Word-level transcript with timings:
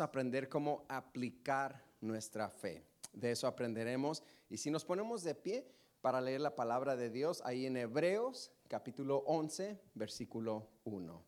a 0.00 0.04
aprender 0.04 0.48
cómo 0.48 0.84
aplicar 0.88 1.82
nuestra 2.00 2.48
fe. 2.48 2.84
De 3.12 3.30
eso 3.30 3.46
aprenderemos. 3.46 4.22
Y 4.50 4.58
si 4.58 4.70
nos 4.70 4.84
ponemos 4.84 5.22
de 5.22 5.34
pie 5.34 5.66
para 6.00 6.20
leer 6.20 6.40
la 6.40 6.54
palabra 6.54 6.96
de 6.96 7.10
Dios, 7.10 7.42
ahí 7.44 7.66
en 7.66 7.76
Hebreos 7.76 8.52
capítulo 8.68 9.24
11, 9.26 9.80
versículo 9.94 10.68
1. 10.84 11.24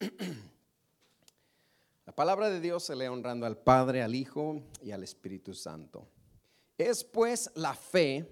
La 2.06 2.14
palabra 2.14 2.48
de 2.48 2.60
Dios 2.60 2.84
se 2.84 2.94
lee 2.94 3.06
honrando 3.06 3.46
al 3.46 3.58
Padre, 3.58 4.02
al 4.02 4.14
Hijo 4.14 4.62
y 4.80 4.92
al 4.92 5.02
Espíritu 5.02 5.54
Santo. 5.54 6.06
Es 6.78 7.02
pues 7.02 7.50
la 7.56 7.74
fe, 7.74 8.30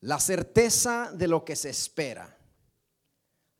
la 0.00 0.18
certeza 0.18 1.12
de 1.12 1.28
lo 1.28 1.44
que 1.44 1.54
se 1.54 1.68
espera, 1.68 2.37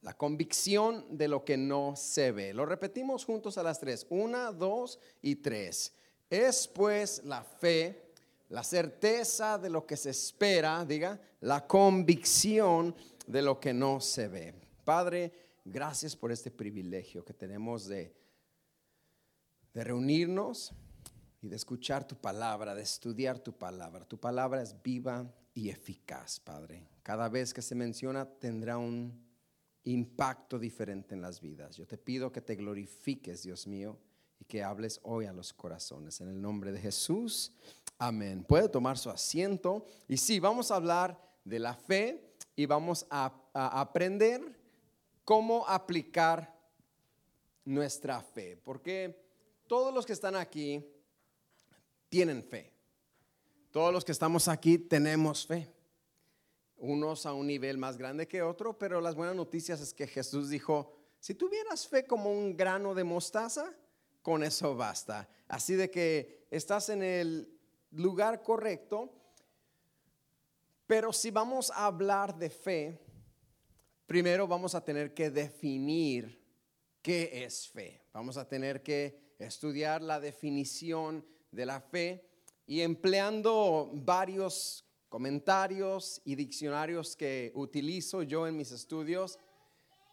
la 0.03 0.15
convicción 0.15 1.05
de 1.17 1.29
lo 1.29 1.45
que 1.45 1.57
no 1.57 1.95
se 1.97 2.33
ve. 2.33 2.55
Lo 2.55 2.67
repetimos 2.67 3.25
juntos 3.25 3.59
a 3.59 3.63
las 3.63 3.81
tres. 3.81 4.07
Una, 4.11 4.53
dos 4.53 4.99
y 5.23 5.37
tres. 5.37 5.95
Es 6.31 6.69
pues 6.69 7.23
la 7.25 7.43
fe, 7.43 8.13
la 8.49 8.63
certeza 8.63 9.59
de 9.59 9.71
lo 9.71 9.87
que 9.87 9.97
se 9.97 10.11
espera, 10.11 10.85
diga, 10.85 11.21
la 11.41 11.67
convicción 11.67 12.95
de 13.27 13.43
lo 13.43 13.59
que 13.59 13.73
no 13.73 14.01
se 14.01 14.29
ve. 14.29 14.55
Padre, 14.85 15.33
gracias 15.65 16.15
por 16.15 16.33
este 16.33 16.51
privilegio 16.51 17.25
que 17.25 17.35
tenemos 17.35 17.87
de 17.87 18.19
de 19.79 19.85
reunirnos 19.85 20.73
y 21.41 21.49
de 21.49 21.55
escuchar 21.55 22.05
tu 22.05 22.17
palabra, 22.17 22.75
de 22.75 22.83
estudiar 22.83 23.39
tu 23.39 23.53
palabra. 23.57 24.05
Tu 24.05 24.19
palabra 24.19 24.61
es 24.61 24.75
viva 24.83 25.33
y 25.55 25.71
eficaz, 25.71 26.41
Padre. 26.41 26.89
Cada 27.05 27.29
vez 27.29 27.55
que 27.55 27.63
se 27.63 27.77
menciona 27.77 28.27
tendrá 28.27 28.77
un 28.77 29.28
impacto 29.93 30.59
diferente 30.59 31.15
en 31.15 31.23
las 31.23 31.41
vidas. 31.41 31.77
Yo 31.77 31.87
te 31.87 31.97
pido 31.97 32.31
que 32.31 32.41
te 32.41 32.57
glorifiques, 32.57 33.43
Dios 33.43 33.67
mío, 33.67 33.99
y 34.39 34.45
que 34.45 34.63
hables 34.63 35.01
hoy 35.03 35.27
a 35.27 35.33
los 35.33 35.53
corazones. 35.53 36.21
En 36.21 36.29
el 36.29 36.41
nombre 36.41 36.73
de 36.73 36.81
Jesús, 36.81 37.53
amén. 37.99 38.45
Puede 38.45 38.69
tomar 38.69 38.99
su 38.99 39.11
asiento. 39.11 39.87
Y 40.07 40.17
sí, 40.17 40.41
vamos 40.41 40.71
a 40.71 40.77
hablar 40.77 41.19
de 41.45 41.59
la 41.59 41.75
fe 41.75 42.35
y 42.55 42.67
vamos 42.67 43.07
a, 43.11 43.33
a 43.55 43.81
aprender 43.81 44.41
cómo 45.25 45.67
aplicar 45.67 46.55
nuestra 47.65 48.21
fe. 48.21 48.57
Porque 48.57 49.25
todos 49.67 49.93
los 49.93 50.05
que 50.05 50.13
están 50.13 50.37
aquí 50.37 50.85
tienen 52.09 52.43
fe. 52.43 52.73
Todos 53.71 53.93
los 53.93 54.05
que 54.05 54.13
estamos 54.13 54.49
aquí 54.49 54.79
tenemos 54.79 55.47
fe. 55.47 55.78
Unos 56.79 57.27
a 57.27 57.33
un 57.33 57.47
nivel 57.47 57.77
más 57.77 57.99
grande 57.99 58.29
que 58.29 58.43
otro, 58.43 58.79
pero 58.79 59.01
las 59.01 59.15
buenas 59.15 59.35
noticias 59.35 59.81
es 59.81 59.93
que 59.93 60.07
Jesús 60.07 60.49
dijo, 60.49 60.95
si 61.21 61.35
tuvieras 61.35 61.87
fe 61.89 62.07
como 62.07 62.31
un 62.33 62.57
grano 62.57 62.95
de 62.95 63.05
mostaza, 63.05 63.75
con 64.23 64.45
eso 64.45 64.77
basta. 64.77 65.29
Así 65.49 65.75
de 65.75 65.91
que 65.91 66.47
estás 66.51 66.89
en 66.89 67.03
el 67.03 67.59
lugar 67.91 68.43
correcto, 68.43 69.13
pero 70.87 71.13
si 71.13 71.31
vamos 71.31 71.71
a 71.71 71.87
hablar 71.87 72.37
de 72.39 72.51
fe, 72.51 72.99
primero 74.07 74.47
vamos 74.47 74.75
a 74.75 74.85
tener 74.85 75.13
que 75.13 75.31
definir 75.31 76.43
qué 77.03 77.45
es 77.45 77.69
fe. 77.69 78.03
Vamos 78.13 78.37
a 78.37 78.49
tener 78.49 78.83
que 78.83 79.35
estudiar 79.39 80.03
la 80.03 80.21
definición 80.21 81.25
de 81.51 81.67
la 81.67 81.81
fe 81.81 82.29
y 82.67 82.81
empleando 82.81 83.91
varios 83.93 84.88
comentarios 85.09 86.21
y 86.25 86.35
diccionarios 86.35 87.17
que 87.17 87.53
utilizo 87.55 88.23
yo 88.23 88.47
en 88.47 88.57
mis 88.57 88.73
estudios, 88.73 89.39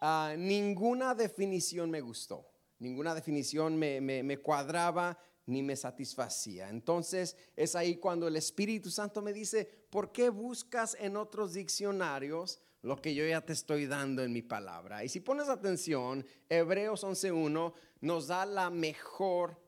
ah, 0.02 0.36
ninguna 0.38 1.14
definición 1.14 1.92
me 1.92 2.02
gustó, 2.02 2.48
ninguna 2.80 3.14
definición 3.14 3.78
me, 3.78 4.02
me 4.02 4.38
cuadraba 4.38 5.18
ni 5.48 5.62
me 5.62 5.76
satisfacía. 5.76 6.70
Entonces 6.70 7.38
es 7.56 7.76
ahí 7.76 7.98
cuando 7.98 8.28
el 8.28 8.36
Espíritu 8.36 8.90
Santo 8.90 9.22
me 9.22 9.34
dice, 9.34 9.66
¿por 9.90 10.12
qué 10.12 10.30
buscas 10.30 10.98
en 11.00 11.18
otros 11.18 11.54
diccionarios 11.54 12.60
lo 12.82 13.02
que 13.02 13.14
yo 13.14 13.26
ya 13.26 13.42
te 13.42 13.54
estoy 13.54 13.86
dando 13.86 14.24
en 14.24 14.34
mi 14.34 14.42
palabra? 14.42 15.04
Y 15.04 15.10
si 15.10 15.20
pones 15.20 15.50
atención, 15.50 16.26
Hebreos 16.50 17.04
11.1 17.04 17.74
nos 18.02 18.28
da 18.28 18.46
la 18.46 18.70
mejor 18.70 19.60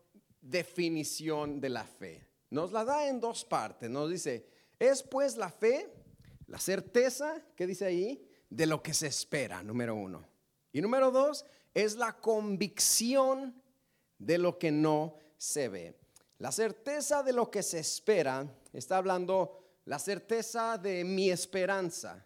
definición 0.41 1.59
de 1.59 1.69
la 1.69 1.83
fe. 1.85 2.27
Nos 2.49 2.71
la 2.71 2.85
da 2.85 3.07
en 3.07 3.19
dos 3.19 3.43
partes. 3.43 3.89
Nos 3.89 4.09
dice, 4.09 4.47
es 4.79 5.03
pues 5.03 5.37
la 5.37 5.49
fe, 5.49 5.91
la 6.47 6.59
certeza, 6.59 7.41
¿qué 7.55 7.67
dice 7.67 7.85
ahí? 7.85 8.27
De 8.49 8.65
lo 8.65 8.81
que 8.81 8.93
se 8.93 9.07
espera, 9.07 9.63
número 9.63 9.95
uno. 9.95 10.27
Y 10.71 10.81
número 10.81 11.11
dos, 11.11 11.45
es 11.73 11.95
la 11.95 12.13
convicción 12.13 13.61
de 14.17 14.37
lo 14.37 14.57
que 14.57 14.71
no 14.71 15.15
se 15.37 15.69
ve. 15.69 15.99
La 16.39 16.51
certeza 16.51 17.23
de 17.23 17.33
lo 17.33 17.49
que 17.49 17.63
se 17.63 17.79
espera, 17.79 18.47
está 18.73 18.97
hablando 18.97 19.79
la 19.85 19.99
certeza 19.99 20.77
de 20.77 21.03
mi 21.03 21.29
esperanza. 21.29 22.25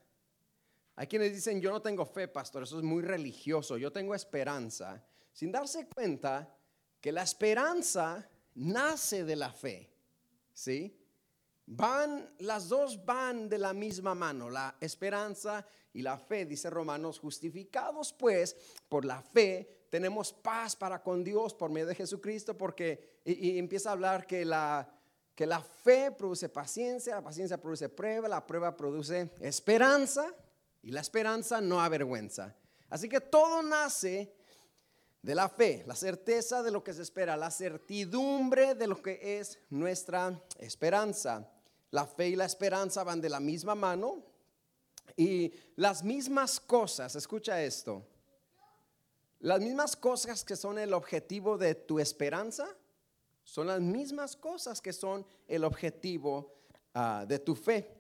Hay 0.95 1.07
quienes 1.07 1.33
dicen, 1.33 1.61
yo 1.61 1.71
no 1.71 1.81
tengo 1.81 2.05
fe, 2.05 2.27
pastor, 2.27 2.63
eso 2.63 2.77
es 2.77 2.83
muy 2.83 3.01
religioso, 3.01 3.77
yo 3.77 3.91
tengo 3.91 4.13
esperanza 4.13 5.03
sin 5.33 5.51
darse 5.51 5.87
cuenta 5.87 6.53
que 6.99 7.11
la 7.11 7.23
esperanza 7.23 8.29
nace 8.55 9.23
de 9.23 9.35
la 9.35 9.51
fe. 9.51 9.89
¿Sí? 10.53 11.00
Van, 11.65 12.33
las 12.39 12.69
dos 12.69 13.05
van 13.05 13.47
de 13.47 13.57
la 13.57 13.73
misma 13.73 14.13
mano, 14.13 14.49
la 14.49 14.75
esperanza 14.79 15.65
y 15.93 16.01
la 16.01 16.17
fe, 16.17 16.45
dice 16.45 16.69
Romanos, 16.69 17.19
justificados 17.19 18.13
pues 18.13 18.55
por 18.89 19.05
la 19.05 19.21
fe, 19.21 19.85
tenemos 19.89 20.33
paz 20.33 20.75
para 20.75 21.01
con 21.01 21.23
Dios 21.23 21.53
por 21.53 21.69
medio 21.69 21.87
de 21.87 21.95
Jesucristo, 21.95 22.57
porque, 22.57 23.21
y, 23.25 23.57
empieza 23.57 23.89
a 23.89 23.93
hablar 23.93 24.25
que 24.25 24.43
la, 24.43 24.89
que 25.35 25.45
la 25.45 25.61
fe 25.61 26.11
produce 26.11 26.49
paciencia, 26.49 27.15
la 27.15 27.23
paciencia 27.23 27.59
produce 27.59 27.89
prueba, 27.89 28.27
la 28.27 28.45
prueba 28.45 28.75
produce 28.75 29.31
esperanza, 29.39 30.33
y 30.83 30.91
la 30.91 31.01
esperanza 31.01 31.61
no 31.61 31.79
avergüenza. 31.79 32.55
Así 32.89 33.07
que 33.07 33.21
todo 33.21 33.61
nace 33.61 34.33
de 35.21 35.35
la 35.35 35.49
fe, 35.49 35.83
la 35.85 35.95
certeza 35.95 36.63
de 36.63 36.71
lo 36.71 36.83
que 36.83 36.93
se 36.93 37.03
espera, 37.03 37.37
la 37.37 37.51
certidumbre 37.51 38.75
de 38.75 38.87
lo 38.87 39.01
que 39.01 39.39
es 39.39 39.59
nuestra 39.69 40.41
esperanza. 40.59 41.47
La 41.91 42.05
fe 42.05 42.29
y 42.29 42.35
la 42.35 42.45
esperanza 42.45 43.03
van 43.03 43.21
de 43.21 43.29
la 43.29 43.39
misma 43.39 43.75
mano 43.75 44.23
y 45.15 45.53
las 45.75 46.03
mismas 46.03 46.59
cosas, 46.59 47.15
escucha 47.15 47.61
esto, 47.61 48.05
las 49.39 49.59
mismas 49.59 49.95
cosas 49.95 50.43
que 50.43 50.55
son 50.55 50.77
el 50.77 50.93
objetivo 50.93 51.57
de 51.57 51.75
tu 51.75 51.99
esperanza, 51.99 52.67
son 53.43 53.67
las 53.67 53.81
mismas 53.81 54.35
cosas 54.35 54.81
que 54.81 54.93
son 54.93 55.25
el 55.47 55.63
objetivo 55.63 56.53
ah, 56.93 57.25
de 57.27 57.39
tu 57.39 57.55
fe. 57.55 57.91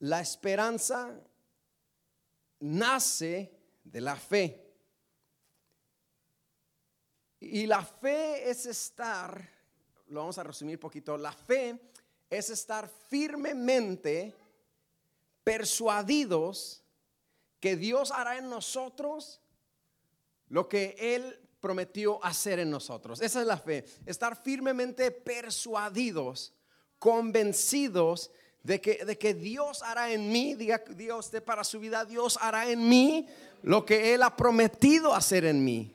La 0.00 0.20
esperanza 0.20 1.14
nace 2.58 3.54
de 3.84 4.00
la 4.00 4.16
fe. 4.16 4.71
Y 7.44 7.66
la 7.66 7.84
fe 7.84 8.48
es 8.48 8.66
estar, 8.66 9.48
lo 10.08 10.20
vamos 10.20 10.38
a 10.38 10.44
resumir 10.44 10.78
poquito, 10.78 11.18
la 11.18 11.32
fe 11.32 11.76
es 12.30 12.50
estar 12.50 12.88
firmemente 13.08 14.32
persuadidos 15.42 16.84
que 17.58 17.74
Dios 17.74 18.12
hará 18.12 18.38
en 18.38 18.48
nosotros 18.48 19.40
lo 20.50 20.68
que 20.68 20.94
Él 20.98 21.36
prometió 21.60 22.24
hacer 22.24 22.60
en 22.60 22.70
nosotros. 22.70 23.20
Esa 23.20 23.40
es 23.40 23.46
la 23.46 23.58
fe, 23.58 23.84
estar 24.06 24.40
firmemente 24.40 25.10
persuadidos, 25.10 26.52
convencidos 27.00 28.30
de 28.62 28.80
que, 28.80 29.04
de 29.04 29.18
que 29.18 29.34
Dios 29.34 29.82
hará 29.82 30.12
en 30.12 30.30
mí, 30.30 30.54
diga 30.54 30.78
Dios 30.94 31.32
para 31.44 31.64
su 31.64 31.80
vida, 31.80 32.04
Dios 32.04 32.38
hará 32.40 32.70
en 32.70 32.88
mí 32.88 33.26
lo 33.62 33.84
que 33.84 34.14
Él 34.14 34.22
ha 34.22 34.36
prometido 34.36 35.12
hacer 35.12 35.44
en 35.44 35.64
mí. 35.64 35.91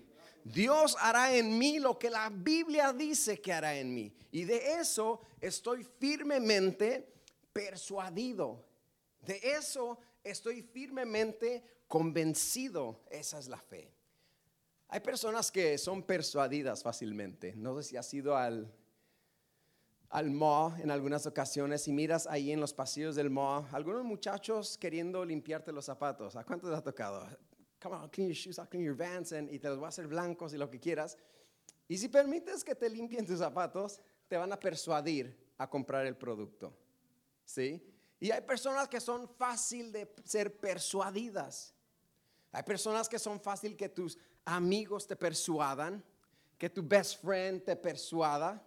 Dios 0.54 0.96
hará 1.00 1.36
en 1.36 1.58
mí 1.58 1.80
lo 1.80 1.98
que 2.00 2.10
la 2.10 2.30
Biblia 2.30 2.94
dice 2.94 3.42
que 3.42 3.52
hará 3.52 3.76
en 3.76 3.94
mí. 3.94 4.14
Y 4.32 4.46
de 4.46 4.80
eso 4.80 5.22
estoy 5.42 5.84
firmemente 5.84 7.14
persuadido. 7.52 8.66
De 9.22 9.40
eso 9.44 10.00
estoy 10.24 10.62
firmemente 10.62 11.64
convencido. 11.88 13.02
Esa 13.10 13.40
es 13.40 13.48
la 13.48 13.58
fe. 13.58 13.92
Hay 14.90 15.02
personas 15.02 15.52
que 15.52 15.78
son 15.78 16.02
persuadidas 16.04 16.82
fácilmente. 16.82 17.54
No 17.56 17.76
sé 17.76 17.90
si 17.90 17.98
has 17.98 18.14
ido 18.14 18.38
al, 18.38 18.74
al 20.10 20.28
en 20.28 20.92
algunas 20.92 21.26
ocasiones 21.26 21.88
y 21.90 21.92
miras 21.92 22.26
ahí 22.26 22.52
en 22.52 22.62
los 22.62 22.74
pasillos 22.74 23.16
del 23.16 23.30
mall 23.30 23.66
algunos 23.74 24.06
muchachos 24.06 24.78
queriendo 24.78 25.26
limpiarte 25.26 25.74
los 25.74 25.86
zapatos. 25.86 26.38
¿A 26.38 26.46
cuántos 26.46 26.74
ha 26.74 26.82
tocado? 26.82 27.28
Come 27.80 27.96
on, 27.96 28.10
clean 28.10 28.28
your 28.28 28.36
shoes, 28.36 28.60
clean 28.70 28.84
your 28.84 28.96
vans, 28.96 29.32
y 29.32 29.60
te 29.60 29.70
los 29.70 29.78
voy 29.78 29.86
a 29.86 29.90
hacer 29.90 30.08
blancos 30.08 30.54
y 30.54 30.58
lo 30.58 30.70
que 30.70 30.80
quieras. 30.80 31.18
Y 31.88 31.98
si 31.98 32.10
permites 32.10 32.64
que 32.64 32.76
te 32.76 32.90
limpien 32.90 33.26
tus 33.26 33.40
zapatos, 33.40 34.00
te 34.28 34.38
van 34.38 34.52
a 34.52 34.60
persuadir 34.60 35.36
a 35.58 35.70
comprar 35.70 36.06
el 36.06 36.16
producto. 36.16 36.74
¿Sí? 37.46 37.82
Y 38.20 38.32
hay 38.32 38.42
personas 38.42 38.88
que 38.88 39.00
son 39.00 39.28
fácil 39.28 39.92
de 39.92 40.14
ser 40.26 40.60
persuadidas. 40.60 41.74
Hay 42.52 42.64
personas 42.64 43.08
que 43.08 43.20
son 43.20 43.40
fácil 43.40 43.78
que 43.78 43.90
tus 43.90 44.18
amigos 44.44 45.08
te 45.08 45.16
persuadan, 45.16 46.04
que 46.58 46.70
tu 46.70 46.82
best 46.82 47.22
friend 47.22 47.64
te 47.64 47.76
persuada, 47.76 48.66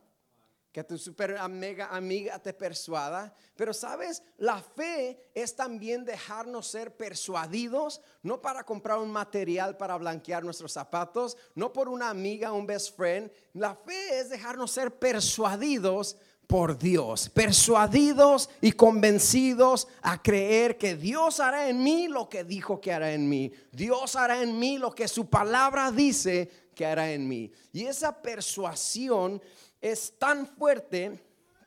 que 0.72 0.84
tu 0.84 0.96
super 0.96 1.36
amiga, 1.36 1.88
amiga 1.90 2.38
te 2.38 2.52
persuada. 2.52 3.34
Pero 3.56 3.74
sabes, 3.74 4.22
la 4.38 4.60
fe 4.60 5.30
es 5.34 5.56
también 5.56 6.04
dejarnos 6.04 6.68
ser 6.68 6.96
persuadidos, 6.96 8.00
no 8.22 8.40
para 8.40 8.64
comprar 8.64 8.98
un 8.98 9.10
material 9.10 9.76
para 9.76 9.96
blanquear 9.96 10.44
nuestros 10.44 10.72
zapatos, 10.72 11.36
no 11.54 11.72
por 11.72 11.88
una 11.88 12.08
amiga, 12.08 12.52
un 12.52 12.66
best 12.66 12.96
friend. 12.96 13.30
La 13.54 13.74
fe 13.74 14.20
es 14.20 14.30
dejarnos 14.30 14.70
ser 14.70 14.96
persuadidos 14.98 16.16
por 16.46 16.78
Dios, 16.78 17.28
persuadidos 17.28 18.50
y 18.60 18.72
convencidos 18.72 19.86
a 20.02 20.20
creer 20.20 20.78
que 20.78 20.96
Dios 20.96 21.38
hará 21.38 21.68
en 21.68 21.82
mí 21.82 22.08
lo 22.08 22.28
que 22.28 22.42
dijo 22.42 22.80
que 22.80 22.92
hará 22.92 23.12
en 23.12 23.28
mí. 23.28 23.52
Dios 23.70 24.16
hará 24.16 24.42
en 24.42 24.58
mí 24.58 24.76
lo 24.76 24.92
que 24.92 25.06
su 25.06 25.28
palabra 25.28 25.92
dice 25.92 26.50
que 26.74 26.84
hará 26.84 27.12
en 27.12 27.28
mí. 27.28 27.52
Y 27.72 27.84
esa 27.84 28.20
persuasión 28.20 29.40
es 29.80 30.18
tan 30.18 30.46
fuerte 30.46 31.18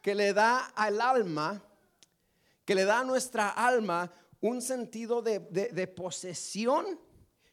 que 0.01 0.15
le 0.15 0.33
da 0.33 0.65
al 0.75 1.01
alma, 1.01 1.61
que 2.65 2.75
le 2.75 2.85
da 2.85 2.99
a 2.99 3.03
nuestra 3.03 3.49
alma 3.49 4.11
un 4.41 4.61
sentido 4.61 5.21
de, 5.21 5.87
posesión 5.95 6.99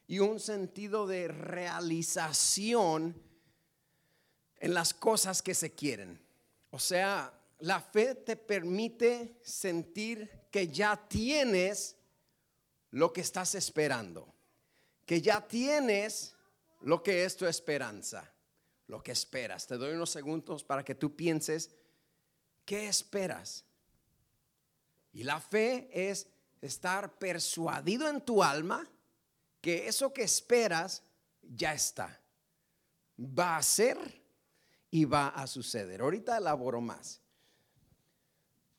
y 0.06 0.18
un 0.18 0.40
sentido 0.40 1.06
de 1.06 1.28
realización 1.28 3.22
en 4.58 4.74
las 4.74 4.92
cosas 4.92 5.40
que 5.40 5.54
se 5.54 5.72
quieren. 5.72 6.20
O 6.70 6.78
sea, 6.78 7.32
la 7.60 7.80
fe 7.80 8.14
te 8.14 8.36
permite 8.36 9.38
sentir 9.42 10.48
que 10.50 10.68
ya 10.68 10.96
tienes 11.08 11.96
lo 12.90 13.12
que 13.12 13.20
estás 13.20 13.54
esperando, 13.54 14.34
que 15.06 15.22
ya 15.22 15.46
tienes 15.46 16.34
lo 16.80 17.02
que 17.02 17.24
es 17.24 17.36
tu 17.36 17.46
esperanza 17.46 18.30
lo 18.90 19.02
que 19.02 19.12
esperas. 19.12 19.66
Te 19.66 19.78
doy 19.78 19.94
unos 19.94 20.10
segundos 20.10 20.64
para 20.64 20.84
que 20.84 20.94
tú 20.94 21.14
pienses, 21.14 21.70
¿qué 22.64 22.88
esperas? 22.88 23.64
Y 25.12 25.22
la 25.22 25.40
fe 25.40 25.88
es 25.92 26.26
estar 26.60 27.18
persuadido 27.18 28.08
en 28.08 28.20
tu 28.20 28.42
alma 28.42 28.86
que 29.60 29.86
eso 29.88 30.12
que 30.12 30.22
esperas 30.22 31.02
ya 31.42 31.72
está. 31.72 32.20
Va 33.18 33.56
a 33.56 33.62
ser 33.62 33.96
y 34.90 35.04
va 35.04 35.28
a 35.28 35.46
suceder. 35.46 36.00
Ahorita 36.00 36.36
elaboro 36.36 36.80
más. 36.80 37.20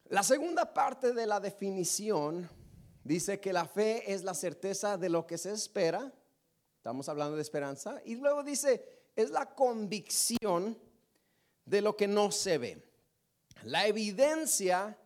La 0.05 0.23
segunda 0.23 0.73
parte 0.73 1.13
de 1.13 1.25
la 1.25 1.39
definición 1.39 2.49
dice 3.03 3.39
que 3.39 3.53
la 3.53 3.65
fe 3.65 4.11
es 4.11 4.23
la 4.23 4.33
certeza 4.33 4.97
de 4.97 5.09
lo 5.09 5.25
que 5.25 5.37
se 5.37 5.53
espera. 5.53 6.11
Estamos 6.75 7.07
hablando 7.07 7.35
de 7.35 7.41
esperanza. 7.41 8.01
Y 8.03 8.15
luego 8.15 8.43
dice, 8.43 9.00
es 9.15 9.29
la 9.29 9.53
convicción 9.53 10.77
de 11.65 11.81
lo 11.81 11.95
que 11.95 12.07
no 12.07 12.31
se 12.31 12.57
ve. 12.57 12.91
La 13.63 13.85
evidencia 13.87 14.97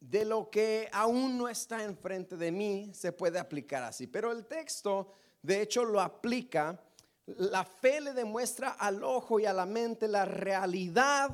de 0.00 0.24
lo 0.24 0.50
que 0.50 0.88
aún 0.92 1.36
no 1.36 1.48
está 1.48 1.82
enfrente 1.84 2.36
de 2.36 2.52
mí 2.52 2.90
se 2.94 3.12
puede 3.12 3.38
aplicar 3.38 3.82
así. 3.82 4.06
Pero 4.06 4.32
el 4.32 4.46
texto, 4.46 5.12
de 5.42 5.62
hecho, 5.62 5.84
lo 5.84 6.00
aplica. 6.00 6.80
La 7.26 7.64
fe 7.64 8.00
le 8.00 8.12
demuestra 8.12 8.70
al 8.70 9.02
ojo 9.04 9.38
y 9.40 9.46
a 9.46 9.52
la 9.52 9.66
mente 9.66 10.08
la 10.08 10.24
realidad 10.24 11.30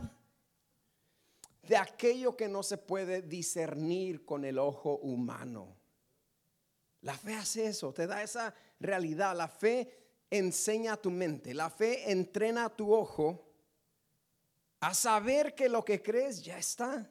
de 1.62 1.76
aquello 1.76 2.36
que 2.36 2.48
no 2.48 2.62
se 2.62 2.78
puede 2.78 3.22
discernir 3.22 4.24
con 4.24 4.44
el 4.44 4.58
ojo 4.58 4.98
humano. 4.98 5.76
La 7.00 7.14
fe 7.14 7.34
hace 7.34 7.66
eso, 7.66 7.92
te 7.92 8.06
da 8.06 8.22
esa 8.22 8.54
realidad. 8.80 9.36
La 9.36 9.48
fe 9.48 10.03
enseña 10.38 10.96
tu 10.96 11.10
mente, 11.10 11.54
la 11.54 11.70
fe 11.70 12.10
entrena 12.10 12.68
tu 12.68 12.92
ojo 12.92 13.44
a 14.80 14.92
saber 14.92 15.54
que 15.54 15.68
lo 15.68 15.84
que 15.84 16.02
crees 16.02 16.42
ya 16.42 16.58
está. 16.58 17.10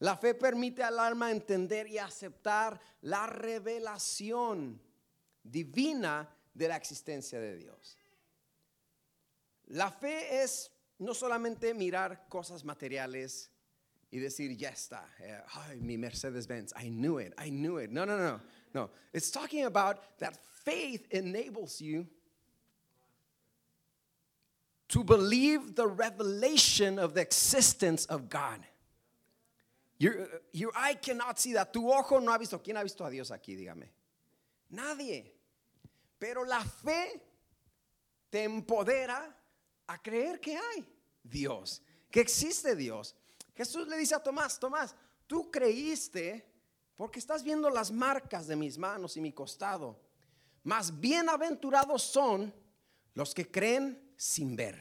La 0.00 0.16
fe 0.16 0.34
permite 0.34 0.82
al 0.82 0.98
alma 0.98 1.30
entender 1.30 1.88
y 1.88 1.98
aceptar 1.98 2.80
la 3.02 3.26
revelación 3.26 4.80
divina 5.42 6.28
de 6.54 6.68
la 6.68 6.76
existencia 6.76 7.40
de 7.40 7.56
Dios. 7.56 7.96
La 9.66 9.90
fe 9.90 10.42
es 10.42 10.70
no 10.98 11.14
solamente 11.14 11.74
mirar 11.74 12.28
cosas 12.28 12.64
materiales 12.64 13.50
y 14.10 14.18
decir, 14.18 14.56
ya 14.56 14.70
está, 14.70 15.08
eh, 15.20 15.40
ay, 15.52 15.80
mi 15.80 15.98
Mercedes-Benz, 15.98 16.72
I 16.82 16.88
knew 16.88 17.20
it, 17.20 17.34
I 17.38 17.50
knew 17.50 17.78
it. 17.78 17.90
No, 17.90 18.06
no, 18.06 18.16
no, 18.16 18.40
no. 18.72 18.90
It's 19.12 19.30
talking 19.30 19.64
about 19.64 20.18
that 20.18 20.36
faith 20.64 21.06
enables 21.10 21.80
you 21.80 22.06
to 24.88 25.04
believe 25.04 25.74
the 25.74 25.86
revelation 25.86 26.98
of 26.98 27.14
the 27.14 27.20
existence 27.20 28.06
of 28.06 28.28
God. 28.28 28.60
Your, 29.98 30.72
eye 30.76 30.94
cannot 30.94 31.38
see 31.38 31.52
that. 31.54 31.72
Tu 31.72 31.90
ojo 31.90 32.20
no 32.20 32.32
ha 32.32 32.38
visto. 32.38 32.58
¿Quién 32.58 32.76
ha 32.76 32.82
visto 32.82 33.04
a 33.04 33.10
Dios 33.10 33.30
aquí? 33.30 33.56
Dígame. 33.56 33.88
Nadie. 34.70 35.34
Pero 36.18 36.44
la 36.44 36.60
fe 36.60 37.20
te 38.30 38.44
empodera 38.44 39.34
a 39.88 39.98
creer 39.98 40.40
que 40.40 40.56
hay 40.56 40.86
Dios, 41.22 41.82
que 42.10 42.20
existe 42.20 42.76
Dios. 42.76 43.14
Jesús 43.54 43.88
le 43.88 43.96
dice 43.96 44.14
a 44.14 44.22
Tomás, 44.22 44.58
Tomás, 44.58 44.94
tú 45.26 45.50
creíste 45.50 46.46
porque 46.94 47.18
estás 47.18 47.42
viendo 47.42 47.70
las 47.70 47.90
marcas 47.90 48.46
de 48.46 48.56
mis 48.56 48.78
manos 48.78 49.16
y 49.16 49.20
mi 49.20 49.32
costado. 49.32 50.00
Más 50.62 51.00
bienaventurados 51.00 52.02
son 52.02 52.54
los 53.14 53.34
que 53.34 53.50
creen 53.50 54.07
sin 54.18 54.56
ver. 54.56 54.76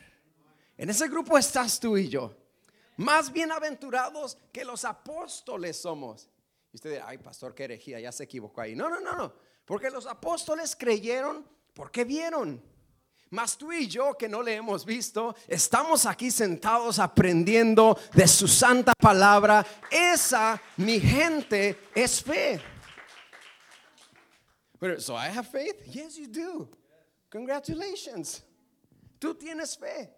En 0.75 0.89
ese 0.89 1.07
grupo 1.07 1.37
estás 1.37 1.79
tú 1.79 1.95
y 1.95 2.09
yo. 2.09 2.35
Más 2.97 3.31
bienaventurados 3.31 4.37
que 4.51 4.65
los 4.65 4.83
apóstoles 4.83 5.79
somos. 5.79 6.27
Y 6.73 6.77
usted 6.77 6.91
dirá, 6.91 7.07
ay, 7.07 7.19
pastor, 7.19 7.53
qué 7.53 7.65
herejía, 7.65 7.99
ya 7.99 8.11
se 8.11 8.23
equivocó 8.23 8.61
ahí. 8.61 8.75
No, 8.75 8.89
no, 8.89 8.99
no, 8.99 9.15
no. 9.15 9.33
Porque 9.63 9.89
los 9.89 10.07
apóstoles 10.07 10.75
creyeron 10.75 11.47
porque 11.73 12.03
vieron. 12.03 12.61
Más 13.29 13.57
tú 13.57 13.71
y 13.71 13.87
yo 13.87 14.17
que 14.17 14.27
no 14.27 14.41
le 14.41 14.55
hemos 14.55 14.85
visto, 14.85 15.35
estamos 15.47 16.05
aquí 16.05 16.31
sentados 16.31 16.97
aprendiendo 16.97 17.99
de 18.13 18.27
su 18.27 18.47
santa 18.47 18.93
palabra. 18.97 19.65
Esa, 19.91 20.59
mi 20.77 20.99
gente, 20.99 21.77
es 21.93 22.23
fe. 22.23 22.59
so 24.97 25.13
I 25.15 25.27
have 25.27 25.47
faith? 25.47 25.85
Yes, 25.85 26.15
you 26.15 26.27
do. 26.27 26.69
Congratulations. 27.29 28.46
Tú 29.19 29.35
tienes 29.35 29.77
fe. 29.77 30.13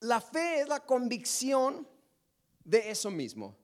La 0.00 0.20
fe 0.20 0.60
es 0.60 0.68
la 0.68 0.80
convicción 0.80 1.86
de 2.64 2.90
eso 2.90 3.10
mismo. 3.10 3.56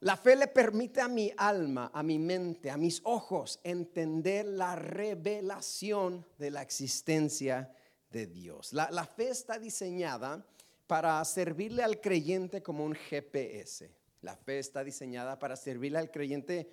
La 0.00 0.16
fe 0.16 0.34
le 0.34 0.46
permite 0.46 1.00
a 1.00 1.08
mi 1.08 1.30
alma, 1.36 1.90
a 1.92 2.02
mi 2.02 2.18
mente, 2.18 2.70
a 2.70 2.76
mis 2.76 3.00
ojos 3.04 3.60
entender 3.62 4.46
la 4.46 4.74
revelación 4.74 6.26
de 6.38 6.50
la 6.50 6.62
existencia 6.62 7.70
de 8.10 8.26
Dios. 8.26 8.72
La, 8.72 8.90
la, 8.90 9.04
fe 9.04 9.28
está 9.28 9.58
diseñada 9.58 10.46
para 10.86 11.22
servirle 11.24 11.82
al 11.82 12.00
creyente 12.00 12.62
como 12.62 12.84
un 12.84 12.94
GPS. 12.94 13.90
La 14.22 14.36
fe 14.36 14.58
está 14.58 14.82
diseñada 14.82 15.38
para 15.38 15.54
servirle 15.54 15.98
al 15.98 16.10
creyente 16.10 16.68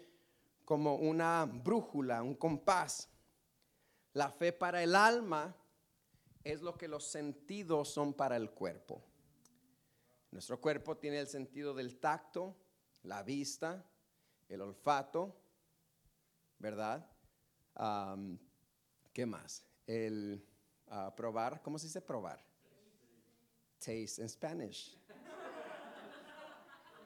como 0.63 0.95
una 0.95 1.45
brújula, 1.45 2.23
un 2.23 2.35
compás 2.35 3.09
la 4.17 4.31
fe 4.31 4.51
para 4.51 4.81
el 4.81 4.95
alma 4.95 5.55
es 6.43 6.63
lo 6.63 6.75
que 6.75 6.87
los 6.87 7.05
sentidos 7.05 7.89
son 7.89 8.15
para 8.15 8.35
el 8.35 8.49
cuerpo. 8.49 9.03
Nuestro 10.31 10.59
cuerpo 10.59 10.97
tiene 10.97 11.19
el 11.19 11.27
sentido 11.27 11.75
del 11.75 11.99
tacto, 11.99 12.55
la 13.03 13.21
vista, 13.21 13.85
el 14.49 14.61
olfato, 14.61 15.35
¿verdad? 16.57 17.07
¿Qué 19.13 19.25
más? 19.27 19.63
El 19.85 20.43
ah, 20.87 21.13
probar, 21.15 21.61
¿cómo 21.61 21.77
se 21.77 21.85
dice 21.85 22.01
probar? 22.01 22.43
Taste 23.77 24.19
in 24.23 24.29
Spanish. 24.29 24.97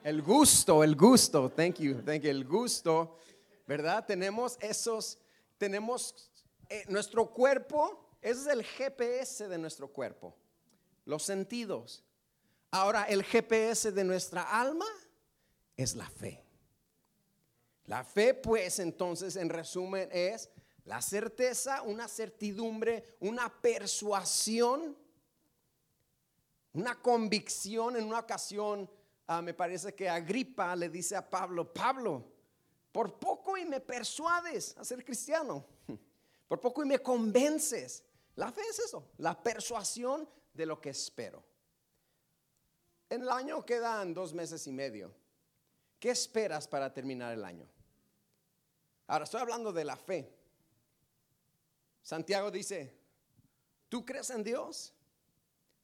El 0.02 0.22
gusto, 0.22 0.82
el 0.82 0.96
gusto, 0.96 1.50
thank 1.50 1.76
you, 1.76 2.00
thank 2.00 2.22
you, 2.22 2.30
el 2.30 2.46
gusto, 2.46 3.18
¿verdad? 3.66 4.06
Tenemos 4.06 4.56
esos, 4.62 5.18
tenemos 5.58 6.31
eh, 6.72 6.84
nuestro 6.88 7.30
cuerpo, 7.30 8.16
es 8.22 8.46
el 8.46 8.64
GPS 8.64 9.46
de 9.46 9.58
nuestro 9.58 9.88
cuerpo, 9.88 10.34
los 11.04 11.22
sentidos. 11.22 12.02
Ahora, 12.70 13.04
el 13.04 13.22
GPS 13.24 13.92
de 13.92 14.04
nuestra 14.04 14.42
alma 14.58 14.86
es 15.76 15.94
la 15.94 16.08
fe. 16.08 16.42
La 17.84 18.04
fe, 18.04 18.32
pues, 18.32 18.78
entonces, 18.78 19.36
en 19.36 19.50
resumen, 19.50 20.08
es 20.12 20.48
la 20.84 21.02
certeza, 21.02 21.82
una 21.82 22.08
certidumbre, 22.08 23.16
una 23.20 23.52
persuasión, 23.60 24.96
una 26.72 27.02
convicción. 27.02 27.96
En 27.96 28.04
una 28.04 28.20
ocasión, 28.20 28.90
ah, 29.26 29.42
me 29.42 29.52
parece 29.52 29.94
que 29.94 30.08
Agripa 30.08 30.74
le 30.74 30.88
dice 30.88 31.16
a 31.16 31.28
Pablo, 31.28 31.70
Pablo, 31.70 32.24
por 32.90 33.18
poco 33.18 33.58
y 33.58 33.66
me 33.66 33.80
persuades 33.80 34.74
a 34.78 34.86
ser 34.86 35.04
cristiano. 35.04 35.66
Por 36.52 36.60
poco 36.60 36.82
y 36.82 36.86
me 36.86 36.98
convences. 36.98 38.04
La 38.34 38.52
fe 38.52 38.60
es 38.68 38.78
eso, 38.78 39.12
la 39.16 39.42
persuasión 39.42 40.28
de 40.52 40.66
lo 40.66 40.78
que 40.82 40.90
espero. 40.90 41.42
En 43.08 43.22
el 43.22 43.30
año 43.30 43.64
quedan 43.64 44.12
dos 44.12 44.34
meses 44.34 44.66
y 44.66 44.70
medio. 44.70 45.14
¿Qué 45.98 46.10
esperas 46.10 46.68
para 46.68 46.92
terminar 46.92 47.32
el 47.32 47.42
año? 47.42 47.66
Ahora 49.06 49.24
estoy 49.24 49.40
hablando 49.40 49.72
de 49.72 49.82
la 49.82 49.96
fe. 49.96 50.30
Santiago 52.02 52.50
dice, 52.50 53.00
¿tú 53.88 54.04
crees 54.04 54.28
en 54.28 54.44
Dios? 54.44 54.92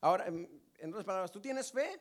Ahora, 0.03 0.27
en 0.27 0.91
otras 0.91 1.07
palabras, 1.07 1.33
¿tú 1.33 1.41
tienes 1.41 1.73
fe? 1.73 1.99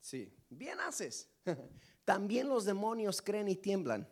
Sí, 0.00 0.36
bien 0.48 0.80
haces. 0.80 1.28
También 2.04 2.48
los 2.48 2.64
demonios 2.64 3.22
creen 3.22 3.46
y 3.46 3.54
tiemblan. 3.54 4.10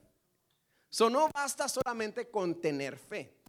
So, 0.90 1.10
no 1.10 1.28
basta 1.28 1.68
solamente 1.68 2.30
con 2.30 2.60
tener 2.60 2.98
fe. 2.98 3.42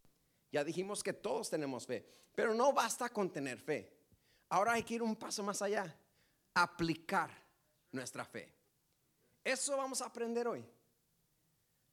Ya 0.52 0.64
dijimos 0.64 1.04
que 1.04 1.14
todos 1.14 1.50
tenemos 1.50 1.86
fe, 1.86 2.06
pero 2.36 2.54
no 2.54 2.74
basta 2.74 3.10
con 3.10 3.32
tener 3.32 3.60
fe. 3.60 3.94
Ahora 4.50 4.74
hay 4.74 4.84
que 4.84 4.96
ir 4.96 5.04
un 5.04 5.16
paso 5.16 5.44
más 5.44 5.62
allá, 5.62 5.96
aplicar 6.54 7.30
nuestra 7.92 8.26
fe. 8.26 8.52
Eso 9.44 9.78
vamos 9.78 10.02
a 10.02 10.06
aprender 10.06 10.48
hoy. 10.48 10.66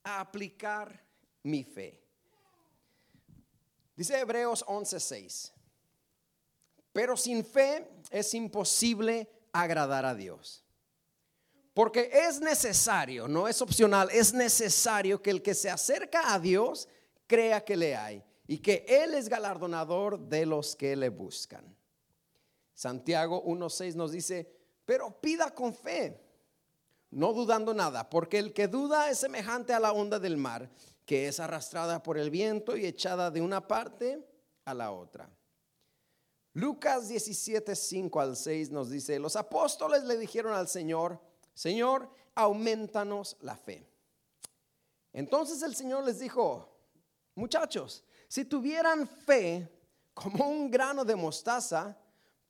A 0.03 0.21
aplicar 0.21 1.05
mi 1.43 1.63
fe. 1.63 2.03
Dice 3.95 4.19
Hebreos 4.19 4.65
11:6. 4.67 5.53
Pero 6.93 7.17
sin 7.17 7.45
fe 7.45 7.87
es 8.11 8.33
imposible 8.35 9.29
agradar 9.53 10.05
a 10.05 10.15
Dios. 10.15 10.66
Porque 11.77 12.09
es 12.11 12.41
necesario, 12.41 13.29
no 13.29 13.47
es 13.47 13.61
opcional, 13.61 14.09
es 14.11 14.33
necesario 14.33 15.21
que 15.21 15.29
el 15.29 15.43
que 15.43 15.53
se 15.53 15.69
acerca 15.69 16.33
a 16.33 16.39
Dios 16.39 16.89
crea 17.27 17.63
que 17.63 17.77
le 17.77 17.95
hay 17.95 18.25
y 18.47 18.61
que 18.61 18.87
Él 18.89 19.13
es 19.13 19.29
galardonador 19.29 20.19
de 20.19 20.47
los 20.47 20.75
que 20.75 20.97
le 20.97 21.11
buscan. 21.11 21.77
Santiago 22.73 23.45
1.6 23.45 23.95
nos 23.95 24.13
dice, 24.13 24.51
pero 24.87 25.21
pida 25.21 25.55
con 25.55 25.75
fe, 25.75 26.19
no 27.11 27.35
dudando 27.35 27.75
nada, 27.75 28.09
porque 28.09 28.39
el 28.39 28.55
que 28.55 28.69
duda 28.69 29.11
es 29.11 29.19
semejante 29.19 29.75
a 29.75 29.81
la 29.81 29.93
onda 29.93 30.19
del 30.19 30.39
mar, 30.39 30.71
que 31.05 31.29
es 31.29 31.41
arrastrada 31.41 32.03
por 32.03 32.17
el 32.17 32.31
viento 32.31 32.75
y 32.79 32.87
echada 32.87 33.31
de 33.31 33.43
una 33.43 33.69
parte 33.69 34.27
a 34.65 34.73
la 34.73 34.93
otra. 34.93 35.29
Lucas 36.55 37.09
17, 37.09 37.77
5 37.77 38.19
al 38.19 38.35
6 38.35 38.71
nos 38.71 38.89
dice, 38.89 39.19
los 39.19 39.37
apóstoles 39.37 40.05
le 40.05 40.17
dijeron 40.17 40.55
al 40.55 40.69
Señor, 40.69 41.21
Señor, 41.57 42.11
aumentanos 42.35 43.39
la 43.41 43.57
fe. 43.57 43.89
Entonces 45.15 45.63
el 45.63 45.75
Señor 45.75 46.05
les 46.05 46.19
dijo, 46.19 46.69
muchachos, 47.35 48.05
si 48.29 48.45
tuvieran 48.45 49.09
fe 49.09 49.67
como 50.13 50.51
un 50.51 50.71
grano 50.71 51.03
de 51.03 51.17
mostaza, 51.17 51.97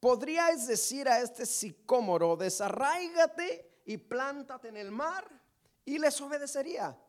podríais 0.01 0.67
decir 0.67 1.09
a 1.09 1.21
este 1.21 1.47
sicómoro, 1.47 2.37
desarráigate 2.37 3.81
y 3.85 3.97
plántate 3.97 4.69
en 4.69 4.77
el 4.77 4.91
mar 4.91 5.25
y 5.85 5.99
les 5.99 6.21
obedecería. 6.21 7.01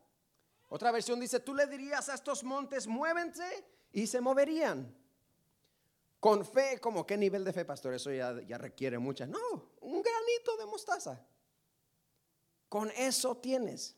Otra 0.68 0.92
versión 0.92 1.18
dice, 1.18 1.40
tú 1.40 1.52
le 1.52 1.66
dirías 1.66 2.08
a 2.08 2.14
estos 2.14 2.44
montes, 2.44 2.86
muévense 2.86 3.66
y 3.90 4.06
se 4.06 4.20
moverían. 4.20 4.94
Con 6.20 6.44
fe, 6.44 6.78
como 6.80 7.04
qué 7.04 7.16
nivel 7.16 7.42
de 7.42 7.52
fe, 7.52 7.64
pastor, 7.64 7.94
eso 7.94 8.12
ya, 8.12 8.40
ya 8.42 8.56
requiere 8.56 8.98
mucha. 8.98 9.26
No, 9.26 9.72
un 9.80 10.00
granito 10.00 10.56
de 10.58 10.66
mostaza. 10.66 11.20
Con 12.68 12.90
eso 12.92 13.36
tienes. 13.36 13.96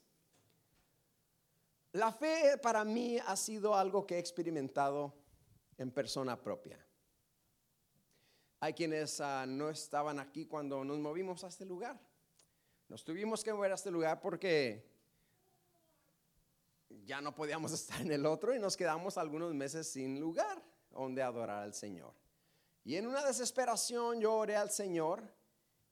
La 1.93 2.13
fe 2.13 2.57
para 2.59 2.85
mí 2.85 3.19
ha 3.19 3.37
sido 3.37 3.75
algo 3.75 4.07
que 4.07 4.17
he 4.17 4.19
experimentado 4.19 5.13
en 5.77 5.91
persona 5.91 6.41
propia. 6.41 6.79
Hay 8.61 8.75
quienes 8.75 9.21
ah, 9.21 9.45
no 9.47 9.71
estaban 9.71 10.21
aquí 10.21 10.47
cuando 10.47 10.85
nos 10.85 10.99
movimos 10.99 11.43
a 11.43 11.49
este 11.49 11.65
lugar. 11.65 11.99
Nos 12.89 13.05
tuvimos 13.05 13.43
que 13.43 13.53
mover 13.53 13.73
a 13.73 13.75
este 13.75 13.91
lugar 13.91 14.21
porque 14.21 14.89
ya 17.05 17.21
no 17.21 17.35
podíamos 17.35 17.73
estar 17.81 18.01
en 18.01 18.13
el 18.13 18.27
otro 18.27 18.55
y 18.55 18.59
nos 18.59 18.77
quedamos 18.77 19.17
algunos 19.17 19.55
meses 19.55 19.91
sin 19.91 20.21
lugar 20.21 20.63
donde 20.91 21.23
adorar 21.23 21.65
al 21.65 21.75
Señor. 21.75 22.15
Y 22.85 22.97
en 22.97 23.07
una 23.07 23.25
desesperación 23.25 24.21
yo 24.21 24.35
oré 24.35 24.57
al 24.57 24.71
Señor 24.71 25.23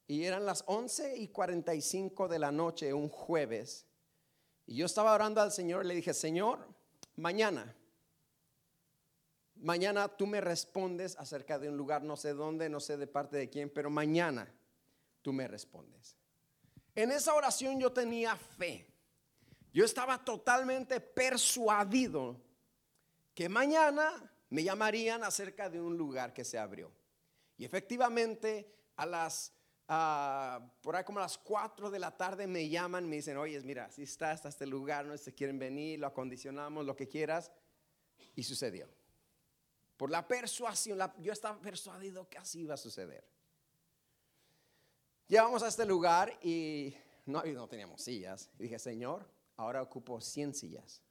y 0.09 0.25
eran 0.25 0.47
las 0.47 0.65
11 0.67 1.19
y 1.19 1.29
45 1.29 2.29
de 2.29 2.39
la 2.39 2.51
noche, 2.51 2.95
un 2.95 3.11
jueves. 3.11 3.87
Y 4.67 4.77
yo 4.77 4.87
estaba 4.87 5.13
orando 5.13 5.43
al 5.43 5.53
Señor 5.53 5.85
y 5.85 5.89
le 5.89 5.95
dije, 5.95 6.15
Señor, 6.15 6.67
mañana, 7.17 7.77
mañana 9.57 10.09
tú 10.09 10.27
me 10.27 10.41
respondes 10.41 11.15
acerca 11.19 11.59
de 11.59 11.69
un 11.69 11.77
lugar, 11.77 12.03
no 12.03 12.17
sé 12.17 12.33
dónde, 12.33 12.71
no 12.71 12.81
sé 12.81 12.97
de 12.97 13.07
parte 13.07 13.37
de 13.37 13.51
quién, 13.51 13.69
pero 13.69 13.91
mañana 13.91 14.51
tú 15.21 15.35
me 15.35 15.47
respondes. 15.47 16.17
En 16.95 17.13
esa 17.13 17.35
oración 17.35 17.79
yo 17.79 17.93
tenía 17.93 18.35
fe. 18.35 18.91
Yo 19.75 19.85
estaba 19.85 20.25
totalmente 20.25 21.01
persuadido 21.01 22.41
que 23.35 23.51
mañana 23.51 24.33
me 24.49 24.65
llamarían 24.65 25.23
acerca 25.23 25.69
de 25.69 25.83
un 25.83 25.99
lugar 25.99 26.33
que 26.33 26.45
se 26.45 26.59
abrió. 26.59 26.91
Y 27.59 27.67
efectivamente 27.67 28.75
a 28.97 29.05
las 29.05 29.53
por 29.89 30.97
ahí 30.97 31.05
como 31.05 31.19
a 31.19 31.23
las 31.23 31.39
4 31.39 31.91
de 31.91 31.99
la 31.99 32.15
tarde 32.15 32.47
me 32.47 32.69
llaman, 32.69 33.09
me 33.09 33.17
dicen, 33.17 33.39
oye, 33.39 33.59
mira, 33.63 33.91
si 33.91 34.03
está 34.03 34.33
hasta 34.33 34.51
este 34.51 34.67
lugar, 34.67 35.07
no 35.07 35.17
se 35.17 35.35
quieren 35.35 35.59
venir, 35.59 35.99
lo 35.99 36.07
acondicionamos, 36.07 36.85
lo 36.85 36.95
que 36.95 37.09
quieras. 37.09 37.51
Y 38.35 38.43
sucedió. 38.43 38.87
Por 39.97 40.11
la 40.11 40.29
persuasión, 40.29 41.01
yo 41.19 41.33
estaba 41.33 41.59
persuadido 41.61 42.29
que 42.29 42.39
así 42.39 42.61
iba 42.61 42.75
a 42.75 42.77
suceder. 42.79 43.25
Llegamos 45.27 45.63
a 45.63 45.69
este 45.69 45.87
lugar 45.87 46.39
y 46.43 46.95
no, 47.25 47.43
no 47.43 47.67
teníamos 47.67 48.03
sillas. 48.03 48.51
Y 48.59 48.65
dije, 48.65 48.79
Señor, 48.79 49.27
ahora 49.57 49.83
ocupo 49.83 50.21
100 50.21 50.55
sillas. 50.55 51.03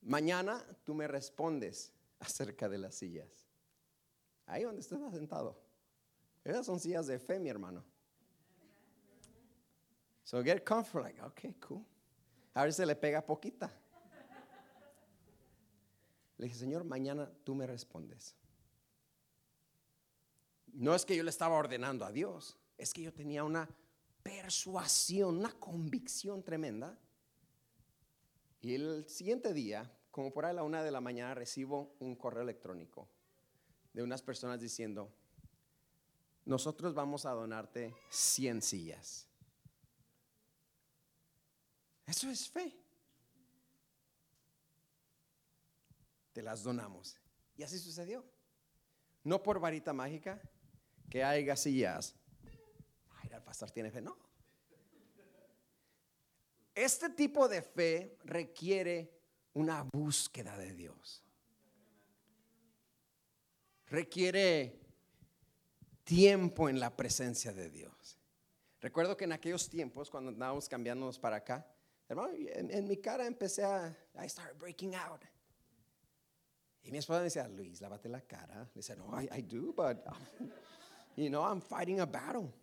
Mañana 0.00 0.64
tú 0.84 0.94
me 0.94 1.06
respondes 1.06 1.92
acerca 2.18 2.68
de 2.68 2.78
las 2.78 2.94
sillas. 2.94 3.46
Ahí 4.46 4.62
donde 4.62 4.80
estás 4.80 4.98
sentado. 5.12 5.67
Esas 6.48 6.64
son 6.64 6.80
sillas 6.80 7.06
de 7.06 7.18
fe, 7.18 7.38
mi 7.38 7.50
hermano. 7.50 7.84
So 10.24 10.42
get 10.42 10.64
comfort, 10.64 11.04
like, 11.04 11.20
okay, 11.22 11.52
cool. 11.60 11.84
A 12.54 12.62
ver 12.62 12.72
si 12.72 12.84
le 12.86 12.96
pega 12.96 13.20
poquita. 13.20 13.70
Le 16.38 16.46
dije, 16.46 16.58
Señor, 16.58 16.84
mañana 16.84 17.30
tú 17.44 17.54
me 17.54 17.66
respondes. 17.66 18.34
No 20.72 20.94
es 20.94 21.04
que 21.04 21.16
yo 21.16 21.22
le 21.22 21.28
estaba 21.28 21.56
ordenando 21.56 22.06
a 22.06 22.12
Dios, 22.12 22.56
es 22.78 22.94
que 22.94 23.02
yo 23.02 23.12
tenía 23.12 23.44
una 23.44 23.68
persuasión, 24.22 25.36
una 25.38 25.52
convicción 25.52 26.42
tremenda. 26.42 26.98
Y 28.62 28.74
el 28.74 29.06
siguiente 29.06 29.52
día, 29.52 29.92
como 30.10 30.32
por 30.32 30.46
ahí 30.46 30.52
a 30.52 30.54
la 30.54 30.62
una 30.62 30.82
de 30.82 30.92
la 30.92 31.02
mañana, 31.02 31.34
recibo 31.34 31.94
un 31.98 32.16
correo 32.16 32.42
electrónico 32.42 33.06
de 33.92 34.02
unas 34.02 34.22
personas 34.22 34.60
diciendo, 34.60 35.12
nosotros 36.48 36.94
vamos 36.94 37.26
a 37.26 37.32
donarte 37.32 37.94
100 38.08 38.62
sillas. 38.62 39.28
Eso 42.06 42.30
es 42.30 42.48
fe. 42.48 42.74
Te 46.32 46.40
las 46.40 46.62
donamos. 46.62 47.18
Y 47.54 47.64
así 47.64 47.78
sucedió. 47.78 48.24
No 49.24 49.42
por 49.42 49.60
varita 49.60 49.92
mágica, 49.92 50.40
que 51.10 51.22
haya 51.22 51.54
sillas. 51.54 52.16
Ay, 53.20 53.28
el 53.30 53.42
pastor 53.42 53.70
tiene 53.70 53.90
fe. 53.90 54.00
No. 54.00 54.16
Este 56.74 57.10
tipo 57.10 57.46
de 57.46 57.60
fe 57.60 58.16
requiere 58.24 59.20
una 59.52 59.82
búsqueda 59.82 60.56
de 60.56 60.72
Dios. 60.72 61.22
Requiere 63.84 64.87
tiempo 66.08 66.70
en 66.70 66.80
la 66.80 66.96
presencia 66.96 67.52
de 67.52 67.68
Dios. 67.68 68.18
Recuerdo 68.80 69.14
que 69.14 69.24
en 69.24 69.32
aquellos 69.32 69.68
tiempos, 69.68 70.08
cuando 70.08 70.30
andábamos 70.30 70.66
cambiándonos 70.66 71.18
para 71.18 71.36
acá, 71.36 71.66
hermano, 72.08 72.30
en, 72.34 72.88
mi 72.88 72.96
cara 72.96 73.26
empecé 73.26 73.62
a, 73.62 73.94
I 74.14 74.26
started 74.26 74.58
breaking 74.58 74.94
out. 74.94 75.20
Y 76.82 76.90
mi 76.90 76.96
esposa 76.96 77.18
me 77.18 77.24
decía, 77.24 77.46
Luis, 77.46 77.82
lávate 77.82 78.08
la 78.08 78.22
cara. 78.22 78.62
Le 78.62 78.70
decía, 78.76 78.96
no, 78.96 79.20
I, 79.20 79.28
I 79.38 79.42
do, 79.42 79.74
but, 79.74 79.98
you 81.16 81.28
know, 81.28 81.44
I'm 81.44 81.60
fighting 81.60 82.00
a 82.00 82.06
battle. 82.06 82.54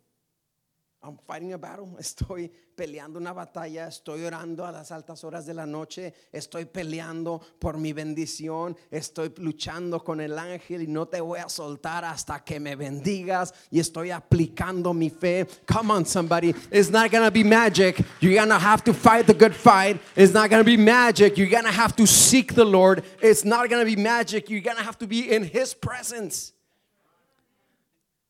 I'm 1.02 1.18
fighting 1.26 1.52
a 1.52 1.58
battle. 1.58 1.96
Estoy 2.00 2.50
peleando 2.76 3.18
una 3.18 3.32
batalla. 3.32 3.86
Estoy 3.86 4.24
orando 4.24 4.66
a 4.66 4.72
las 4.72 4.90
altas 4.90 5.22
horas 5.24 5.46
de 5.46 5.54
la 5.54 5.64
noche. 5.64 6.12
Estoy 6.32 6.64
peleando 6.64 7.40
por 7.58 7.78
mi 7.78 7.92
bendición. 7.92 8.76
Estoy 8.90 9.32
luchando 9.38 10.02
con 10.02 10.20
el 10.20 10.38
ángel 10.38 10.82
y 10.82 10.86
no 10.86 11.06
te 11.06 11.20
voy 11.20 11.38
a 11.38 11.48
soltar 11.48 12.04
hasta 12.04 12.42
que 12.44 12.58
me 12.58 12.74
bendigas. 12.74 13.54
Y 13.70 13.78
estoy 13.78 14.10
aplicando 14.10 14.92
mi 14.92 15.10
fe. 15.10 15.46
Come 15.66 15.92
on, 15.92 16.04
somebody. 16.04 16.54
It's 16.70 16.90
not 16.90 17.10
gonna 17.10 17.30
be 17.30 17.44
magic. 17.44 18.04
You're 18.20 18.34
gonna 18.34 18.58
have 18.58 18.82
to 18.84 18.92
fight 18.92 19.26
the 19.26 19.34
good 19.34 19.54
fight. 19.54 20.00
It's 20.16 20.32
not 20.32 20.50
gonna 20.50 20.64
be 20.64 20.76
magic. 20.76 21.38
You're 21.38 21.50
gonna 21.50 21.72
have 21.72 21.94
to 21.96 22.06
seek 22.06 22.54
the 22.54 22.64
Lord. 22.64 23.04
It's 23.22 23.44
not 23.44 23.70
gonna 23.70 23.84
be 23.84 23.96
magic. 23.96 24.50
You're 24.50 24.60
gonna 24.60 24.82
have 24.82 24.98
to 24.98 25.06
be 25.06 25.30
in 25.30 25.44
His 25.44 25.72
presence. 25.72 26.52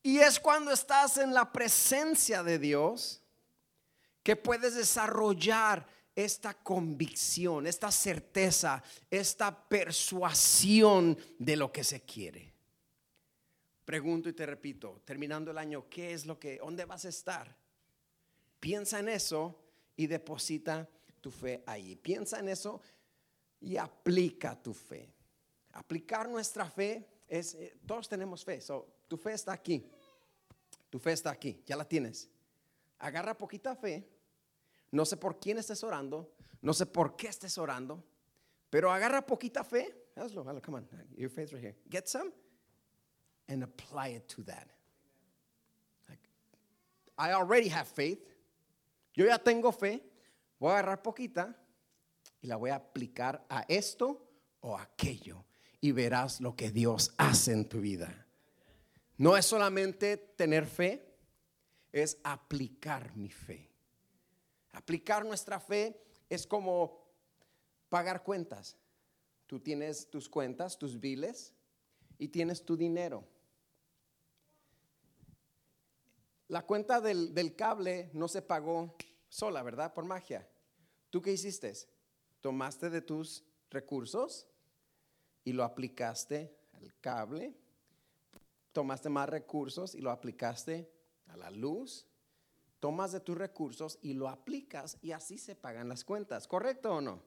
Y 0.06 0.20
es 0.20 0.38
cuando 0.38 0.70
estás 0.70 1.18
en 1.18 1.34
la 1.34 1.52
presencia 1.52 2.44
de 2.44 2.60
Dios 2.60 3.20
que 4.22 4.36
puedes 4.36 4.76
desarrollar 4.76 5.84
esta 6.14 6.54
convicción, 6.54 7.66
esta 7.66 7.90
certeza, 7.90 8.84
esta 9.10 9.68
persuasión 9.68 11.18
de 11.40 11.56
lo 11.56 11.72
que 11.72 11.82
se 11.82 12.02
quiere. 12.02 12.54
Pregunto 13.84 14.28
y 14.28 14.32
te 14.32 14.46
repito, 14.46 15.02
terminando 15.04 15.50
el 15.50 15.58
año, 15.58 15.88
¿qué 15.90 16.12
es 16.12 16.24
lo 16.24 16.38
que, 16.38 16.58
dónde 16.58 16.84
vas 16.84 17.04
a 17.04 17.08
estar? 17.08 17.56
Piensa 18.60 19.00
en 19.00 19.08
eso 19.08 19.60
y 19.96 20.06
deposita 20.06 20.88
tu 21.20 21.32
fe 21.32 21.64
ahí. 21.66 21.96
Piensa 21.96 22.38
en 22.38 22.50
eso 22.50 22.80
y 23.58 23.76
aplica 23.76 24.54
tu 24.54 24.72
fe. 24.72 25.12
Aplicar 25.72 26.28
nuestra 26.28 26.70
fe 26.70 27.08
es, 27.26 27.56
eh, 27.56 27.76
todos 27.84 28.08
tenemos 28.08 28.44
fe, 28.44 28.60
tu 29.08 29.16
fe 29.16 29.32
está 29.32 29.52
aquí. 29.52 29.84
Tu 30.96 31.00
fe 31.00 31.12
está 31.12 31.30
aquí, 31.30 31.62
ya 31.66 31.76
la 31.76 31.84
tienes. 31.84 32.30
Agarra 33.00 33.36
poquita 33.36 33.76
fe. 33.76 34.08
No 34.90 35.04
sé 35.04 35.18
por 35.18 35.38
quién 35.38 35.58
estés 35.58 35.84
orando, 35.84 36.32
no 36.62 36.72
sé 36.72 36.86
por 36.86 37.16
qué 37.16 37.28
estés 37.28 37.58
orando, 37.58 38.02
pero 38.70 38.90
agarra 38.90 39.20
poquita 39.20 39.62
fe. 39.62 39.94
Hazlo, 40.16 40.42
hazlo, 40.42 40.62
come 40.62 40.78
on. 40.78 40.88
Your 41.14 41.28
faith 41.28 41.52
right 41.52 41.62
here. 41.62 41.76
Get 41.90 42.08
some 42.08 42.32
and 43.46 43.62
apply 43.62 44.14
it 44.14 44.26
to 44.28 44.42
that. 44.44 44.70
I 47.18 47.32
already 47.34 47.68
have 47.68 47.86
faith. 47.86 48.26
Yo 49.12 49.26
ya 49.26 49.36
tengo 49.36 49.72
fe. 49.72 50.02
Voy 50.58 50.70
a 50.70 50.78
agarrar 50.78 51.02
poquita 51.02 51.54
y 52.40 52.46
la 52.48 52.56
voy 52.56 52.70
a 52.70 52.76
aplicar 52.76 53.44
a 53.50 53.66
esto 53.68 54.26
o 54.60 54.78
aquello 54.78 55.44
y 55.78 55.92
verás 55.92 56.40
lo 56.40 56.56
que 56.56 56.70
Dios 56.70 57.12
hace 57.18 57.52
en 57.52 57.68
tu 57.68 57.82
vida. 57.82 58.25
No 59.18 59.36
es 59.36 59.46
solamente 59.46 60.16
tener 60.16 60.66
fe, 60.66 61.16
es 61.90 62.18
aplicar 62.22 63.16
mi 63.16 63.30
fe. 63.30 63.70
Aplicar 64.72 65.24
nuestra 65.24 65.58
fe 65.58 65.98
es 66.28 66.46
como 66.46 67.06
pagar 67.88 68.22
cuentas. 68.22 68.76
Tú 69.46 69.60
tienes 69.60 70.10
tus 70.10 70.28
cuentas, 70.28 70.78
tus 70.78 71.00
biles 71.00 71.54
y 72.18 72.28
tienes 72.28 72.64
tu 72.64 72.76
dinero. 72.76 73.24
La 76.48 76.66
cuenta 76.66 77.00
del, 77.00 77.32
del, 77.32 77.56
cable 77.56 78.10
no 78.12 78.28
se 78.28 78.42
pagó 78.42 78.94
sola, 79.28 79.62
¿verdad? 79.62 79.94
Por 79.94 80.04
magia. 80.04 80.46
¿Tú 81.10 81.22
qué 81.22 81.32
hiciste? 81.32 81.72
Tomaste 82.40 82.90
de 82.90 83.00
tus 83.00 83.44
recursos 83.70 84.46
y 85.42 85.52
lo 85.52 85.64
aplicaste 85.64 86.54
al 86.74 86.94
cable 87.00 87.56
tomaste 88.76 89.08
más 89.08 89.26
recursos 89.26 89.94
y 89.94 90.02
lo 90.02 90.10
aplicaste 90.10 90.92
a 91.28 91.36
la 91.38 91.50
luz, 91.50 92.06
tomas 92.78 93.10
de 93.10 93.20
tus 93.20 93.38
recursos 93.38 93.98
y 94.02 94.12
lo 94.12 94.28
aplicas 94.28 94.98
y 95.00 95.12
así 95.12 95.38
se 95.38 95.54
pagan 95.54 95.88
las 95.88 96.04
cuentas, 96.04 96.46
¿correcto 96.46 96.92
o 96.92 97.00
no? 97.00 97.22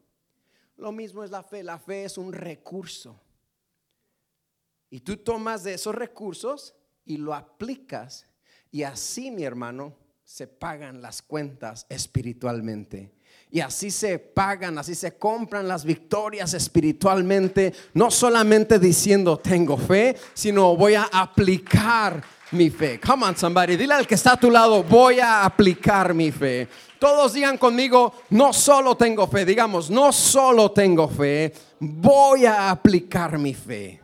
Lo 0.77 0.91
mismo 0.91 1.23
es 1.23 1.31
la 1.31 1.41
fe, 1.41 1.63
la 1.63 1.79
fe 1.79 2.03
es 2.03 2.19
un 2.19 2.33
recurso. 2.33 3.19
Y 4.91 4.99
tú 4.99 5.17
tomas 5.17 5.63
de 5.63 5.73
esos 5.73 5.95
recursos 5.95 6.75
y 7.03 7.17
lo 7.17 7.33
aplicas 7.33 8.27
y 8.69 8.83
así, 8.83 9.31
mi 9.31 9.43
hermano, 9.43 9.97
se 10.23 10.45
pagan 10.45 11.01
las 11.01 11.23
cuentas 11.23 11.87
espiritualmente. 11.89 13.11
Y 13.51 13.61
así 13.61 13.89
se 13.89 14.19
pagan, 14.19 14.77
así 14.77 14.93
se 14.93 15.17
compran 15.17 15.67
las 15.67 15.83
victorias 15.83 16.53
espiritualmente, 16.53 17.73
no 17.95 18.11
solamente 18.11 18.77
diciendo 18.77 19.37
tengo 19.37 19.75
fe, 19.75 20.15
sino 20.35 20.75
voy 20.75 20.93
a 20.93 21.09
aplicar 21.11 22.23
mi 22.51 22.69
fe. 22.69 22.99
Come 22.99 23.25
on, 23.25 23.35
somebody, 23.35 23.75
dile 23.75 23.95
al 23.95 24.05
que 24.05 24.13
está 24.13 24.33
a 24.33 24.37
tu 24.37 24.51
lado, 24.51 24.83
voy 24.83 25.19
a 25.19 25.45
aplicar 25.45 26.13
mi 26.13 26.31
fe. 26.31 26.67
Todos 26.99 27.33
digan 27.33 27.57
conmigo, 27.57 28.13
no 28.29 28.53
solo 28.53 28.95
tengo 28.95 29.25
fe, 29.27 29.45
digamos, 29.45 29.89
no 29.89 30.11
solo 30.11 30.71
tengo 30.71 31.07
fe, 31.07 31.51
voy 31.79 32.45
a 32.45 32.69
aplicar 32.69 33.39
mi 33.39 33.55
fe. 33.55 33.99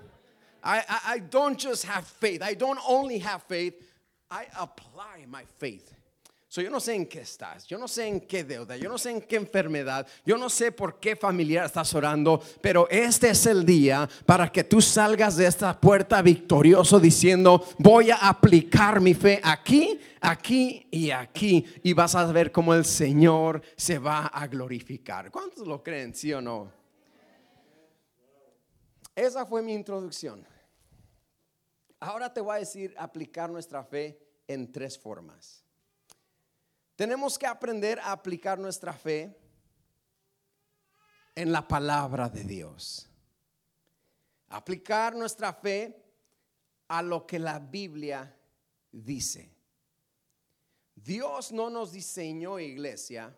I, 0.64 0.80
I, 0.80 1.16
I 1.18 1.20
don't 1.20 1.60
just 1.60 1.86
have 1.86 2.06
faith, 2.06 2.42
I 2.42 2.56
don't 2.56 2.80
only 2.88 3.20
have 3.20 3.44
faith, 3.44 3.76
I 4.32 4.48
apply 4.58 5.28
my 5.28 5.44
faith 5.60 5.95
yo 6.62 6.70
no 6.70 6.80
sé 6.80 6.96
en 6.96 7.08
qué 7.08 7.22
estás, 7.22 7.66
yo 7.66 7.78
no 7.78 7.88
sé 7.88 8.08
en 8.08 8.22
qué 8.22 8.44
deuda, 8.44 8.78
yo 8.78 8.90
no 8.90 8.98
sé 8.98 9.12
en 9.12 9.22
qué 9.22 9.36
enfermedad, 9.36 10.08
yo 10.26 10.38
no 10.38 10.50
sé 10.50 10.72
por 10.72 11.00
qué 11.00 11.16
familiar 11.16 11.66
estás 11.66 11.94
orando, 11.94 12.42
pero 12.62 12.88
este 12.90 13.30
es 13.30 13.46
el 13.46 13.66
día 13.66 14.08
para 14.26 14.52
que 14.52 14.64
tú 14.64 14.82
salgas 14.82 15.36
de 15.36 15.48
esta 15.48 15.80
puerta 15.80 16.22
victorioso 16.22 17.00
diciendo, 17.00 17.66
voy 17.78 18.12
a 18.12 18.16
aplicar 18.16 19.02
mi 19.02 19.14
fe 19.14 19.42
aquí, 19.44 20.00
aquí 20.22 20.88
y 20.92 21.12
aquí, 21.12 21.66
y 21.84 21.94
vas 21.94 22.16
a 22.16 22.26
ver 22.32 22.52
cómo 22.52 22.74
el 22.74 22.86
Señor 22.86 23.62
se 23.76 24.00
va 24.00 24.28
a 24.28 24.48
glorificar. 24.48 25.32
¿Cuántos 25.32 25.68
lo 25.68 25.84
creen, 25.84 26.14
sí 26.16 26.32
o 26.32 26.42
no? 26.42 26.72
Esa 29.16 29.46
fue 29.46 29.62
mi 29.62 29.74
introducción. 29.74 30.46
Ahora 32.00 32.32
te 32.34 32.40
voy 32.40 32.56
a 32.56 32.60
decir 32.60 32.94
aplicar 32.98 33.50
nuestra 33.50 33.84
fe 33.84 34.20
en 34.48 34.72
tres 34.72 35.00
formas. 35.00 35.65
Tenemos 36.96 37.38
que 37.38 37.46
aprender 37.46 38.00
a 38.00 38.12
aplicar 38.12 38.58
nuestra 38.58 38.94
fe 38.94 39.38
en 41.36 41.52
la 41.52 41.68
palabra 41.68 42.30
de 42.30 42.44
Dios. 42.44 43.10
Aplicar 44.48 45.16
nuestra 45.16 45.54
fe 45.54 46.02
a 46.88 47.02
lo 47.02 47.28
que 47.28 47.40
la 47.40 47.60
Biblia 47.60 48.34
dice. 48.92 49.54
Dios 50.96 51.52
no 51.52 51.70
nos 51.70 51.92
diseñó, 51.92 52.60
iglesia, 52.60 53.38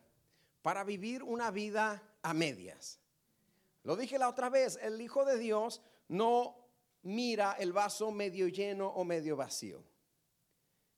para 0.62 0.84
vivir 0.84 1.24
una 1.24 1.50
vida 1.50 2.04
a 2.22 2.34
medias. 2.34 3.00
Lo 3.84 3.96
dije 3.96 4.20
la 4.20 4.30
otra 4.30 4.50
vez, 4.50 4.78
el 4.82 5.02
Hijo 5.02 5.26
de 5.26 5.38
Dios 5.38 5.82
no 6.10 6.56
mira 7.02 7.54
el 7.54 7.74
vaso 7.74 8.12
medio 8.12 8.48
lleno 8.48 8.88
o 8.90 9.04
medio 9.04 9.36
vacío. 9.36 9.84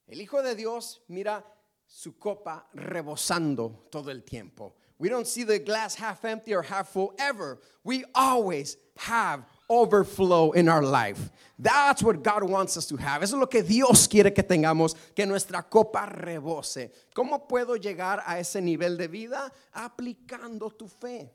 El 0.08 0.20
Hijo 0.20 0.42
de 0.42 0.56
Dios 0.56 1.04
mira 1.08 1.46
su 1.90 2.20
copa 2.20 2.68
rebosando 2.76 3.88
todo 3.90 4.12
el 4.12 4.24
tiempo. 4.24 4.74
We 5.00 5.10
don't 5.10 5.26
see 5.26 5.44
the 5.44 5.60
glass 5.60 5.96
half 5.96 6.24
empty 6.24 6.54
or 6.54 6.62
half 6.62 6.90
full 6.90 7.14
ever. 7.18 7.58
We 7.84 8.06
always 8.14 8.78
have 8.98 9.46
overflow 9.68 10.52
in 10.52 10.70
our 10.70 10.84
life. 10.84 11.32
That's 11.58 12.04
what 12.04 12.22
God 12.22 12.44
wants 12.44 12.78
us 12.78 12.86
to 12.88 12.98
have. 12.98 13.24
Eso 13.24 13.38
es 13.38 13.40
lo 13.40 13.48
que 13.48 13.64
Dios 13.64 14.08
quiere 14.08 14.32
que 14.32 14.44
tengamos, 14.44 14.96
que 15.16 15.26
nuestra 15.26 15.64
copa 15.64 16.06
rebose. 16.06 16.92
¿Cómo 17.16 17.48
puedo 17.48 17.76
llegar 17.76 18.22
a 18.26 18.40
ese 18.40 18.62
nivel 18.62 18.98
de 18.98 19.08
vida? 19.08 19.52
Aplicando 19.74 20.70
tu 20.70 20.88
fe. 20.88 21.32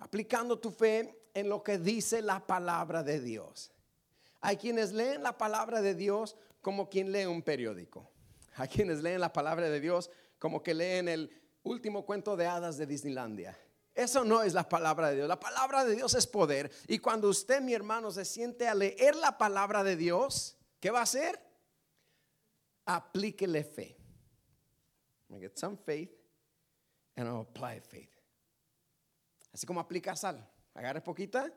Aplicando 0.00 0.58
tu 0.58 0.70
fe 0.70 1.14
en 1.32 1.48
lo 1.48 1.62
que 1.62 1.78
dice 1.78 2.20
la 2.20 2.40
palabra 2.40 3.02
de 3.02 3.20
Dios. 3.20 3.70
Hay 4.40 4.56
quienes 4.56 4.92
leen 4.92 5.22
la 5.22 5.38
palabra 5.38 5.80
de 5.80 5.94
Dios 5.94 6.36
como 6.60 6.90
quien 6.90 7.12
lee 7.12 7.24
un 7.24 7.40
periódico 7.40 8.13
a 8.56 8.66
quienes 8.66 9.02
leen 9.02 9.20
la 9.20 9.32
palabra 9.32 9.68
de 9.68 9.80
Dios 9.80 10.10
como 10.38 10.62
que 10.62 10.74
leen 10.74 11.08
el 11.08 11.30
último 11.62 12.04
cuento 12.04 12.36
de 12.36 12.46
hadas 12.46 12.76
de 12.76 12.86
Disneylandia. 12.86 13.58
Eso 13.94 14.24
no 14.24 14.42
es 14.42 14.52
la 14.52 14.68
palabra 14.68 15.10
de 15.10 15.16
Dios. 15.16 15.28
La 15.28 15.38
palabra 15.38 15.84
de 15.84 15.94
Dios 15.94 16.14
es 16.14 16.26
poder. 16.26 16.70
Y 16.88 16.98
cuando 16.98 17.28
usted, 17.28 17.60
mi 17.60 17.74
hermano, 17.74 18.10
se 18.10 18.24
siente 18.24 18.66
a 18.66 18.74
leer 18.74 19.14
la 19.14 19.38
palabra 19.38 19.84
de 19.84 19.96
Dios, 19.96 20.58
¿qué 20.80 20.90
va 20.90 21.00
a 21.00 21.04
hacer? 21.04 21.40
Aplíquele 22.86 23.62
fe. 23.62 23.96
I 25.30 25.40
get 25.40 25.56
some 25.56 25.76
faith 25.76 26.12
and 27.16 27.28
I'll 27.28 27.40
apply 27.40 27.80
faith. 27.80 28.10
Así 29.52 29.66
como 29.66 29.80
aplica 29.80 30.16
sal. 30.16 30.46
Agarre 30.74 31.00
poquita 31.00 31.52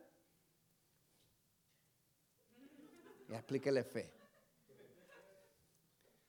y 3.28 3.34
aplíquele 3.34 3.84
fe. 3.84 4.17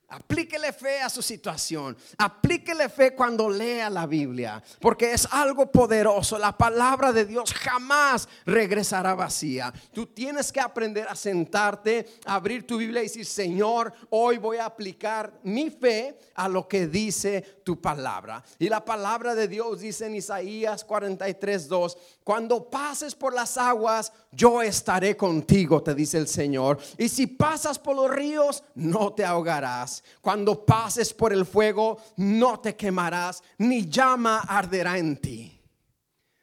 Aplíquele 0.09 0.73
fe 0.73 1.01
a 1.01 1.09
su 1.09 1.21
situación. 1.21 1.95
Aplíquele 2.17 2.89
fe 2.89 3.13
cuando 3.13 3.49
lea 3.49 3.89
la 3.89 4.07
Biblia. 4.07 4.61
Porque 4.79 5.13
es 5.13 5.27
algo 5.31 5.71
poderoso. 5.71 6.37
La 6.37 6.57
palabra 6.57 7.11
de 7.11 7.25
Dios 7.25 7.53
jamás 7.53 8.27
regresará 8.45 9.13
vacía. 9.13 9.71
Tú 9.93 10.07
tienes 10.07 10.51
que 10.51 10.59
aprender 10.59 11.07
a 11.07 11.15
sentarte, 11.15 12.19
abrir 12.25 12.65
tu 12.65 12.77
Biblia 12.77 13.01
y 13.01 13.05
decir, 13.05 13.25
Señor, 13.25 13.93
hoy 14.09 14.37
voy 14.37 14.57
a 14.57 14.65
aplicar 14.65 15.31
mi 15.43 15.69
fe 15.69 16.17
a 16.35 16.47
lo 16.47 16.67
que 16.67 16.87
dice 16.87 17.61
tu 17.63 17.79
palabra. 17.79 18.43
Y 18.57 18.67
la 18.67 18.83
palabra 18.83 19.35
de 19.35 19.47
Dios 19.47 19.79
dice 19.79 20.07
en 20.07 20.15
Isaías 20.15 20.83
43, 20.83 21.67
2, 21.67 21.97
cuando 22.23 22.69
pases 22.69 23.13
por 23.13 23.33
las 23.33 23.57
aguas, 23.57 24.11
yo 24.31 24.61
estaré 24.61 25.15
contigo, 25.15 25.81
te 25.81 25.93
dice 25.93 26.17
el 26.17 26.27
Señor. 26.27 26.79
Y 26.97 27.09
si 27.09 27.27
pasas 27.27 27.77
por 27.77 27.95
los 27.95 28.09
ríos, 28.09 28.63
no 28.75 29.13
te 29.13 29.25
ahogarás. 29.25 29.98
Cuando 30.21 30.65
pases 30.65 31.13
por 31.13 31.33
el 31.33 31.45
fuego, 31.45 31.97
no 32.17 32.59
te 32.59 32.75
quemarás, 32.75 33.43
ni 33.57 33.89
llama 33.89 34.39
arderá 34.39 34.97
en 34.97 35.17
ti. 35.17 35.61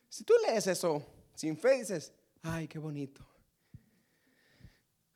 Si 0.09 0.25
tú 0.25 0.35
lees 0.47 0.67
eso 0.67 1.03
sin 1.35 1.57
fe, 1.57 1.79
dices, 1.79 2.13
ay, 2.43 2.69
qué 2.69 2.79
bonito. 2.79 3.27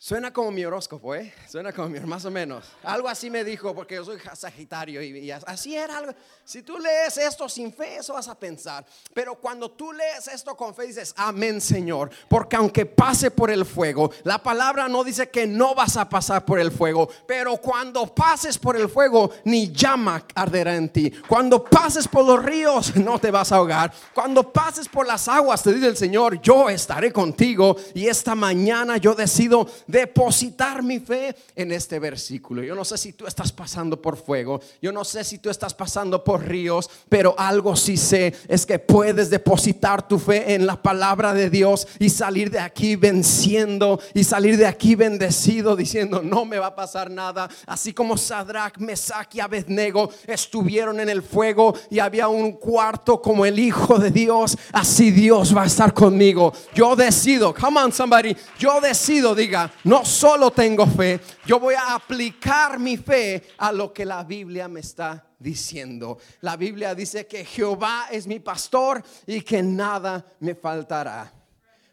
Suena 0.03 0.33
como 0.33 0.51
mi 0.51 0.65
horóscopo, 0.65 1.15
¿eh? 1.15 1.31
Suena 1.47 1.75
como 1.75 1.91
mi, 1.91 2.01
más 2.01 2.25
o 2.25 2.31
menos. 2.31 2.65
Algo 2.85 3.07
así 3.07 3.29
me 3.29 3.45
dijo, 3.45 3.75
porque 3.75 3.97
yo 3.97 4.05
soy 4.07 4.19
Sagitario 4.35 5.03
y, 5.03 5.31
así 5.31 5.77
era 5.77 5.99
algo. 5.99 6.15
Si 6.43 6.63
tú 6.63 6.79
lees 6.79 7.19
esto 7.19 7.47
sin 7.51 7.71
fe, 7.71 7.97
eso 7.97 8.15
vas 8.15 8.27
a 8.29 8.35
pensar. 8.35 8.87
Pero 9.13 9.35
cuando 9.35 9.71
tú 9.71 9.93
lees 9.93 10.27
esto 10.29 10.57
con 10.57 10.75
fe, 10.75 10.87
dices, 10.87 11.13
amén, 11.19 11.61
Señor. 11.61 12.09
Porque 12.31 12.57
aunque 12.57 12.87
pase 12.87 13.31
por 13.31 13.51
el 13.51 13.67
fuego, 13.67 14.11
la 14.25 14.43
palabra 14.43 14.89
no 14.89 15.05
dice 15.05 15.29
que 15.29 15.47
no 15.47 15.75
vas 15.75 15.99
a 15.99 16.09
pasar 16.09 16.47
por 16.47 16.59
el 16.59 16.73
fuego. 16.73 17.11
Pero 17.27 17.59
cuando 17.59 18.07
pases 18.15 18.57
por 18.57 18.79
el 18.79 18.89
fuego, 18.89 19.31
ni 19.45 19.71
llama 19.71 20.25
arderá 20.35 20.77
en 20.77 20.89
ti. 20.89 21.11
Cuando 21.29 21.63
pases 21.63 22.09
por 22.09 22.25
los 22.25 22.43
ríos, 22.43 22.97
no 22.97 23.19
te 23.19 23.31
vas 23.31 23.53
a 23.53 23.57
ahogar. 23.57 23.93
Cuando 24.15 24.51
pases 24.51 24.89
por 24.89 25.07
las 25.07 25.29
aguas, 25.29 25.63
te 25.63 25.75
dice 25.75 25.89
el 25.89 25.97
Señor, 25.99 26.41
yo 26.41 26.71
estaré 26.71 27.13
contigo. 27.13 27.77
Y 27.95 28.07
esta 28.09 28.35
mañana 28.35 28.97
yo 28.97 29.15
decido 29.15 29.69
depositar 29.91 30.83
mi 30.83 31.01
fe 31.01 31.35
en 31.55 31.73
este 31.73 31.99
versículo. 31.99 32.63
Yo 32.63 32.75
no 32.75 32.85
sé 32.85 32.99
si 32.99 33.13
tú 33.13 33.27
estás 33.27 33.53
pasando 33.53 34.01
por 34.01 34.17
fuego, 34.17 34.61
yo 34.81 34.93
no 34.93 35.05
sé 35.05 35.25
si 35.25 35.39
tú 35.39 35.51
estás 35.51 35.75
pasando 35.75 36.23
por 36.25 36.47
ríos, 36.47 36.89
pero 37.09 37.35
algo 37.39 37.77
sí 37.77 37.97
sé 37.97 38.35
es 38.49 38.67
que 38.67 38.79
puedes 38.79 39.31
depositar 39.31 40.07
tu 40.07 40.19
fe 40.19 40.55
en 40.55 40.67
la 40.67 40.81
palabra 40.81 41.35
de 41.35 41.51
Dios 41.51 41.87
y 41.99 42.11
salir 42.11 42.51
de 42.51 42.61
aquí 42.61 42.97
venciendo 42.97 44.01
y 44.15 44.25
salir 44.25 44.57
de 44.57 44.67
aquí 44.67 44.95
bendecido 44.95 45.77
diciendo 45.77 46.23
no 46.23 46.45
me 46.45 46.59
va 46.59 46.69
a 46.69 46.75
pasar 46.75 47.11
nada. 47.11 47.49
Así 47.67 47.93
como 47.93 48.17
Sadrach, 48.17 48.79
Mesach 48.79 49.35
y 49.35 49.41
Abednego 49.41 50.11
estuvieron 50.27 51.01
en 51.01 51.09
el 51.09 51.23
fuego 51.23 51.75
y 51.91 51.99
había 51.99 52.29
un 52.29 52.53
cuarto 52.53 53.21
como 53.21 53.45
el 53.47 53.59
Hijo 53.59 53.99
de 53.99 54.11
Dios, 54.11 54.57
así 54.73 55.11
Dios 55.11 55.57
va 55.57 55.63
a 55.63 55.67
estar 55.67 55.93
conmigo. 55.93 56.53
Yo 56.75 56.97
decido, 56.97 57.55
come 57.55 57.81
on 57.81 57.93
somebody, 57.93 58.37
yo 58.59 58.81
decido, 58.81 59.35
diga, 59.35 59.71
no 59.85 60.05
solo 60.05 60.51
tengo 60.51 60.87
fe, 60.87 61.21
yo 61.47 61.59
voy 61.59 61.75
a 61.75 61.95
aplicar 61.95 62.79
mi 62.79 62.97
fe 62.97 63.43
a 63.59 63.73
lo 63.73 63.93
que 63.93 64.05
la 64.05 64.25
Biblia 64.25 64.69
me 64.69 64.81
está 64.81 65.27
diciendo. 65.39 66.19
La 66.41 66.57
Biblia 66.57 66.95
dice 66.95 67.27
que 67.27 67.45
Jehová 67.45 68.09
es 68.11 68.27
mi 68.27 68.41
pastor 68.41 69.03
y 69.27 69.41
que 69.41 69.63
nada 69.63 70.25
me 70.41 70.55
faltará 70.55 71.40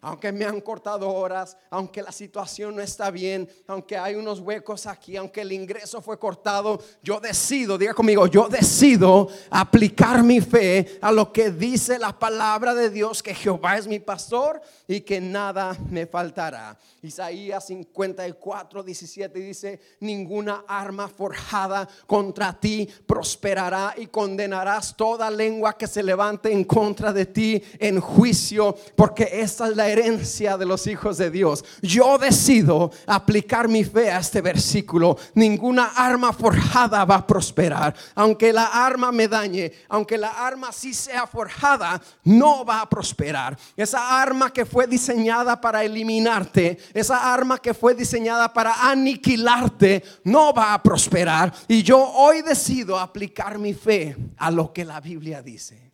aunque 0.08 0.32
me 0.32 0.46
han 0.46 0.62
cortado 0.62 1.10
horas, 1.10 1.58
aunque 1.70 2.02
la 2.02 2.14
situación 2.14 2.78
no 2.78 2.82
está 2.82 3.12
bien, 3.12 3.50
aunque 3.68 3.98
hay 3.98 4.16
unos 4.16 4.40
huecos 4.40 4.88
aquí, 4.88 5.18
aunque 5.18 5.42
el 5.42 5.52
ingreso 5.52 6.02
fue 6.02 6.18
cortado, 6.18 6.80
yo 7.04 7.20
decido, 7.20 7.78
diga 7.78 7.94
conmigo, 7.94 8.26
yo 8.28 8.48
decido 8.48 9.28
aplicar 9.50 10.24
mi 10.24 10.40
fe 10.40 10.98
a 11.02 11.12
lo 11.12 11.34
que 11.34 11.52
dice 11.52 12.00
la 12.00 12.18
palabra 12.18 12.74
de 12.74 12.90
Dios, 12.90 13.22
que 13.22 13.36
Jehová 13.36 13.78
es 13.78 13.86
mi 13.86 14.00
pastor 14.00 14.62
y 14.88 15.02
que 15.02 15.20
nada 15.20 15.78
me 15.90 16.06
faltará. 16.06 16.78
Isaías 17.02 17.68
54, 17.68 18.84
17 18.84 19.40
dice, 19.40 19.82
ninguna 20.00 20.64
arma 20.68 21.10
forjada 21.10 21.88
contra 22.06 22.58
ti 22.58 22.88
prosperará 23.06 23.94
y 23.98 24.08
condenarás 24.08 24.96
toda 24.96 25.30
lengua 25.30 25.78
que 25.78 25.88
se 25.88 26.02
levante 26.02 26.52
en 26.52 26.64
contra 26.64 27.12
de 27.12 27.26
ti 27.26 27.62
en 27.80 28.00
juicio, 28.00 28.74
porque 28.96 29.28
esta 29.34 29.68
es 29.68 29.76
la 29.76 29.97
de 29.98 30.66
los 30.66 30.86
hijos 30.86 31.18
de 31.18 31.32
Dios. 31.32 31.66
Yo 31.82 32.18
decido 32.18 32.92
aplicar 33.08 33.68
mi 33.68 33.84
fe 33.84 34.12
a 34.12 34.20
este 34.20 34.42
versículo. 34.42 35.18
Ninguna 35.34 35.94
arma 35.96 36.32
forjada 36.34 37.04
va 37.04 37.16
a 37.16 37.28
prosperar. 37.28 37.96
Aunque 38.14 38.54
la 38.54 38.66
arma 38.66 39.12
me 39.12 39.28
dañe, 39.28 39.72
aunque 39.90 40.18
la 40.18 40.30
arma 40.30 40.72
sí 40.72 40.94
sea 40.94 41.26
forjada, 41.26 42.00
no 42.24 42.64
va 42.64 42.82
a 42.82 42.90
prosperar. 42.90 43.58
Esa 43.76 44.22
arma 44.22 44.54
que 44.54 44.66
fue 44.66 44.86
diseñada 44.86 45.60
para 45.60 45.84
eliminarte, 45.84 46.78
esa 46.94 47.34
arma 47.34 47.58
que 47.58 47.74
fue 47.74 47.96
diseñada 47.96 48.54
para 48.54 48.90
aniquilarte, 48.90 50.04
no 50.26 50.54
va 50.54 50.74
a 50.74 50.84
prosperar. 50.84 51.52
Y 51.68 51.82
yo 51.82 52.00
hoy 52.00 52.44
decido 52.44 53.00
aplicar 53.00 53.58
mi 53.58 53.74
fe 53.74 54.16
a 54.38 54.52
lo 54.52 54.72
que 54.72 54.86
la 54.86 55.02
Biblia 55.02 55.42
dice. 55.42 55.92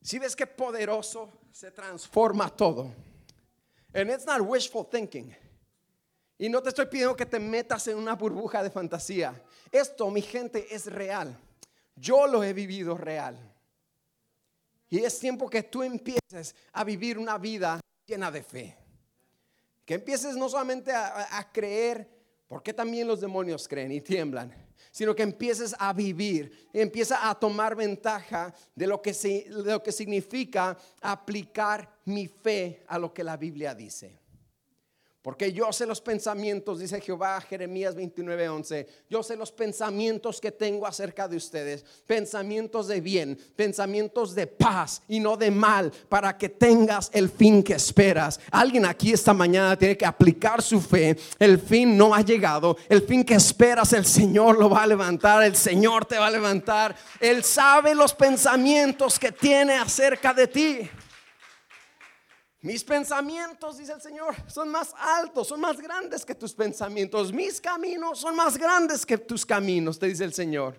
Si 0.00 0.18
ves 0.18 0.34
que 0.36 0.46
poderoso 0.46 1.28
se 1.58 1.72
transforma 1.72 2.48
todo. 2.48 2.94
And 3.92 4.08
it's 4.10 4.24
not 4.24 4.40
wishful 4.42 4.84
thinking. 4.84 5.34
Y 6.38 6.48
no 6.48 6.62
te 6.62 6.68
estoy 6.68 6.86
pidiendo 6.86 7.16
que 7.16 7.26
te 7.26 7.40
metas 7.40 7.88
en 7.88 7.96
una 7.96 8.14
burbuja 8.14 8.62
de 8.62 8.70
fantasía. 8.70 9.34
Esto, 9.72 10.08
mi 10.08 10.22
gente, 10.22 10.72
es 10.72 10.86
real. 10.86 11.36
Yo 11.96 12.28
lo 12.28 12.44
he 12.44 12.52
vivido 12.52 12.96
real. 12.96 13.36
Y 14.88 15.00
es 15.00 15.18
tiempo 15.18 15.50
que 15.50 15.64
tú 15.64 15.82
empieces 15.82 16.54
a 16.72 16.84
vivir 16.84 17.18
una 17.18 17.36
vida 17.38 17.80
llena 18.06 18.30
de 18.30 18.44
fe. 18.44 18.76
Que 19.84 19.94
empieces 19.94 20.36
no 20.36 20.48
solamente 20.48 20.92
a, 20.92 21.50
creer, 21.52 22.08
porque 22.46 22.72
también 22.72 23.08
los 23.08 23.20
demonios 23.20 23.66
creen 23.66 23.90
y 23.90 24.00
tiemblan 24.00 24.67
sino 24.98 25.14
que 25.14 25.22
empieces 25.22 25.76
a 25.78 25.92
vivir, 25.92 26.68
empieza 26.72 27.30
a 27.30 27.34
tomar 27.36 27.76
ventaja 27.76 28.52
de 28.74 28.84
lo 28.88 29.00
que, 29.00 29.12
de 29.12 29.70
lo 29.70 29.80
que 29.80 29.92
significa 29.92 30.76
aplicar 31.00 32.00
mi 32.06 32.26
fe 32.26 32.82
a 32.88 32.98
lo 32.98 33.14
que 33.14 33.22
la 33.22 33.36
Biblia 33.36 33.76
dice. 33.76 34.18
Porque 35.28 35.52
yo 35.52 35.70
sé 35.74 35.84
los 35.84 36.00
pensamientos, 36.00 36.78
dice 36.78 37.02
Jehová, 37.02 37.38
Jeremías 37.42 37.94
29:11. 37.94 38.86
Yo 39.10 39.22
sé 39.22 39.36
los 39.36 39.52
pensamientos 39.52 40.40
que 40.40 40.50
tengo 40.50 40.86
acerca 40.86 41.28
de 41.28 41.36
ustedes, 41.36 41.84
pensamientos 42.06 42.88
de 42.88 43.02
bien, 43.02 43.38
pensamientos 43.54 44.34
de 44.34 44.46
paz 44.46 45.02
y 45.06 45.20
no 45.20 45.36
de 45.36 45.50
mal, 45.50 45.92
para 46.08 46.38
que 46.38 46.48
tengas 46.48 47.10
el 47.12 47.28
fin 47.28 47.62
que 47.62 47.74
esperas. 47.74 48.40
Alguien 48.50 48.86
aquí 48.86 49.12
esta 49.12 49.34
mañana 49.34 49.76
tiene 49.76 49.98
que 49.98 50.06
aplicar 50.06 50.62
su 50.62 50.80
fe. 50.80 51.14
El 51.38 51.58
fin 51.58 51.94
no 51.94 52.14
ha 52.14 52.22
llegado, 52.22 52.78
el 52.88 53.02
fin 53.02 53.22
que 53.22 53.34
esperas, 53.34 53.92
el 53.92 54.06
Señor 54.06 54.58
lo 54.58 54.70
va 54.70 54.84
a 54.84 54.86
levantar, 54.86 55.42
el 55.42 55.56
Señor 55.56 56.06
te 56.06 56.16
va 56.16 56.28
a 56.28 56.30
levantar. 56.30 56.96
Él 57.20 57.44
sabe 57.44 57.94
los 57.94 58.14
pensamientos 58.14 59.18
que 59.18 59.30
tiene 59.30 59.74
acerca 59.74 60.32
de 60.32 60.46
ti. 60.46 60.90
Mis 62.60 62.82
pensamientos, 62.82 63.78
dice 63.78 63.92
el 63.92 64.00
Señor, 64.00 64.34
son 64.48 64.68
más 64.68 64.92
altos, 64.98 65.46
son 65.46 65.60
más 65.60 65.80
grandes 65.80 66.24
que 66.24 66.34
tus 66.34 66.52
pensamientos. 66.52 67.32
Mis 67.32 67.60
caminos 67.60 68.18
son 68.18 68.34
más 68.34 68.58
grandes 68.58 69.06
que 69.06 69.16
tus 69.16 69.46
caminos, 69.46 69.98
te 69.98 70.08
dice 70.08 70.24
el 70.24 70.32
Señor. 70.32 70.74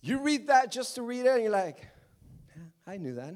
You 0.00 0.18
read 0.18 0.46
that 0.46 0.70
just 0.70 0.94
to 0.94 1.02
read 1.02 1.26
it 1.26 1.32
and 1.32 1.42
you're 1.42 1.50
like, 1.50 1.88
I 2.86 2.96
knew 2.96 3.16
that. 3.16 3.34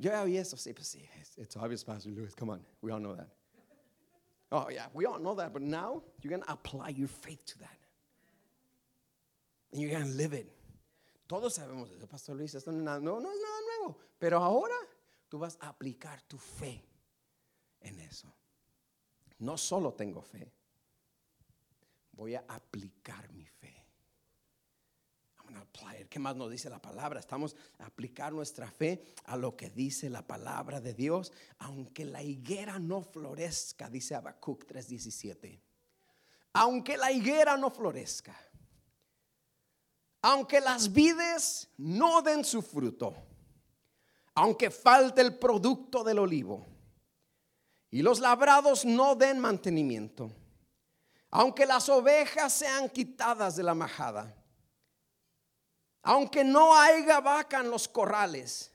Yo 0.00 0.10
ya 0.10 0.40
eso, 0.40 0.56
sí, 0.56 0.74
pues 0.74 0.88
sí. 0.88 1.08
It's 1.36 1.56
obvious, 1.56 1.84
Pastor 1.84 2.10
Lewis. 2.10 2.34
Come 2.34 2.50
on, 2.50 2.60
we 2.82 2.90
all 2.90 2.98
know 2.98 3.14
that. 3.14 3.28
Oh, 4.50 4.68
yeah, 4.70 4.86
we 4.92 5.06
all 5.06 5.20
know 5.20 5.34
that, 5.34 5.52
but 5.52 5.62
now 5.62 6.02
you're 6.20 6.30
going 6.30 6.42
to 6.42 6.52
apply 6.52 6.88
your 6.88 7.06
faith 7.06 7.44
to 7.46 7.58
that. 7.60 7.78
And 9.70 9.80
you're 9.80 9.90
going 9.92 10.10
to 10.10 10.16
live 10.16 10.32
it. 10.32 10.50
Todos 11.30 11.54
sabemos 11.54 11.88
eso, 11.92 12.08
Pastor 12.08 12.34
Luis, 12.34 12.52
esto 12.56 12.72
no, 12.72 12.98
no, 12.98 13.20
no 13.20 13.32
es 13.32 13.38
nada 13.40 13.60
nuevo. 13.78 13.96
Pero 14.18 14.38
ahora 14.38 14.74
tú 15.28 15.38
vas 15.38 15.56
a 15.60 15.68
aplicar 15.68 16.20
tu 16.22 16.36
fe 16.36 16.84
en 17.78 18.00
eso. 18.00 18.34
No 19.38 19.56
solo 19.56 19.94
tengo 19.94 20.22
fe, 20.22 20.52
voy 22.10 22.34
a 22.34 22.44
aplicar 22.48 23.32
mi 23.32 23.46
fe. 23.46 23.86
¿Qué 26.08 26.18
más 26.18 26.34
nos 26.34 26.50
dice 26.50 26.68
la 26.68 26.82
palabra? 26.82 27.20
Estamos 27.20 27.54
a 27.78 27.86
aplicar 27.86 28.32
nuestra 28.32 28.68
fe 28.68 29.00
a 29.26 29.36
lo 29.36 29.56
que 29.56 29.70
dice 29.70 30.10
la 30.10 30.26
palabra 30.26 30.80
de 30.80 30.94
Dios, 30.94 31.32
aunque 31.58 32.04
la 32.04 32.24
higuera 32.24 32.80
no 32.80 33.02
florezca, 33.02 33.88
dice 33.88 34.16
Habacuc 34.16 34.64
3:17. 34.64 35.60
Aunque 36.54 36.96
la 36.96 37.12
higuera 37.12 37.56
no 37.56 37.70
florezca 37.70 38.36
aunque 40.22 40.60
las 40.60 40.92
vides 40.92 41.68
no 41.76 42.22
den 42.22 42.44
su 42.44 42.62
fruto, 42.62 43.14
aunque 44.34 44.70
falte 44.70 45.20
el 45.20 45.38
producto 45.38 46.04
del 46.04 46.18
olivo 46.18 46.66
y 47.90 48.02
los 48.02 48.20
labrados 48.20 48.84
no 48.84 49.14
den 49.14 49.38
mantenimiento, 49.38 50.30
Aunque 51.32 51.64
las 51.64 51.88
ovejas 51.88 52.52
sean 52.52 52.88
quitadas 52.88 53.54
de 53.54 53.62
la 53.62 53.72
majada, 53.72 54.34
aunque 56.02 56.42
no 56.42 56.74
haya 56.74 57.20
vaca 57.20 57.60
en 57.60 57.70
los 57.70 57.86
corrales, 57.86 58.69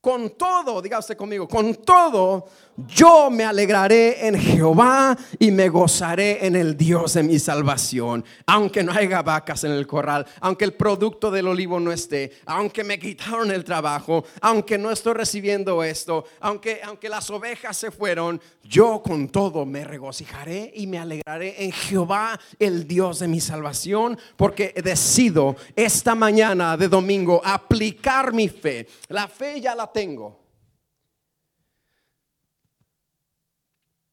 con 0.00 0.30
todo, 0.30 0.80
diga 0.80 0.98
usted 0.98 1.16
conmigo, 1.16 1.46
con 1.46 1.74
todo 1.74 2.46
yo 2.86 3.30
me 3.30 3.44
alegraré 3.44 4.26
en 4.26 4.38
Jehová 4.38 5.16
y 5.38 5.50
me 5.50 5.68
gozaré 5.68 6.46
en 6.46 6.56
el 6.56 6.76
Dios 6.76 7.14
de 7.14 7.22
mi 7.22 7.38
salvación. 7.38 8.24
Aunque 8.46 8.82
no 8.82 8.92
haya 8.92 9.22
vacas 9.22 9.64
en 9.64 9.72
el 9.72 9.86
corral, 9.86 10.26
aunque 10.40 10.64
el 10.64 10.74
producto 10.74 11.30
del 11.30 11.48
olivo 11.48 11.80
no 11.80 11.92
esté, 11.92 12.32
aunque 12.46 12.84
me 12.84 12.98
quitaron 12.98 13.50
el 13.50 13.64
trabajo, 13.64 14.24
aunque 14.40 14.78
no 14.78 14.90
estoy 14.90 15.14
recibiendo 15.14 15.82
esto, 15.82 16.24
aunque, 16.40 16.80
aunque 16.84 17.08
las 17.08 17.28
ovejas 17.30 17.76
se 17.76 17.90
fueron, 17.90 18.40
yo 18.62 19.02
con 19.02 19.28
todo 19.28 19.66
me 19.66 19.84
regocijaré 19.84 20.72
y 20.74 20.86
me 20.86 20.98
alegraré 20.98 21.64
en 21.64 21.72
Jehová, 21.72 22.38
el 22.58 22.86
Dios 22.86 23.18
de 23.18 23.28
mi 23.28 23.40
salvación, 23.40 24.18
porque 24.36 24.72
decido 24.82 25.56
esta 25.74 26.14
mañana 26.14 26.76
de 26.76 26.88
domingo 26.88 27.42
aplicar 27.44 28.32
mi 28.32 28.48
fe. 28.48 28.86
La 29.08 29.28
fe 29.28 29.60
ya 29.60 29.74
la 29.74 29.89
tengo. 29.92 30.40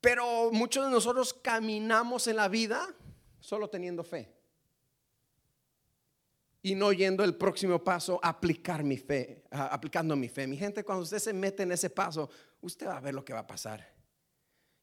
Pero 0.02 0.52
muchos 0.52 0.86
de 0.86 0.92
nosotros 0.92 1.34
caminamos 1.34 2.28
en 2.28 2.38
la 2.38 2.48
vida 2.48 2.96
solo 3.40 3.70
teniendo 3.70 4.04
fe. 4.04 4.34
Y 6.62 6.76
no 6.76 6.92
yendo 6.92 7.24
el 7.24 7.36
próximo 7.36 7.84
paso, 7.84 8.20
aplicar 8.24 8.84
mi 8.84 8.98
fe, 8.98 9.44
aplicando 9.52 10.16
mi 10.16 10.28
fe. 10.28 10.48
Mi 10.48 10.58
gente, 10.58 10.84
cuando 10.84 11.04
usted 11.04 11.20
se 11.20 11.34
mete 11.34 11.64
en 11.64 11.72
ese 11.72 11.90
paso, 11.90 12.30
usted 12.62 12.88
va 12.88 12.98
a 12.98 13.02
ver 13.02 13.14
lo 13.14 13.24
que 13.24 13.34
va 13.34 13.40
a 13.40 13.48
pasar. 13.48 13.96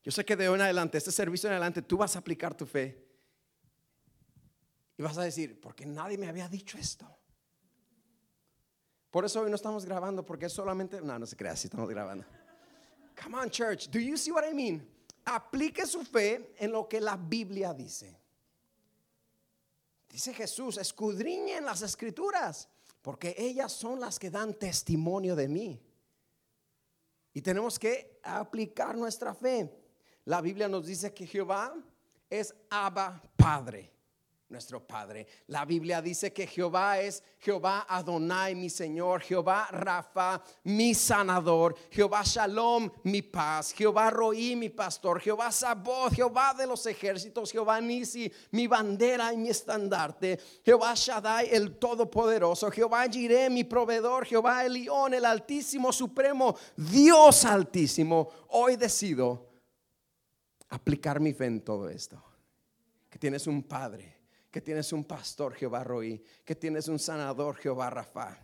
Yo 0.02 0.12
sé 0.12 0.24
que 0.24 0.36
de 0.36 0.48
hoy 0.48 0.56
en 0.56 0.62
adelante, 0.62 0.98
este 0.98 1.12
servicio 1.12 1.48
en 1.48 1.54
adelante, 1.54 1.82
tú 1.82 1.96
vas 1.96 2.16
a 2.16 2.18
aplicar 2.18 2.54
tu 2.54 2.66
fe. 2.66 3.06
Y 4.96 5.02
vas 5.02 5.18
a 5.18 5.22
decir, 5.22 5.60
porque 5.60 5.86
nadie 5.86 6.18
me 6.18 6.28
había 6.28 6.48
dicho 6.48 6.78
esto. 6.78 7.06
Por 9.14 9.24
eso 9.24 9.42
hoy 9.42 9.48
no 9.48 9.54
estamos 9.54 9.84
grabando, 9.84 10.26
porque 10.26 10.46
es 10.46 10.52
solamente, 10.52 11.00
no, 11.00 11.16
no 11.16 11.24
se 11.24 11.36
crea, 11.36 11.54
si 11.54 11.68
estamos 11.68 11.88
grabando. 11.88 12.24
Come 13.22 13.36
on, 13.36 13.48
church, 13.48 13.88
do 13.88 14.00
you 14.00 14.16
see 14.16 14.32
what 14.32 14.42
I 14.44 14.52
mean? 14.52 14.84
aplique 15.24 15.86
su 15.86 16.02
fe 16.02 16.52
en 16.58 16.72
lo 16.72 16.88
que 16.88 17.00
la 17.00 17.16
Biblia 17.16 17.72
dice. 17.72 18.18
Dice 20.08 20.34
Jesús, 20.34 20.78
escudriñen 20.78 21.64
las 21.64 21.82
escrituras, 21.82 22.68
porque 23.02 23.36
ellas 23.38 23.70
son 23.70 24.00
las 24.00 24.18
que 24.18 24.30
dan 24.30 24.52
testimonio 24.52 25.36
de 25.36 25.46
mí. 25.46 25.80
Y 27.32 27.40
tenemos 27.40 27.78
que 27.78 28.18
aplicar 28.24 28.96
nuestra 28.96 29.32
fe. 29.32 29.72
La 30.24 30.40
Biblia 30.40 30.66
nos 30.66 30.86
dice 30.86 31.14
que 31.14 31.24
Jehová 31.24 31.72
es 32.28 32.52
Abba 32.68 33.22
Padre 33.36 33.93
nuestro 34.48 34.86
Padre. 34.86 35.26
La 35.48 35.64
Biblia 35.64 36.02
dice 36.02 36.32
que 36.32 36.46
Jehová 36.46 37.00
es 37.00 37.22
Jehová 37.38 37.86
Adonai, 37.88 38.54
mi 38.54 38.68
Señor, 38.68 39.22
Jehová 39.22 39.68
Rafa, 39.70 40.42
mi 40.64 40.94
sanador, 40.94 41.74
Jehová 41.90 42.22
Shalom, 42.24 42.90
mi 43.04 43.22
paz, 43.22 43.72
Jehová 43.72 44.10
Roí, 44.10 44.54
mi 44.54 44.68
pastor, 44.68 45.20
Jehová 45.20 45.50
Sabot, 45.50 46.12
Jehová 46.12 46.54
de 46.54 46.66
los 46.66 46.86
ejércitos, 46.86 47.50
Jehová 47.50 47.80
Nisi, 47.80 48.30
mi 48.52 48.66
bandera 48.66 49.32
y 49.32 49.36
mi 49.36 49.48
estandarte, 49.48 50.38
Jehová 50.64 50.94
Shaddai, 50.94 51.48
el 51.50 51.76
Todopoderoso, 51.78 52.70
Jehová 52.70 53.08
Jireh, 53.08 53.50
mi 53.50 53.64
proveedor, 53.64 54.26
Jehová 54.26 54.64
Elión, 54.64 55.14
el 55.14 55.24
Altísimo 55.24 55.92
Supremo, 55.92 56.54
Dios 56.76 57.44
Altísimo. 57.44 58.28
Hoy 58.48 58.76
decido 58.76 59.50
aplicar 60.68 61.18
mi 61.18 61.32
fe 61.32 61.46
en 61.46 61.60
todo 61.62 61.88
esto. 61.88 62.22
Que 63.08 63.18
tienes 63.18 63.46
un 63.46 63.62
Padre 63.62 64.13
que 64.54 64.60
tienes 64.60 64.92
un 64.92 65.02
pastor 65.02 65.52
Jehová 65.54 65.82
Roí, 65.82 66.22
que 66.44 66.54
tienes 66.54 66.86
un 66.86 66.96
sanador 66.96 67.56
Jehová 67.56 67.90
Rafa, 67.90 68.38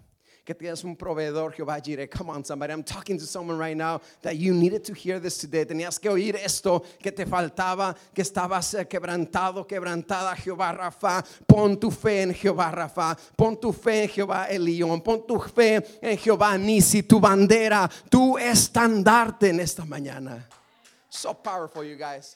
que 0.45 0.57
tienes 0.57 0.83
un 0.83 0.97
proveedor 0.97 1.53
Jehová 1.53 1.79
Jireh. 1.81 2.09
Come 2.09 2.31
on, 2.31 2.45
somebody, 2.45 2.73
I'm 2.73 2.83
talking 2.83 3.17
to 3.17 3.25
someone 3.25 3.57
right 3.57 3.77
now 3.77 4.01
that 4.23 4.35
you 4.37 4.53
needed 4.53 4.83
to 4.87 4.93
hear 4.93 5.21
this 5.21 5.39
today. 5.39 5.65
Tenías 5.65 6.01
que 6.01 6.11
oír 6.11 6.35
esto 6.35 6.83
que 7.01 7.13
te 7.13 7.27
faltaba, 7.27 7.95
que 8.13 8.23
estabas 8.23 8.75
eh, 8.75 8.89
quebrantado, 8.89 9.65
quebrantada 9.69 10.35
Jehová 10.35 10.73
Rafa. 10.73 11.23
Pon 11.47 11.79
tu 11.79 11.93
fe 11.93 12.23
en 12.23 12.35
Jehová 12.35 12.73
Rafa, 12.73 13.17
pon 13.37 13.61
tu 13.61 13.73
fe 13.73 14.03
en 14.03 14.09
Jehová 14.09 14.49
Elión, 14.51 15.01
pon 15.05 15.25
tu 15.25 15.39
fe 15.39 15.81
en 16.03 16.19
Jehová 16.19 16.59
Nisi, 16.59 17.05
tu 17.05 17.21
bandera, 17.21 17.89
tu 18.11 18.37
estandarte 18.37 19.51
en 19.51 19.61
esta 19.61 19.85
mañana. 19.85 20.45
So 21.09 21.35
powerful, 21.35 21.85
you 21.85 21.95
guys. 21.97 22.35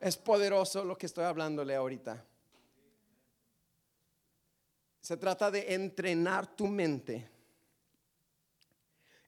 Es 0.00 0.16
poderoso 0.16 0.84
lo 0.84 0.98
que 0.98 1.06
estoy 1.06 1.22
hablándole 1.22 1.76
ahorita. 1.76 2.24
Se 5.08 5.16
trata 5.16 5.50
de 5.50 5.72
entrenar 5.72 6.54
tu 6.54 6.66
mente, 6.66 7.26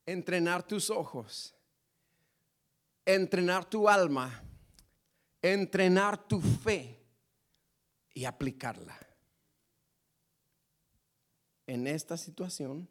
entrenar 0.04 0.62
tus 0.62 0.90
ojos, 0.90 1.54
entrenar 3.06 3.64
tu 3.64 3.88
alma, 3.88 4.42
entrenar 5.40 6.28
tu 6.28 6.38
fe 6.42 7.02
y 8.12 8.26
aplicarla. 8.26 8.94
En 11.66 11.86
esta 11.86 12.18
situación, 12.18 12.86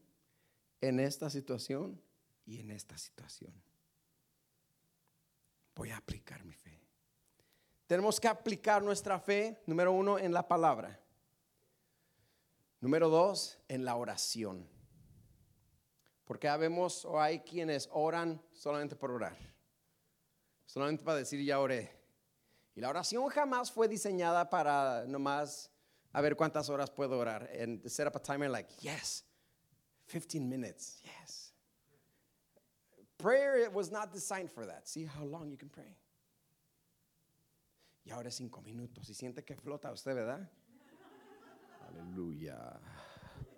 en 0.82 1.00
esta 1.00 1.30
situación 1.30 2.02
y 2.44 2.60
en 2.60 2.72
esta 2.72 2.98
situación. 2.98 3.54
Voy 5.76 5.92
a 5.92 5.98
aplicar 5.98 6.44
mi 6.44 6.56
fe. 6.56 6.82
Tenemos 7.86 8.20
que 8.20 8.28
aplicar 8.28 8.82
nuestra 8.82 9.20
fe, 9.20 9.62
número 9.68 9.92
uno, 9.92 10.18
en 10.18 10.34
la 10.34 10.48
palabra. 10.48 11.00
Número 12.82 13.10
dos, 13.10 13.58
en 13.68 13.84
la 13.84 13.96
oración. 13.96 14.68
Porque 16.26 16.48
habemos 16.48 17.06
o 17.06 17.20
hay 17.20 17.40
quienes 17.40 17.90
oran 17.92 18.42
solamente 18.52 18.96
por 18.96 19.12
orar. 19.12 19.38
Solamente 20.66 21.04
para 21.04 21.18
decir 21.18 21.44
ya 21.44 21.60
oré. 21.60 21.92
Y 22.76 22.82
la 22.82 22.90
oración 22.90 23.28
jamás 23.30 23.72
fue 23.72 23.88
diseñada 23.88 24.50
para 24.50 25.06
nomás 25.08 25.72
a 26.14 26.22
ver 26.22 26.36
cuántas 26.36 26.70
horas 26.70 26.90
puedo 26.90 27.18
orar. 27.18 27.50
And 27.60 27.86
set 27.90 28.08
up 28.08 28.16
a 28.16 28.20
timer 28.20 28.50
like, 28.50 28.72
yes, 28.82 29.26
15 30.08 30.48
minutes, 30.48 31.02
yes. 31.04 31.54
Prayer 33.18 33.70
was 33.70 33.92
not 33.92 34.14
designed 34.14 34.50
for 34.50 34.66
that. 34.66 34.88
See 34.88 35.06
how 35.06 35.26
long 35.26 35.50
you 35.50 35.58
can 35.58 35.70
pray. 35.70 35.98
Y 38.06 38.12
ahora 38.12 38.32
cinco 38.32 38.62
minutos. 38.62 39.10
Y 39.10 39.14
siente 39.14 39.44
que 39.44 39.56
flota 39.56 39.92
usted, 39.92 40.16
¿verdad? 40.16 40.50
Aleluya. 41.90 42.80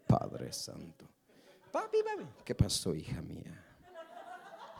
Padre 0.08 0.52
Santo. 0.52 1.08
Papi, 1.72 1.98
papi. 2.04 2.28
¿Qué 2.44 2.56
pasó, 2.56 2.94
hija 2.94 3.22
mía? 3.22 3.66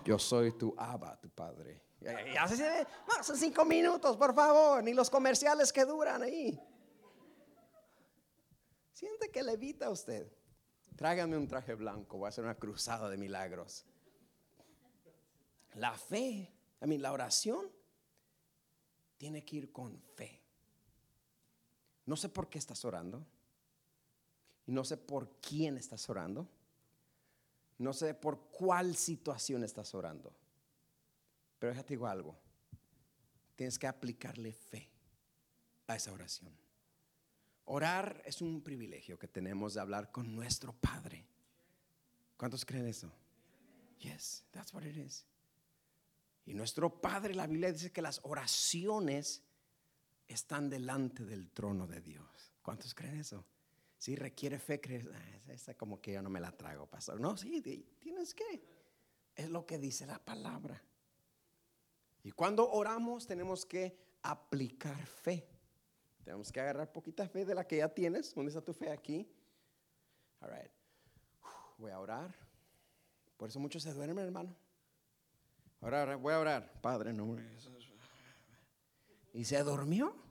Yo 0.04 0.18
soy 0.18 0.52
tu 0.54 0.74
aba, 0.78 1.20
tu 1.20 1.30
padre. 1.30 1.82
Ya 2.34 2.48
se 2.48 2.88
son 3.22 3.38
cinco 3.38 3.64
minutos, 3.64 4.18
por 4.18 4.34
favor. 4.34 4.84
Ni 4.84 4.94
los 4.94 5.10
comerciales 5.10 5.72
que 5.72 5.86
duran 5.86 6.24
ahí. 6.24 6.60
Siente 8.92 9.30
que 9.30 9.44
levita 9.44 9.90
usted. 9.90 10.32
Tráigame 10.96 11.38
un 11.38 11.48
traje 11.48 11.76
blanco. 11.76 12.18
Voy 12.18 12.26
a 12.26 12.30
hacer 12.30 12.44
una 12.44 12.56
cruzada 12.56 13.10
de 13.10 13.18
milagros. 13.18 13.86
La 15.76 15.94
fe, 15.94 16.52
a 16.80 16.86
mí, 16.88 16.98
la 16.98 17.12
oración 17.12 17.72
tiene 19.18 19.46
que 19.46 19.58
ir 19.58 19.72
con 19.72 20.02
fe. 20.16 20.42
No 22.06 22.18
sé 22.18 22.30
por 22.30 22.50
qué 22.50 22.58
estás 22.58 22.84
orando. 22.84 23.26
No 24.72 24.86
sé 24.86 24.96
por 24.96 25.30
quién 25.42 25.76
estás 25.78 26.10
orando. 26.10 26.48
No 27.78 27.92
sé 27.92 28.14
por 28.14 28.40
cuál 28.52 28.96
situación 28.96 29.66
estás 29.66 29.94
orando. 29.94 30.34
Pero 31.60 31.72
déjate 31.72 31.94
digo 31.96 32.08
algo. 32.08 32.38
Tienes 33.58 33.78
que 33.78 33.88
aplicarle 33.88 34.54
fe 34.54 34.90
a 35.88 35.98
esa 35.98 36.14
oración. 36.14 36.56
Orar 37.66 38.22
es 38.26 38.42
un 38.42 38.62
privilegio 38.62 39.20
que 39.20 39.28
tenemos 39.28 39.74
de 39.74 39.82
hablar 39.82 40.10
con 40.10 40.34
nuestro 40.34 40.72
Padre. 40.72 41.26
¿Cuántos 42.38 42.64
creen 42.64 42.88
eso? 42.88 43.12
Yes, 44.00 44.46
that's 44.52 44.74
what 44.74 44.84
it 44.84 44.96
is. 44.96 45.26
Y 46.46 46.54
nuestro 46.54 47.02
Padre, 47.02 47.36
la 47.36 47.46
Biblia 47.46 47.74
dice 47.74 47.92
que 47.92 48.02
las 48.02 48.22
oraciones 48.24 49.44
están 50.30 50.70
delante 50.70 51.26
del 51.26 51.50
trono 51.50 51.88
de 51.88 52.00
Dios. 52.00 52.54
¿Cuántos 52.62 52.96
creen 52.96 53.20
eso? 53.20 53.46
Si 54.02 54.16
requiere 54.16 54.58
fe, 54.58 54.82
creer, 54.82 55.12
ah, 55.14 55.52
esa 55.54 55.76
como 55.76 56.02
que 56.02 56.14
yo 56.14 56.24
no 56.24 56.30
me 56.32 56.40
la 56.40 56.52
trago, 56.52 56.88
pastor. 56.88 57.20
No, 57.20 57.38
sí, 57.38 57.62
tienes 58.00 58.34
que. 58.34 58.66
Es 59.36 59.48
lo 59.48 59.64
que 59.64 59.78
dice 59.78 60.08
la 60.08 60.18
palabra. 60.18 60.82
Y 62.24 62.32
cuando 62.32 62.68
oramos 62.72 63.28
tenemos 63.28 63.64
que 63.64 63.96
aplicar 64.24 65.06
fe. 65.06 65.48
Tenemos 66.24 66.52
que 66.52 66.60
agarrar 66.60 66.92
poquita 66.92 67.28
fe 67.28 67.46
de 67.46 67.54
la 67.54 67.68
que 67.68 67.78
ya 67.78 67.90
tienes. 67.90 68.34
¿Dónde 68.34 68.50
está 68.50 68.62
tu 68.64 68.74
fe 68.74 68.90
aquí? 68.90 69.32
All 70.40 70.50
right. 70.50 70.72
Voy 71.78 71.92
a 71.92 72.00
orar. 72.00 72.34
Por 73.38 73.50
eso 73.50 73.60
muchos 73.60 73.84
se 73.84 73.94
duermen, 73.94 74.26
hermano. 74.26 74.56
Ahora 75.80 76.16
voy 76.16 76.34
a 76.34 76.40
orar. 76.40 76.82
Padre, 76.82 77.14
no. 77.14 77.38
¿Y 79.32 79.46
se 79.46 79.62
durmió? 79.62 80.31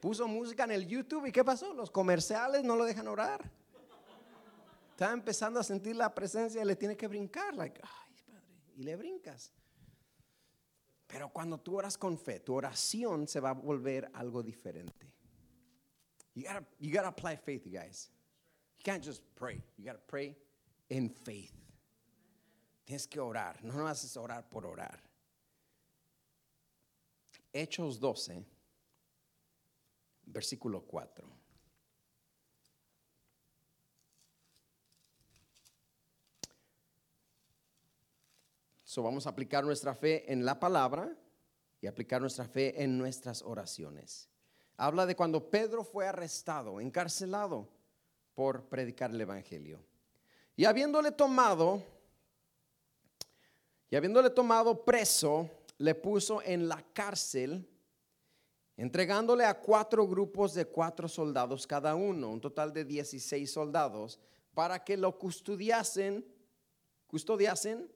Puso 0.00 0.26
música 0.26 0.64
en 0.64 0.70
el 0.70 0.86
YouTube 0.86 1.26
y 1.26 1.32
¿qué 1.32 1.44
pasó? 1.44 1.74
Los 1.74 1.90
comerciales 1.90 2.64
no 2.64 2.74
lo 2.74 2.84
dejan 2.84 3.06
orar. 3.06 3.50
Está 4.92 5.12
empezando 5.12 5.60
a 5.60 5.62
sentir 5.62 5.96
la 5.96 6.14
presencia 6.14 6.62
y 6.62 6.64
le 6.64 6.76
tiene 6.76 6.96
que 6.96 7.06
brincar. 7.06 7.54
Like, 7.54 7.80
ay, 7.82 8.22
padre. 8.26 8.72
Y 8.76 8.82
le 8.82 8.96
brincas. 8.96 9.52
Pero 11.06 11.28
cuando 11.30 11.58
tú 11.58 11.76
oras 11.76 11.98
con 11.98 12.18
fe, 12.18 12.40
tu 12.40 12.54
oración 12.54 13.28
se 13.28 13.40
va 13.40 13.50
a 13.50 13.54
volver 13.54 14.10
algo 14.14 14.42
diferente. 14.42 15.12
You 16.34 16.44
gotta, 16.44 16.64
you 16.78 16.92
gotta 16.92 17.08
apply 17.08 17.36
faith, 17.36 17.66
you 17.66 17.72
guys. 17.72 18.10
You 18.78 18.84
can't 18.84 19.04
just 19.04 19.22
pray. 19.34 19.62
You 19.76 19.84
gotta 19.84 20.02
pray 20.06 20.36
in 20.88 21.10
faith. 21.10 21.52
Tienes 22.84 23.06
que 23.06 23.20
orar. 23.20 23.62
No 23.62 23.84
vas 23.84 24.16
a 24.16 24.20
orar 24.20 24.48
por 24.48 24.64
orar. 24.64 24.98
Hechos 27.52 27.98
12 27.98 28.44
versículo 30.30 30.82
4. 30.82 31.40
So 38.84 39.04
vamos 39.04 39.26
a 39.26 39.30
aplicar 39.30 39.64
nuestra 39.64 39.94
fe 39.94 40.32
en 40.32 40.44
la 40.44 40.58
palabra 40.58 41.16
y 41.80 41.86
aplicar 41.86 42.20
nuestra 42.20 42.46
fe 42.46 42.82
en 42.82 42.98
nuestras 42.98 43.40
oraciones. 43.40 44.28
Habla 44.76 45.06
de 45.06 45.14
cuando 45.14 45.48
Pedro 45.48 45.84
fue 45.84 46.08
arrestado, 46.08 46.80
encarcelado 46.80 47.68
por 48.34 48.68
predicar 48.68 49.10
el 49.10 49.20
Evangelio. 49.20 49.78
Y 50.56 50.64
habiéndole 50.64 51.12
tomado, 51.12 51.82
y 53.88 53.94
habiéndole 53.96 54.30
tomado 54.30 54.84
preso, 54.84 55.48
le 55.78 55.94
puso 55.94 56.42
en 56.42 56.68
la 56.68 56.82
cárcel 56.92 57.68
entregándole 58.76 59.44
a 59.44 59.58
cuatro 59.60 60.06
grupos 60.06 60.54
de 60.54 60.66
cuatro 60.66 61.08
soldados 61.08 61.66
cada 61.66 61.94
uno, 61.94 62.30
un 62.30 62.40
total 62.40 62.72
de 62.72 62.84
16 62.84 63.50
soldados, 63.50 64.18
para 64.54 64.82
que 64.82 64.96
lo 64.96 65.18
custodiasen, 65.18 66.26
custodiasen, 67.06 67.90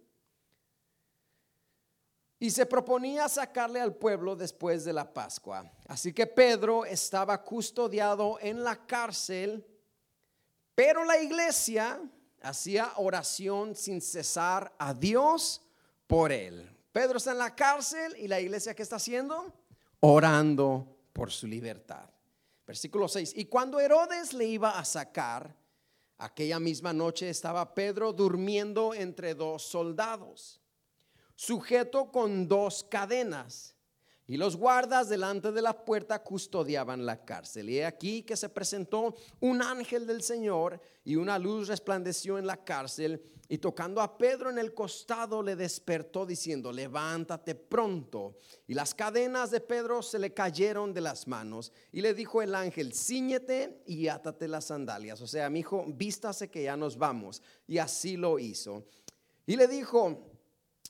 y 2.38 2.50
se 2.50 2.66
proponía 2.66 3.28
sacarle 3.28 3.80
al 3.80 3.94
pueblo 3.94 4.36
después 4.36 4.84
de 4.84 4.92
la 4.92 5.12
Pascua. 5.12 5.70
Así 5.86 6.12
que 6.12 6.26
Pedro 6.26 6.84
estaba 6.84 7.42
custodiado 7.42 8.38
en 8.40 8.62
la 8.62 8.86
cárcel, 8.86 9.66
pero 10.74 11.04
la 11.04 11.18
iglesia 11.18 12.00
hacía 12.42 12.92
oración 12.96 13.74
sin 13.74 14.02
cesar 14.02 14.74
a 14.78 14.92
Dios 14.92 15.62
por 16.06 16.32
él. 16.32 16.70
Pedro 16.92 17.16
está 17.16 17.32
en 17.32 17.38
la 17.38 17.54
cárcel 17.54 18.14
y 18.18 18.28
la 18.28 18.40
iglesia 18.40 18.74
¿qué 18.74 18.82
está 18.82 18.96
haciendo? 18.96 19.52
Orando 20.06 20.98
por 21.14 21.30
su 21.30 21.46
libertad. 21.46 22.10
Versículo 22.66 23.08
6. 23.08 23.32
Y 23.36 23.46
cuando 23.46 23.80
Herodes 23.80 24.34
le 24.34 24.44
iba 24.44 24.78
a 24.78 24.84
sacar, 24.84 25.56
aquella 26.18 26.60
misma 26.60 26.92
noche 26.92 27.30
estaba 27.30 27.74
Pedro 27.74 28.12
durmiendo 28.12 28.92
entre 28.92 29.34
dos 29.34 29.62
soldados, 29.62 30.60
sujeto 31.34 32.12
con 32.12 32.46
dos 32.46 32.84
cadenas. 32.84 33.76
Y 34.26 34.36
los 34.36 34.56
guardas 34.56 35.08
delante 35.08 35.52
de 35.52 35.62
la 35.62 35.84
puerta 35.84 36.22
custodiaban 36.22 37.06
la 37.06 37.24
cárcel. 37.24 37.70
Y 37.70 37.80
aquí 37.80 38.22
que 38.22 38.36
se 38.36 38.50
presentó 38.50 39.14
un 39.40 39.62
ángel 39.62 40.06
del 40.06 40.22
Señor 40.22 40.80
y 41.02 41.16
una 41.16 41.38
luz 41.38 41.68
resplandeció 41.68 42.38
en 42.38 42.46
la 42.46 42.62
cárcel 42.62 43.22
y 43.54 43.58
tocando 43.58 44.00
a 44.00 44.18
Pedro 44.18 44.50
en 44.50 44.58
el 44.58 44.74
costado 44.74 45.40
le 45.40 45.54
despertó 45.54 46.26
diciendo, 46.26 46.72
levántate 46.72 47.54
pronto. 47.54 48.36
Y 48.66 48.74
las 48.74 48.96
cadenas 48.96 49.52
de 49.52 49.60
Pedro 49.60 50.02
se 50.02 50.18
le 50.18 50.34
cayeron 50.34 50.92
de 50.92 51.00
las 51.00 51.28
manos 51.28 51.70
y 51.92 52.00
le 52.00 52.14
dijo 52.14 52.42
el 52.42 52.52
ángel, 52.56 52.92
ciñete 52.92 53.84
y 53.86 54.08
átate 54.08 54.48
las 54.48 54.64
sandalias. 54.64 55.20
O 55.20 55.28
sea, 55.28 55.48
mi 55.50 55.60
hijo, 55.60 55.84
vístase 55.86 56.50
que 56.50 56.64
ya 56.64 56.76
nos 56.76 56.98
vamos. 56.98 57.42
Y 57.68 57.78
así 57.78 58.16
lo 58.16 58.40
hizo. 58.40 58.88
Y 59.46 59.54
le 59.54 59.68
dijo, 59.68 60.32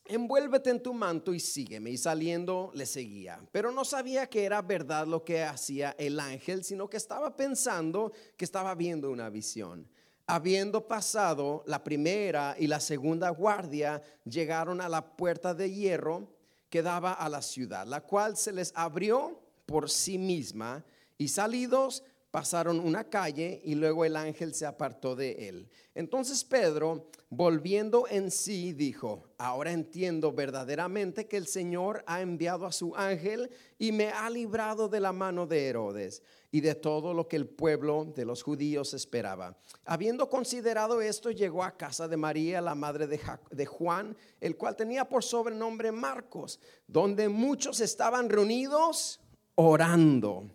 envuélvete 0.07 0.71
en 0.71 0.83
tu 0.83 0.95
manto 0.95 1.35
y 1.35 1.41
sígueme. 1.41 1.91
Y 1.91 1.99
saliendo 1.99 2.71
le 2.73 2.87
seguía. 2.87 3.47
Pero 3.53 3.73
no 3.73 3.85
sabía 3.85 4.27
que 4.31 4.43
era 4.43 4.63
verdad 4.63 5.07
lo 5.07 5.23
que 5.23 5.43
hacía 5.43 5.95
el 5.99 6.19
ángel, 6.19 6.65
sino 6.65 6.89
que 6.89 6.97
estaba 6.97 7.37
pensando 7.37 8.11
que 8.39 8.47
estaba 8.47 8.75
viendo 8.75 9.11
una 9.11 9.29
visión. 9.29 9.87
Habiendo 10.27 10.89
pasado 10.89 11.63
la 11.67 11.85
primera 11.85 12.57
y 12.59 12.67
la 12.67 12.81
segunda 12.81 13.29
guardia, 13.31 14.03
llegaron 14.25 14.81
a 14.81 14.89
la 14.89 15.17
puerta 15.17 15.53
de 15.53 15.71
hierro 15.71 16.29
que 16.71 16.83
daba 16.83 17.13
a 17.13 17.29
la 17.29 17.43
ciudad, 17.43 17.87
la 17.87 18.01
cual 18.01 18.37
se 18.37 18.53
les 18.53 18.73
abrió 18.75 19.39
por 19.67 19.91
sí 19.91 20.19
misma 20.19 20.85
y 21.19 21.29
salidos 21.29 22.03
pasaron 22.35 22.81
una 22.81 23.05
calle 23.05 23.61
y 23.63 23.77
luego 23.77 24.05
el 24.05 24.17
ángel 24.17 24.55
se 24.55 24.67
apartó 24.67 25.15
de 25.15 25.49
él. 25.49 25.69
Entonces 25.95 26.43
Pedro, 26.43 27.07
volviendo 27.31 28.09
en 28.09 28.33
sí, 28.33 28.73
dijo, 28.73 29.23
ahora 29.39 29.71
entiendo 29.71 30.33
verdaderamente 30.33 31.29
que 31.29 31.37
el 31.37 31.47
Señor 31.47 32.03
ha 32.09 32.23
enviado 32.23 32.67
a 32.67 32.73
su 32.73 32.97
ángel 32.97 33.53
y 33.79 33.93
me 33.93 34.09
ha 34.09 34.29
librado 34.31 34.89
de 34.89 34.99
la 34.99 35.13
mano 35.13 35.47
de 35.47 35.69
Herodes 35.69 36.25
y 36.51 36.61
de 36.61 36.75
todo 36.75 37.15
lo 37.15 37.29
que 37.29 37.37
el 37.37 37.47
pueblo 37.47 38.05
de 38.05 38.25
los 38.25 38.43
judíos 38.43 38.95
esperaba. 38.95 39.57
Habiendo 39.85 40.29
considerado 40.29 41.01
esto, 41.01 41.31
llegó 41.31 41.63
a 41.63 41.77
casa 41.77 42.09
de 42.09 42.17
María, 42.17 42.61
la 42.61 42.75
madre 42.75 43.07
de, 43.07 43.21
de 43.53 43.67
Juan, 43.67 44.17
el 44.41 44.57
cual 44.57 44.75
tenía 44.75 45.09
por 45.09 45.23
sobrenombre 45.23 45.93
Marcos, 45.93 46.59
donde 46.89 47.29
muchos 47.29 47.79
estaban 47.79 48.29
reunidos 48.29 49.21
orando. 49.55 50.51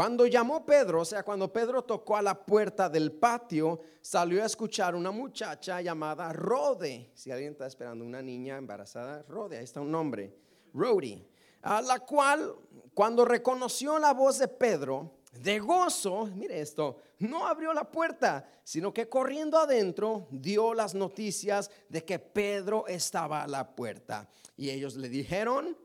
Cuando 0.00 0.26
llamó 0.26 0.64
Pedro, 0.64 1.02
o 1.02 1.04
sea, 1.04 1.22
cuando 1.22 1.52
Pedro 1.52 1.84
tocó 1.84 2.16
a 2.16 2.22
la 2.22 2.46
puerta 2.46 2.88
del 2.88 3.12
patio, 3.12 3.80
salió 4.00 4.42
a 4.42 4.46
escuchar 4.46 4.94
una 4.94 5.10
muchacha 5.10 5.82
llamada 5.82 6.32
Rode. 6.32 7.10
Si 7.12 7.30
alguien 7.30 7.52
está 7.52 7.66
esperando 7.66 8.02
una 8.02 8.22
niña 8.22 8.56
embarazada, 8.56 9.22
Rode, 9.28 9.58
ahí 9.58 9.64
está 9.64 9.82
un 9.82 9.90
nombre, 9.90 10.34
Rodi, 10.72 11.22
a 11.60 11.82
la 11.82 11.98
cual 11.98 12.50
cuando 12.94 13.26
reconoció 13.26 13.98
la 13.98 14.14
voz 14.14 14.38
de 14.38 14.48
Pedro, 14.48 15.18
de 15.32 15.58
gozo, 15.58 16.30
mire 16.34 16.62
esto, 16.62 16.96
no 17.18 17.46
abrió 17.46 17.74
la 17.74 17.84
puerta, 17.84 18.48
sino 18.64 18.94
que 18.94 19.06
corriendo 19.06 19.58
adentro 19.58 20.28
dio 20.30 20.72
las 20.72 20.94
noticias 20.94 21.70
de 21.90 22.06
que 22.06 22.18
Pedro 22.18 22.86
estaba 22.86 23.42
a 23.42 23.46
la 23.46 23.76
puerta. 23.76 24.30
Y 24.56 24.70
ellos 24.70 24.96
le 24.96 25.10
dijeron, 25.10 25.76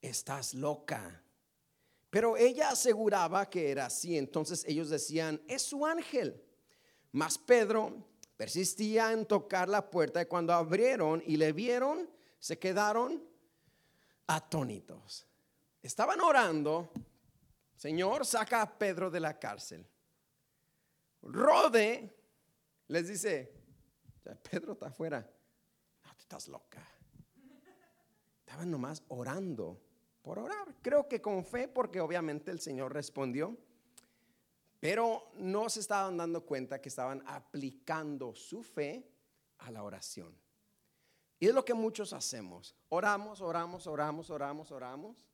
estás 0.00 0.54
loca. 0.54 1.24
Pero 2.10 2.36
ella 2.36 2.70
aseguraba 2.70 3.48
que 3.50 3.70
era 3.70 3.86
así. 3.86 4.16
Entonces 4.16 4.64
ellos 4.66 4.88
decían, 4.88 5.40
es 5.46 5.62
su 5.62 5.84
ángel. 5.84 6.42
Mas 7.12 7.38
Pedro 7.38 8.06
persistía 8.36 9.12
en 9.12 9.26
tocar 9.26 9.68
la 9.68 9.90
puerta 9.90 10.22
y 10.22 10.26
cuando 10.26 10.52
abrieron 10.52 11.22
y 11.26 11.36
le 11.36 11.52
vieron, 11.52 12.08
se 12.38 12.58
quedaron 12.58 13.22
atónitos. 14.26 15.26
Estaban 15.82 16.20
orando, 16.20 16.90
Señor, 17.76 18.24
saca 18.24 18.62
a 18.62 18.78
Pedro 18.78 19.10
de 19.10 19.20
la 19.20 19.38
cárcel. 19.38 19.86
Rode 21.22 22.14
les 22.88 23.08
dice, 23.08 23.52
Pedro 24.50 24.72
está 24.72 24.86
afuera. 24.86 25.20
No, 26.04 26.10
tú 26.14 26.20
estás 26.20 26.48
loca. 26.48 26.86
Estaban 28.40 28.70
nomás 28.70 29.02
orando 29.08 29.87
por 30.28 30.40
orar. 30.40 30.74
Creo 30.82 31.08
que 31.08 31.22
con 31.22 31.42
fe, 31.42 31.68
porque 31.68 32.02
obviamente 32.02 32.50
el 32.50 32.60
Señor 32.60 32.92
respondió, 32.92 33.56
pero 34.78 35.32
no 35.36 35.70
se 35.70 35.80
estaban 35.80 36.18
dando 36.18 36.44
cuenta 36.44 36.82
que 36.82 36.90
estaban 36.90 37.22
aplicando 37.26 38.34
su 38.34 38.62
fe 38.62 39.10
a 39.56 39.70
la 39.70 39.82
oración. 39.82 40.38
Y 41.40 41.46
es 41.46 41.54
lo 41.54 41.64
que 41.64 41.72
muchos 41.72 42.12
hacemos. 42.12 42.76
Oramos, 42.90 43.40
oramos, 43.40 43.86
oramos, 43.86 44.28
oramos, 44.28 44.70
oramos, 44.70 45.26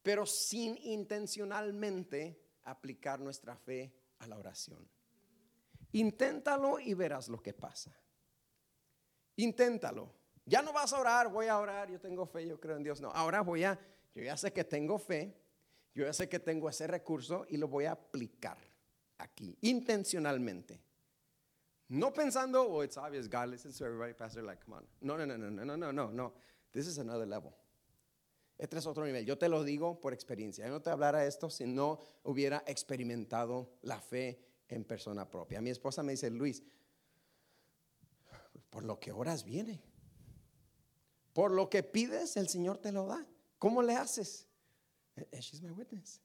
pero 0.00 0.26
sin 0.26 0.78
intencionalmente 0.84 2.40
aplicar 2.62 3.18
nuestra 3.18 3.56
fe 3.56 3.92
a 4.20 4.28
la 4.28 4.38
oración. 4.38 4.88
Inténtalo 5.90 6.78
y 6.78 6.94
verás 6.94 7.28
lo 7.28 7.42
que 7.42 7.52
pasa. 7.52 8.00
Inténtalo. 9.34 10.14
Ya 10.46 10.62
no 10.62 10.72
vas 10.72 10.92
a 10.92 11.00
orar, 11.00 11.28
voy 11.28 11.48
a 11.48 11.58
orar, 11.58 11.90
yo 11.90 12.00
tengo 12.00 12.24
fe, 12.24 12.46
yo 12.46 12.58
creo 12.58 12.76
en 12.76 12.84
Dios. 12.84 13.00
No, 13.00 13.10
ahora 13.10 13.40
voy 13.40 13.64
a, 13.64 13.78
yo 14.14 14.22
ya 14.22 14.36
sé 14.36 14.52
que 14.52 14.62
tengo 14.64 14.98
fe, 14.98 15.36
yo 15.92 16.04
ya 16.04 16.12
sé 16.12 16.28
que 16.28 16.38
tengo 16.38 16.68
ese 16.68 16.86
recurso 16.86 17.44
y 17.48 17.56
lo 17.56 17.66
voy 17.66 17.86
a 17.86 17.92
aplicar 17.92 18.56
aquí, 19.18 19.58
intencionalmente. 19.62 20.80
No 21.88 22.12
pensando, 22.12 22.62
oh, 22.62 22.82
it's 22.82 22.96
obvious, 22.96 23.28
God 23.28 23.48
listens 23.48 23.76
to 23.78 23.84
everybody, 23.84 24.12
Pastor, 24.12 24.42
like, 24.42 24.64
come 24.64 24.76
on. 24.76 24.86
No, 25.00 25.16
no, 25.16 25.26
no, 25.26 25.36
no, 25.36 25.50
no, 25.50 25.76
no, 25.76 25.92
no, 25.92 26.10
no. 26.10 26.32
This 26.72 26.86
is 26.86 26.98
another 26.98 27.26
level. 27.26 27.52
Este 28.58 28.78
es 28.78 28.86
otro 28.86 29.04
nivel. 29.04 29.24
Yo 29.24 29.36
te 29.36 29.48
lo 29.48 29.64
digo 29.64 30.00
por 30.00 30.12
experiencia. 30.12 30.66
Yo 30.66 30.72
no 30.72 30.80
te 30.80 30.90
hablara 30.90 31.26
esto 31.26 31.50
si 31.50 31.66
no 31.66 32.00
hubiera 32.22 32.62
experimentado 32.66 33.78
la 33.82 34.00
fe 34.00 34.40
en 34.68 34.84
persona 34.84 35.30
propia. 35.30 35.60
Mi 35.60 35.70
esposa 35.70 36.02
me 36.02 36.12
dice, 36.12 36.30
Luis, 36.30 36.62
por 38.70 38.84
lo 38.84 38.98
que 38.98 39.12
oras 39.12 39.44
viene. 39.44 39.82
Por 41.36 41.50
lo 41.50 41.68
que 41.68 41.82
pides, 41.82 42.38
el 42.38 42.48
Señor 42.48 42.78
te 42.78 42.90
lo 42.90 43.04
da. 43.04 43.22
¿Cómo 43.58 43.82
le 43.82 43.94
haces? 43.94 44.46
Eh, 45.18 45.28
eh, 45.30 45.40
she's 45.42 45.60
my 45.60 45.70
witness. 45.70 46.18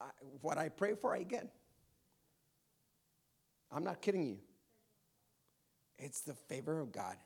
I, 0.00 0.10
what 0.40 0.58
I 0.58 0.68
pray 0.68 0.96
for, 0.96 1.14
I 1.14 1.22
get. 1.22 1.46
I'm 3.70 3.84
not 3.84 4.02
kidding 4.02 4.26
you. 4.26 4.38
It's 5.96 6.22
the 6.22 6.34
favor 6.34 6.80
of 6.80 6.90
God. 6.90 7.16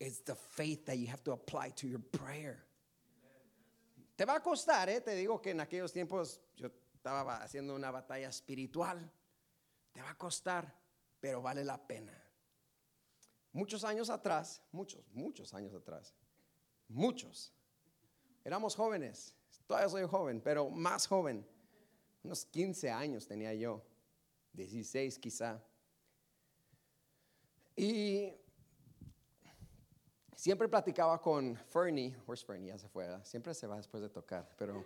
It's 0.00 0.20
the 0.20 0.34
faith 0.34 0.86
that 0.86 0.96
you 0.96 1.06
have 1.08 1.22
to 1.24 1.32
apply 1.32 1.68
to 1.76 1.86
your 1.86 2.00
prayer. 2.00 2.64
Te 4.16 4.24
va 4.24 4.36
a 4.36 4.40
costar, 4.40 4.88
¿eh? 4.88 5.00
Te 5.00 5.14
digo 5.14 5.42
que 5.42 5.50
en 5.50 5.60
aquellos 5.60 5.92
tiempos 5.92 6.40
yo 6.56 6.70
estaba 6.94 7.42
haciendo 7.42 7.74
una 7.74 7.90
batalla 7.90 8.30
espiritual. 8.30 9.12
Te 9.92 10.00
va 10.00 10.12
a 10.12 10.14
costar, 10.16 10.74
pero 11.20 11.42
vale 11.42 11.62
la 11.62 11.76
pena. 11.76 12.23
Muchos 13.54 13.84
años 13.84 14.10
atrás, 14.10 14.60
muchos, 14.72 15.08
muchos 15.12 15.54
años 15.54 15.72
atrás, 15.72 16.12
muchos, 16.88 17.54
éramos 18.44 18.74
jóvenes, 18.74 19.32
todavía 19.64 19.88
soy 19.88 20.08
joven, 20.08 20.40
pero 20.40 20.68
más 20.70 21.06
joven, 21.06 21.46
unos 22.24 22.44
15 22.46 22.90
años 22.90 23.28
tenía 23.28 23.54
yo, 23.54 23.80
16 24.54 25.20
quizá. 25.20 25.62
Y 27.76 28.32
siempre 30.34 30.68
platicaba 30.68 31.22
con 31.22 31.56
Fernie, 31.56 32.16
where's 32.26 32.42
Fernie? 32.42 32.70
Ya 32.70 32.78
se 32.78 32.88
fue, 32.88 33.06
siempre 33.22 33.54
se 33.54 33.68
va 33.68 33.76
después 33.76 34.02
de 34.02 34.08
tocar, 34.08 34.48
pero, 34.58 34.84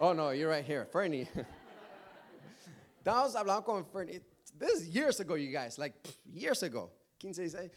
oh 0.00 0.12
no, 0.12 0.34
you're 0.34 0.54
right 0.54 0.66
here, 0.66 0.84
Fernie. 0.84 1.26
Estábamos 2.98 3.34
hablando 3.34 3.64
con 3.64 3.86
Fernie, 3.86 4.20
this 4.58 4.82
is 4.82 4.88
years 4.94 5.18
ago, 5.18 5.34
you 5.34 5.50
guys, 5.50 5.78
like 5.78 5.94
years 6.26 6.62
ago, 6.62 6.90
15, 7.18 7.32
16. 7.48 7.70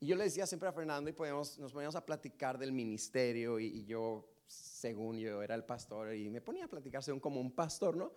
Y 0.00 0.06
yo 0.06 0.16
le 0.16 0.24
decía 0.24 0.46
siempre 0.46 0.68
a 0.68 0.72
Fernando 0.72 1.10
y 1.10 1.12
podíamos, 1.12 1.58
nos 1.58 1.72
poníamos 1.72 1.96
a 1.96 2.06
platicar 2.06 2.56
del 2.56 2.72
ministerio 2.72 3.58
y, 3.58 3.84
yo, 3.84 4.28
según 4.46 5.18
yo, 5.18 5.42
era 5.42 5.54
el 5.54 5.64
pastor 5.64 6.14
y 6.14 6.30
me 6.30 6.40
ponía 6.40 6.66
a 6.66 6.68
platicar 6.68 7.02
según 7.02 7.20
como 7.20 7.40
un 7.40 7.52
pastor, 7.52 7.96
¿no? 7.96 8.12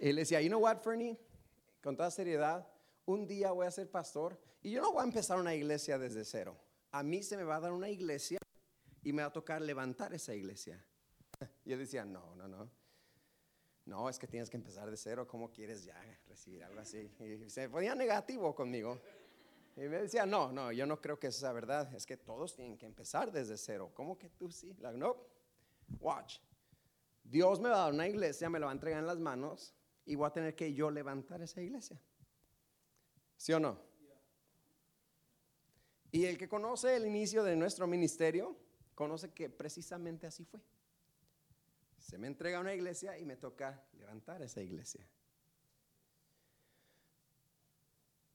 Y 0.00 0.12
le 0.12 0.22
decía, 0.22 0.40
you 0.40 0.48
know 0.48 0.60
what, 0.60 0.78
Fernie, 0.78 1.18
con 1.82 1.96
toda 1.96 2.10
seriedad, 2.10 2.66
un 3.04 3.26
día 3.26 3.52
voy 3.52 3.66
a 3.66 3.70
ser 3.70 3.90
pastor 3.90 4.40
y 4.62 4.70
yo 4.70 4.80
no 4.80 4.92
voy 4.92 5.02
a 5.02 5.04
empezar 5.04 5.38
una 5.38 5.54
iglesia 5.54 5.98
desde 5.98 6.24
cero. 6.24 6.56
A 6.92 7.02
mí 7.02 7.22
se 7.22 7.36
me 7.36 7.44
va 7.44 7.56
a 7.56 7.60
dar 7.60 7.72
una 7.72 7.90
iglesia 7.90 8.38
y 9.02 9.12
me 9.12 9.22
va 9.22 9.28
a 9.28 9.32
tocar 9.32 9.60
levantar 9.60 10.12
esa 10.14 10.34
iglesia. 10.34 10.84
Y 11.64 11.72
él 11.72 11.78
decía, 11.78 12.04
no, 12.04 12.34
no, 12.34 12.48
no. 12.48 12.70
No, 13.84 14.08
es 14.08 14.18
que 14.18 14.26
tienes 14.26 14.50
que 14.50 14.56
empezar 14.56 14.90
de 14.90 14.96
cero. 14.96 15.26
¿Cómo 15.26 15.50
quieres 15.50 15.84
ya 15.84 15.94
recibir 16.26 16.64
algo 16.64 16.80
así? 16.80 17.10
Y 17.20 17.48
se 17.48 17.68
ponía 17.68 17.94
negativo 17.94 18.54
conmigo. 18.54 19.00
Y 19.78 19.88
me 19.88 19.98
decía, 19.98 20.26
no, 20.26 20.50
no, 20.50 20.72
yo 20.72 20.86
no 20.86 21.00
creo 21.00 21.20
que 21.20 21.28
esa 21.28 21.38
sea 21.38 21.52
verdad. 21.52 21.94
Es 21.94 22.04
que 22.04 22.16
todos 22.16 22.56
tienen 22.56 22.76
que 22.76 22.84
empezar 22.84 23.30
desde 23.30 23.56
cero. 23.56 23.92
¿Cómo 23.94 24.18
que 24.18 24.28
tú 24.28 24.50
sí? 24.50 24.76
no, 24.94 25.16
watch. 26.00 26.38
Dios 27.22 27.60
me 27.60 27.68
va 27.68 27.76
a 27.76 27.84
dar 27.84 27.92
una 27.92 28.08
iglesia, 28.08 28.50
me 28.50 28.58
lo 28.58 28.66
va 28.66 28.72
a 28.72 28.74
entregar 28.74 28.98
en 28.98 29.06
las 29.06 29.20
manos 29.20 29.72
y 30.04 30.16
voy 30.16 30.26
a 30.26 30.32
tener 30.32 30.56
que 30.56 30.74
yo 30.74 30.90
levantar 30.90 31.42
esa 31.42 31.60
iglesia. 31.60 32.00
¿Sí 33.36 33.52
o 33.52 33.60
no? 33.60 33.78
Y 36.10 36.24
el 36.24 36.36
que 36.36 36.48
conoce 36.48 36.96
el 36.96 37.06
inicio 37.06 37.44
de 37.44 37.54
nuestro 37.54 37.86
ministerio, 37.86 38.58
conoce 38.96 39.32
que 39.32 39.48
precisamente 39.48 40.26
así 40.26 40.44
fue. 40.44 40.60
Se 41.98 42.18
me 42.18 42.26
entrega 42.26 42.58
una 42.58 42.74
iglesia 42.74 43.16
y 43.16 43.24
me 43.24 43.36
toca 43.36 43.86
levantar 43.92 44.42
esa 44.42 44.60
iglesia. 44.60 45.06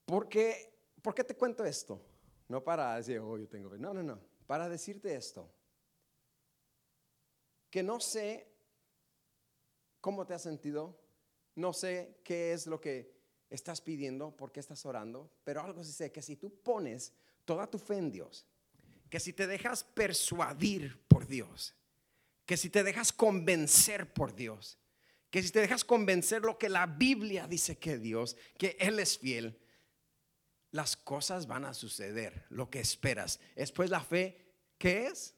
Porque 0.05 0.72
¿Por 1.03 1.13
qué 1.13 1.23
te 1.23 1.35
cuento 1.35 1.65
esto? 1.65 2.01
No 2.47 2.63
para 2.63 2.95
decir, 2.95 3.19
oh, 3.19 3.37
yo 3.37 3.47
tengo 3.47 3.77
No, 3.77 3.93
no, 3.93 4.01
no. 4.01 4.19
Para 4.47 4.69
decirte 4.69 5.13
esto. 5.13 5.51
Que 7.69 7.83
no 7.83 7.99
sé 7.99 8.47
cómo 9.99 10.25
te 10.25 10.33
has 10.33 10.41
sentido. 10.41 10.97
No 11.55 11.73
sé 11.73 12.21
qué 12.23 12.53
es 12.53 12.65
lo 12.65 12.79
que 12.79 13.13
estás 13.49 13.81
pidiendo, 13.81 14.35
por 14.35 14.51
qué 14.51 14.61
estás 14.61 14.85
orando. 14.85 15.29
Pero 15.43 15.61
algo 15.61 15.83
sí 15.83 15.91
sé, 15.91 16.11
que 16.11 16.21
si 16.21 16.37
tú 16.37 16.49
pones 16.63 17.13
toda 17.43 17.69
tu 17.69 17.77
fe 17.77 17.97
en 17.97 18.09
Dios, 18.09 18.47
que 19.09 19.19
si 19.19 19.33
te 19.33 19.45
dejas 19.45 19.83
persuadir 19.83 20.99
por 21.07 21.27
Dios, 21.27 21.75
que 22.45 22.55
si 22.55 22.69
te 22.69 22.83
dejas 22.83 23.11
convencer 23.11 24.11
por 24.13 24.33
Dios, 24.33 24.79
que 25.29 25.43
si 25.43 25.51
te 25.51 25.59
dejas 25.59 25.83
convencer 25.83 26.43
lo 26.43 26.57
que 26.57 26.69
la 26.69 26.85
Biblia 26.85 27.45
dice 27.45 27.77
que 27.77 27.97
Dios, 27.97 28.37
que 28.57 28.77
Él 28.79 28.99
es 28.99 29.17
fiel, 29.17 29.59
las 30.73 30.97
cosas 30.97 31.45
van 31.45 31.65
a 31.65 31.73
suceder, 31.73 32.45
lo 32.49 32.69
que 32.69 32.79
esperas. 32.79 33.39
Después 33.55 33.91
la 33.91 34.01
fe, 34.01 34.53
¿qué 34.79 35.05
es? 35.05 35.35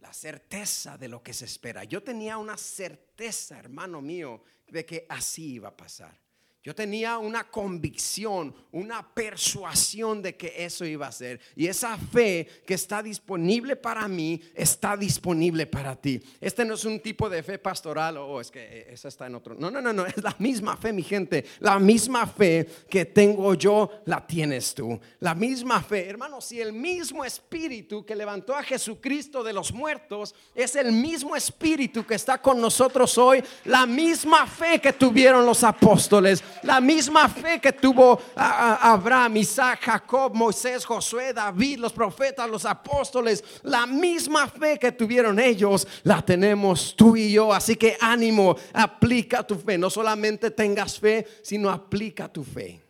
La 0.00 0.14
certeza 0.14 0.96
de 0.96 1.08
lo 1.08 1.22
que 1.22 1.34
se 1.34 1.44
espera. 1.44 1.84
Yo 1.84 2.02
tenía 2.02 2.38
una 2.38 2.56
certeza, 2.56 3.58
hermano 3.58 4.00
mío, 4.00 4.42
de 4.66 4.86
que 4.86 5.06
así 5.10 5.52
iba 5.52 5.68
a 5.68 5.76
pasar. 5.76 6.18
Yo 6.64 6.76
tenía 6.76 7.18
una 7.18 7.50
convicción, 7.50 8.54
una 8.70 9.12
persuasión 9.12 10.22
de 10.22 10.36
que 10.36 10.64
eso 10.64 10.84
iba 10.84 11.08
a 11.08 11.12
ser. 11.12 11.40
Y 11.56 11.66
esa 11.66 11.98
fe 11.98 12.46
que 12.64 12.74
está 12.74 13.02
disponible 13.02 13.74
para 13.74 14.06
mí, 14.06 14.40
está 14.54 14.96
disponible 14.96 15.66
para 15.66 15.96
ti. 15.96 16.22
Este 16.40 16.64
no 16.64 16.74
es 16.74 16.84
un 16.84 17.00
tipo 17.00 17.28
de 17.28 17.42
fe 17.42 17.58
pastoral, 17.58 18.18
o 18.18 18.26
oh, 18.28 18.40
es 18.40 18.52
que 18.52 18.60
eh, 18.60 18.86
esa 18.92 19.08
está 19.08 19.26
en 19.26 19.34
otro. 19.34 19.56
No, 19.56 19.72
no, 19.72 19.82
no, 19.82 19.92
no, 19.92 20.06
es 20.06 20.22
la 20.22 20.36
misma 20.38 20.76
fe, 20.76 20.92
mi 20.92 21.02
gente. 21.02 21.44
La 21.58 21.80
misma 21.80 22.28
fe 22.28 22.68
que 22.88 23.06
tengo 23.06 23.54
yo, 23.54 23.90
la 24.06 24.24
tienes 24.24 24.72
tú. 24.72 25.00
La 25.18 25.34
misma 25.34 25.82
fe. 25.82 26.08
Hermano, 26.08 26.40
si 26.40 26.60
el 26.60 26.72
mismo 26.72 27.24
espíritu 27.24 28.06
que 28.06 28.14
levantó 28.14 28.54
a 28.54 28.62
Jesucristo 28.62 29.42
de 29.42 29.52
los 29.52 29.72
muertos 29.72 30.32
es 30.54 30.76
el 30.76 30.92
mismo 30.92 31.34
espíritu 31.34 32.06
que 32.06 32.14
está 32.14 32.40
con 32.40 32.60
nosotros 32.60 33.18
hoy, 33.18 33.42
la 33.64 33.84
misma 33.84 34.46
fe 34.46 34.80
que 34.80 34.92
tuvieron 34.92 35.44
los 35.44 35.64
apóstoles 35.64 36.40
la 36.62 36.80
misma 36.80 37.28
fe 37.28 37.60
que 37.60 37.72
tuvo 37.72 38.20
Abraham, 38.36 39.36
Isaac, 39.38 39.80
Jacob, 39.82 40.34
Moisés, 40.34 40.84
Josué, 40.84 41.32
David, 41.32 41.78
los 41.78 41.92
profetas, 41.92 42.48
los 42.48 42.64
apóstoles, 42.64 43.42
la 43.62 43.86
misma 43.86 44.46
fe 44.48 44.78
que 44.78 44.92
tuvieron 44.92 45.38
ellos, 45.38 45.86
la 46.02 46.22
tenemos 46.22 46.94
tú 46.96 47.16
y 47.16 47.32
yo. 47.32 47.52
Así 47.52 47.76
que 47.76 47.96
ánimo, 48.00 48.56
aplica 48.72 49.46
tu 49.46 49.56
fe. 49.56 49.78
No 49.78 49.90
solamente 49.90 50.50
tengas 50.50 50.98
fe, 50.98 51.26
sino 51.42 51.70
aplica 51.70 52.28
tu 52.28 52.44
fe 52.44 52.82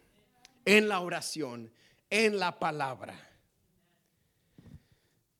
en 0.65 0.89
la 0.89 1.01
oración, 1.01 1.71
en 2.11 2.39
la 2.39 2.59
palabra. 2.59 3.15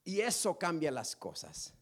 Y 0.05 0.21
eso 0.21 0.59
cambia 0.59 0.91
las 0.91 1.15
cosas. 1.15 1.73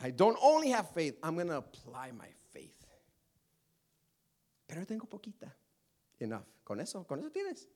I 0.00 0.10
don't 0.10 0.36
only 0.42 0.70
have 0.70 0.90
faith, 0.90 1.16
I'm 1.22 1.34
going 1.34 1.48
to 1.48 1.56
apply 1.56 2.12
my 2.12 2.28
pero 4.66 4.80
yo 4.80 4.86
tengo 4.86 5.06
poquita. 5.06 5.56
Enough. 6.18 6.44
Con 6.62 6.80
eso, 6.80 7.06
con 7.06 7.20
eso 7.20 7.30
tienes. 7.30 7.68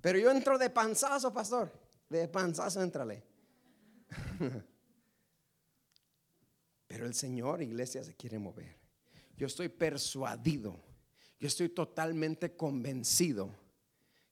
Pero 0.00 0.18
yo 0.18 0.30
entro 0.30 0.58
de 0.58 0.70
panzazo, 0.70 1.32
pastor. 1.32 1.70
De 2.08 2.28
panzazo, 2.28 2.82
entrale. 2.82 3.24
Pero 6.86 7.06
el 7.06 7.14
Señor, 7.14 7.62
iglesia, 7.62 8.04
se 8.04 8.14
quiere 8.14 8.38
mover. 8.38 8.76
Yo 9.36 9.48
estoy 9.48 9.68
persuadido. 9.68 10.80
Yo 11.38 11.48
estoy 11.48 11.68
totalmente 11.68 12.56
convencido 12.56 13.54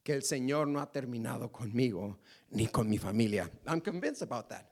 que 0.03 0.12
el 0.14 0.22
Señor 0.22 0.68
no 0.68 0.80
ha 0.80 0.91
terminado 0.91 1.51
conmigo 1.51 2.20
ni 2.51 2.68
con 2.68 2.89
mi 2.89 2.97
familia. 2.99 3.51
I'm 3.66 3.80
convinced 3.80 4.22
about 4.22 4.49
that. 4.49 4.70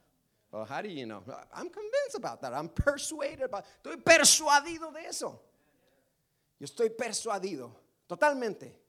Well, 0.53 0.65
how 0.65 0.83
do 0.83 0.89
you 0.89 1.07
know? 1.07 1.23
I'm 1.53 1.69
convinced 1.71 2.15
about 2.17 2.41
that. 2.43 2.53
I'm 2.53 2.69
persuaded 2.69 3.43
about. 3.43 3.65
Estoy 3.83 3.97
persuadido 3.97 4.93
de 4.93 5.07
eso. 5.07 5.43
Yo 6.63 6.67
estoy 6.67 6.91
persuadido, 6.91 7.75
totalmente 8.07 8.83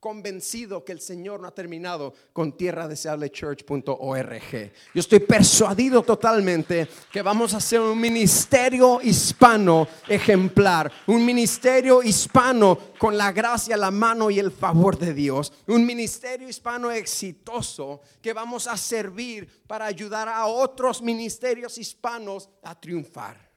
convencido 0.00 0.84
que 0.84 0.90
el 0.90 1.00
Señor 1.00 1.38
no 1.38 1.46
ha 1.46 1.54
terminado 1.54 2.12
con 2.32 2.56
tierra 2.56 2.88
church.org. 2.92 4.72
Yo 4.92 5.00
estoy 5.00 5.20
persuadido 5.20 6.02
totalmente 6.02 6.88
que 7.12 7.22
vamos 7.22 7.54
a 7.54 7.58
hacer 7.58 7.78
un 7.78 8.00
ministerio 8.00 9.00
hispano 9.00 9.86
ejemplar, 10.08 10.90
un 11.06 11.24
ministerio 11.24 12.02
hispano 12.02 12.76
con 12.98 13.16
la 13.16 13.30
gracia, 13.30 13.76
la 13.76 13.92
mano 13.92 14.28
y 14.28 14.40
el 14.40 14.50
favor 14.50 14.98
de 14.98 15.14
Dios, 15.14 15.52
un 15.68 15.86
ministerio 15.86 16.48
hispano 16.48 16.90
exitoso 16.90 18.00
que 18.20 18.32
vamos 18.32 18.66
a 18.66 18.76
servir 18.76 19.62
para 19.68 19.86
ayudar 19.86 20.28
a 20.28 20.46
otros 20.46 21.00
ministerios 21.00 21.78
hispanos 21.78 22.50
a 22.64 22.74
triunfar. 22.74 23.51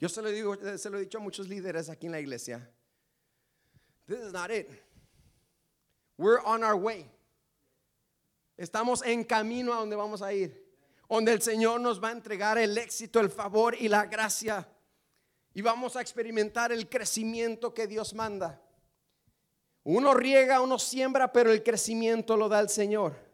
Yo 0.00 0.08
se 0.08 0.22
lo 0.22 0.30
digo, 0.30 0.56
se 0.76 0.90
lo 0.90 0.98
he 0.98 1.00
dicho 1.00 1.18
a 1.18 1.20
muchos 1.20 1.48
líderes 1.48 1.88
aquí 1.88 2.06
en 2.06 2.12
la 2.12 2.20
iglesia. 2.20 2.70
This 4.06 4.20
is 4.20 4.32
not 4.32 4.50
it. 4.50 4.70
We're 6.16 6.40
on 6.44 6.62
our 6.62 6.76
way. 6.76 7.10
Estamos 8.56 9.02
en 9.04 9.24
camino 9.24 9.72
a 9.72 9.76
donde 9.76 9.96
vamos 9.96 10.22
a 10.22 10.32
ir. 10.32 10.66
Donde 11.08 11.32
el 11.32 11.42
Señor 11.42 11.80
nos 11.80 12.02
va 12.02 12.08
a 12.08 12.12
entregar 12.12 12.58
el 12.58 12.76
éxito, 12.76 13.20
el 13.20 13.30
favor 13.30 13.74
y 13.78 13.88
la 13.88 14.06
gracia. 14.06 14.68
Y 15.54 15.62
vamos 15.62 15.96
a 15.96 16.00
experimentar 16.00 16.70
el 16.70 16.88
crecimiento 16.88 17.72
que 17.72 17.86
Dios 17.86 18.14
manda. 18.14 18.60
Uno 19.84 20.12
riega, 20.14 20.60
uno 20.60 20.78
siembra, 20.78 21.32
pero 21.32 21.50
el 21.50 21.62
crecimiento 21.62 22.36
lo 22.36 22.48
da 22.48 22.60
el 22.60 22.68
Señor. 22.68 23.27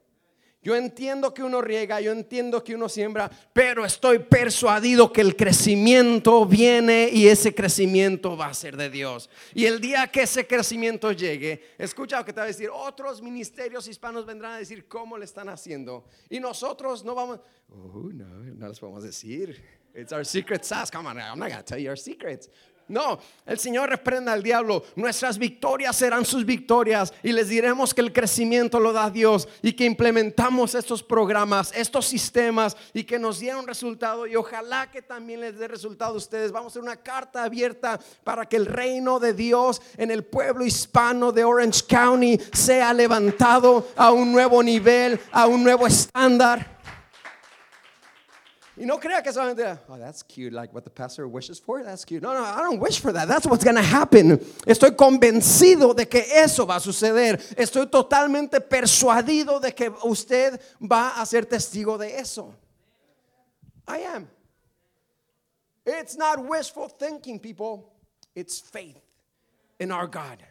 Yo 0.64 0.74
entiendo 0.74 1.34
que 1.34 1.42
uno 1.42 1.60
riega, 1.60 2.00
yo 2.00 2.10
entiendo 2.10 2.64
que 2.64 2.74
uno 2.74 2.88
siembra, 2.88 3.30
pero 3.52 3.84
estoy 3.84 4.18
persuadido 4.18 5.12
que 5.12 5.20
el 5.20 5.36
crecimiento 5.36 6.46
viene 6.46 7.10
y 7.12 7.28
ese 7.28 7.54
crecimiento 7.54 8.34
va 8.34 8.46
a 8.46 8.54
ser 8.54 8.74
de 8.74 8.88
Dios. 8.88 9.28
Y 9.52 9.66
el 9.66 9.78
día 9.78 10.06
que 10.06 10.22
ese 10.22 10.46
crecimiento 10.46 11.12
llegue, 11.12 11.74
escucha 11.76 12.18
lo 12.18 12.24
que 12.24 12.32
te 12.32 12.40
va 12.40 12.44
a 12.44 12.46
decir, 12.46 12.70
otros 12.72 13.20
ministerios 13.20 13.86
hispanos 13.86 14.24
vendrán 14.24 14.52
a 14.52 14.56
decir 14.56 14.88
cómo 14.88 15.18
le 15.18 15.26
están 15.26 15.50
haciendo. 15.50 16.06
Y 16.30 16.40
nosotros 16.40 17.04
no 17.04 17.14
vamos, 17.14 17.40
oh, 17.68 18.10
no, 18.14 18.24
no 18.26 18.68
les 18.68 18.80
podemos 18.80 19.04
decir. 19.04 19.62
It's 19.94 20.12
our 20.12 20.24
secret 20.24 20.64
sauce. 20.64 20.90
Come 20.90 21.06
on, 21.06 21.18
I'm 21.18 21.38
not 21.38 21.50
going 21.50 21.62
to 21.62 21.62
tell 21.62 21.78
you 21.78 21.90
our 21.90 21.96
secrets. 21.96 22.48
No, 22.86 23.18
el 23.46 23.58
Señor 23.58 23.88
reprenda 23.88 24.32
al 24.32 24.42
diablo. 24.42 24.84
Nuestras 24.94 25.38
victorias 25.38 25.96
serán 25.96 26.26
sus 26.26 26.44
victorias 26.44 27.14
y 27.22 27.32
les 27.32 27.48
diremos 27.48 27.94
que 27.94 28.02
el 28.02 28.12
crecimiento 28.12 28.78
lo 28.78 28.92
da 28.92 29.08
Dios 29.08 29.48
y 29.62 29.72
que 29.72 29.86
implementamos 29.86 30.74
estos 30.74 31.02
programas, 31.02 31.72
estos 31.74 32.04
sistemas 32.04 32.76
y 32.92 33.04
que 33.04 33.18
nos 33.18 33.38
dieron 33.38 33.66
resultado 33.66 34.26
y 34.26 34.36
ojalá 34.36 34.90
que 34.90 35.00
también 35.00 35.40
les 35.40 35.58
dé 35.58 35.66
resultado 35.66 36.14
a 36.14 36.18
ustedes. 36.18 36.52
Vamos 36.52 36.70
a 36.70 36.72
hacer 36.72 36.82
una 36.82 36.96
carta 36.96 37.44
abierta 37.44 37.98
para 38.22 38.46
que 38.46 38.56
el 38.56 38.66
reino 38.66 39.18
de 39.18 39.32
Dios 39.32 39.80
en 39.96 40.10
el 40.10 40.22
pueblo 40.22 40.66
hispano 40.66 41.32
de 41.32 41.44
Orange 41.44 41.84
County 41.88 42.38
sea 42.52 42.92
levantado 42.92 43.88
a 43.96 44.12
un 44.12 44.30
nuevo 44.30 44.62
nivel, 44.62 45.18
a 45.32 45.46
un 45.46 45.64
nuevo 45.64 45.86
estándar. 45.86 46.73
Y 48.76 48.84
no 48.84 48.98
crea 48.98 49.22
que 49.22 49.32
solamente, 49.32 49.78
oh, 49.88 49.98
that's 49.98 50.22
cute, 50.24 50.52
like 50.52 50.74
what 50.74 50.82
the 50.82 50.90
pastor 50.90 51.28
wishes 51.28 51.60
for, 51.60 51.84
that's 51.84 52.04
cute. 52.04 52.20
No, 52.20 52.32
no, 52.34 52.42
I 52.42 52.60
don't 52.60 52.80
wish 52.80 52.98
for 52.98 53.12
that. 53.12 53.28
That's 53.28 53.46
what's 53.46 53.62
going 53.62 53.76
to 53.76 53.82
happen. 53.82 54.38
Estoy 54.66 54.96
convencido 54.96 55.94
de 55.94 56.06
que 56.06 56.20
eso 56.20 56.66
va 56.66 56.76
a 56.76 56.80
suceder. 56.80 57.36
Estoy 57.54 57.88
totalmente 57.88 58.60
persuadido 58.60 59.60
de 59.60 59.70
que 59.70 59.90
usted 60.04 60.60
va 60.80 61.20
a 61.20 61.24
ser 61.24 61.42
testigo 61.42 61.96
de 61.96 62.18
eso. 62.18 62.52
I 63.86 63.98
am. 63.98 64.28
It's 65.86 66.16
not 66.16 66.44
wishful 66.44 66.88
thinking, 66.88 67.38
people. 67.38 67.92
It's 68.34 68.58
faith 68.58 69.00
in 69.78 69.92
our 69.92 70.08
God. 70.08 70.42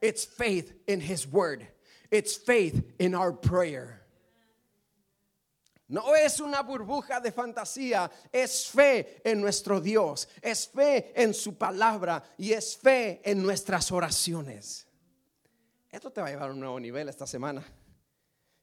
It's 0.00 0.24
faith 0.24 0.72
in 0.86 1.00
His 1.00 1.26
Word. 1.26 1.66
It's 2.10 2.34
faith 2.34 2.82
in 2.98 3.14
our 3.14 3.32
prayer. 3.32 4.01
No 5.92 6.14
es 6.14 6.40
una 6.40 6.62
burbuja 6.62 7.20
de 7.20 7.30
fantasía, 7.30 8.10
es 8.32 8.70
fe 8.70 9.20
en 9.22 9.42
nuestro 9.42 9.78
Dios, 9.78 10.26
es 10.40 10.66
fe 10.66 11.12
en 11.14 11.34
su 11.34 11.58
palabra 11.58 12.24
y 12.38 12.54
es 12.54 12.78
fe 12.78 13.20
en 13.22 13.42
nuestras 13.42 13.92
oraciones. 13.92 14.86
Esto 15.90 16.10
te 16.10 16.22
va 16.22 16.28
a 16.28 16.30
llevar 16.30 16.48
a 16.48 16.52
un 16.52 16.60
nuevo 16.60 16.80
nivel 16.80 17.10
esta 17.10 17.26
semana. 17.26 17.62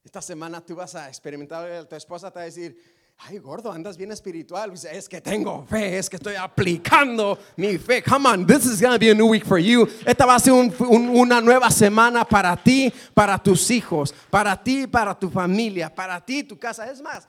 Esta 0.04 0.24
semana 0.24 0.66
tú 0.66 0.76
vas 0.76 0.96
a 0.96 1.08
experimentar, 1.08 1.86
tu 1.86 1.96
esposa 1.96 2.32
te 2.32 2.40
va 2.40 2.42
a 2.42 2.46
decir, 2.46 2.99
ay 3.28 3.38
gordo, 3.38 3.72
andas 3.72 3.98
bien 3.98 4.12
espiritual. 4.12 4.72
Es 4.92 5.10
que 5.10 5.22
tengo 5.22 5.66
fe, 5.70 5.98
es 5.98 6.10
que 6.10 6.16
estoy 6.16 6.36
aplicando 6.36 7.38
mi 7.58 7.78
fe. 7.78 8.02
Come 8.02 8.28
on, 8.28 8.46
this 8.46 8.66
is 8.66 8.82
going 8.82 8.94
to 8.94 9.00
be 9.00 9.10
a 9.10 9.16
new 9.16 9.28
week 9.28 9.46
for 9.46 9.60
you. 9.60 9.88
Esta 10.06 10.26
va 10.26 10.36
a 10.36 10.40
ser 10.40 10.54
una 10.54 11.42
nueva 11.42 11.70
semana 11.70 12.24
para 12.26 12.56
ti, 12.56 12.92
para 13.14 13.38
tus 13.38 13.70
hijos, 13.72 14.14
para 14.30 14.56
ti, 14.56 14.88
para 14.88 15.14
tu 15.14 15.30
familia, 15.30 15.94
para 15.94 16.20
ti, 16.24 16.44
tu 16.44 16.58
casa. 16.58 16.90
Es 16.90 17.02
más, 17.02 17.28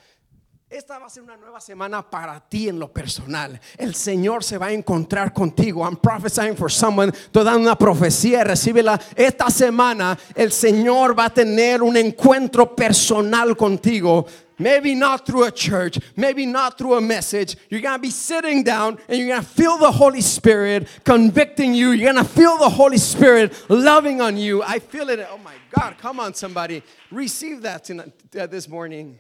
esta 0.71 1.01
va 1.01 1.07
a 1.07 1.11
ser 1.11 1.25
una 1.25 1.37
nueva 1.37 1.61
semana 1.61 2.09
para 2.09 2.39
ti 2.39 2.69
en 2.69 2.79
lo 2.79 2.93
personal. 2.93 3.61
El 3.77 3.93
Señor 3.97 4.45
se 4.45 4.57
va 4.57 4.67
a 4.67 4.73
encontrar 4.73 5.33
contigo. 5.33 5.85
I'm 5.85 5.97
prophesying 5.97 6.57
for 6.57 6.71
someone. 6.71 7.11
Estoy 7.11 7.45
dando 7.45 7.63
una 7.63 7.77
profecía. 7.77 8.45
Recíbela. 8.45 9.01
Esta 9.17 9.51
semana 9.51 10.17
el 10.37 10.53
Señor 10.53 11.19
va 11.19 11.25
a 11.25 11.35
tener 11.35 11.83
un 11.83 11.97
encuentro 11.97 12.77
personal 12.77 13.57
contigo. 13.57 14.25
Maybe 14.61 14.95
not 14.95 15.25
through 15.25 15.45
a 15.45 15.51
church, 15.51 15.99
maybe 16.17 16.45
not 16.45 16.77
through 16.77 16.95
a 16.95 17.01
message. 17.01 17.57
You're 17.71 17.81
to 17.81 17.99
be 17.99 18.11
sitting 18.11 18.63
down 18.63 18.99
and 19.09 19.19
you're 19.19 19.35
to 19.35 19.43
feel 19.43 19.79
the 19.79 19.91
Holy 19.91 20.21
Spirit 20.21 20.87
convicting 21.03 21.73
you. 21.75 21.93
You're 21.93 22.13
going 22.13 22.23
to 22.23 22.31
feel 22.31 22.59
the 22.59 22.69
Holy 22.69 22.99
Spirit 22.99 23.55
loving 23.71 24.21
on 24.21 24.37
you. 24.37 24.63
I 24.63 24.79
feel 24.79 25.09
it. 25.09 25.27
Oh 25.31 25.39
my 25.39 25.55
God, 25.71 25.97
come 25.97 26.21
on, 26.21 26.35
somebody. 26.35 26.83
Receive 27.11 27.63
that 27.63 27.85
tonight, 27.85 28.13
uh, 28.39 28.47
this 28.47 28.69
morning. 28.69 29.19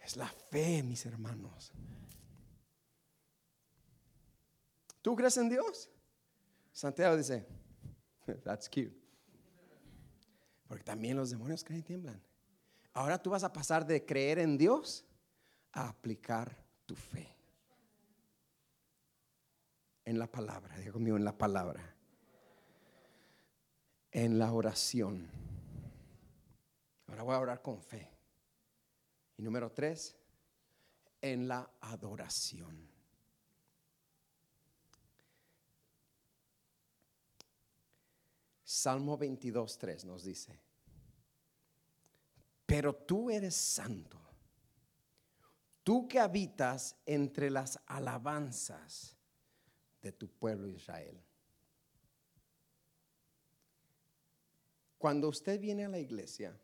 Es 0.00 0.16
la 0.16 0.28
fe, 0.50 0.82
mis 0.82 1.04
hermanos. 1.04 1.72
¿Tú 5.02 5.16
crees 5.16 5.36
en 5.38 5.48
Dios? 5.48 5.88
Santiago 6.72 7.16
dice, 7.16 7.44
that's 8.44 8.68
cute. 8.68 8.92
Porque 10.68 10.84
también 10.84 11.16
los 11.16 11.30
demonios 11.30 11.64
creen 11.64 11.80
y 11.80 11.82
tiemblan. 11.82 12.29
Ahora 12.92 13.22
tú 13.22 13.30
vas 13.30 13.44
a 13.44 13.52
pasar 13.52 13.86
de 13.86 14.04
creer 14.04 14.38
en 14.38 14.58
Dios 14.58 15.04
a 15.72 15.88
aplicar 15.88 16.56
tu 16.86 16.96
fe. 16.96 17.28
En 20.04 20.18
la 20.18 20.26
palabra, 20.26 20.76
digo 20.78 20.94
conmigo, 20.94 21.16
en 21.16 21.24
la 21.24 21.36
palabra. 21.36 21.94
En 24.10 24.38
la 24.38 24.52
oración. 24.52 25.30
Ahora 27.06 27.22
voy 27.22 27.34
a 27.34 27.40
orar 27.40 27.62
con 27.62 27.80
fe. 27.80 28.10
Y 29.36 29.42
número 29.42 29.70
tres, 29.70 30.16
en 31.20 31.46
la 31.46 31.70
adoración. 31.80 32.88
Salmo 38.64 39.18
22, 39.18 39.78
3 39.78 40.04
nos 40.04 40.22
dice, 40.24 40.60
pero 42.70 42.94
tú 42.94 43.32
eres 43.32 43.56
santo, 43.56 44.16
tú 45.82 46.06
que 46.06 46.20
habitas 46.20 46.94
entre 47.04 47.50
las 47.50 47.80
alabanzas 47.84 49.16
de 50.00 50.12
tu 50.12 50.28
pueblo 50.28 50.68
Israel. 50.68 51.20
Cuando 54.98 55.28
usted 55.28 55.58
viene 55.58 55.84
a 55.84 55.88
la 55.88 55.98
iglesia 55.98 56.56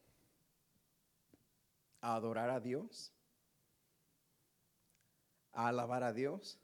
a 2.00 2.14
adorar 2.14 2.50
a 2.50 2.60
Dios, 2.60 3.12
a 5.50 5.66
alabar 5.66 6.04
a 6.04 6.12
Dios, 6.12 6.60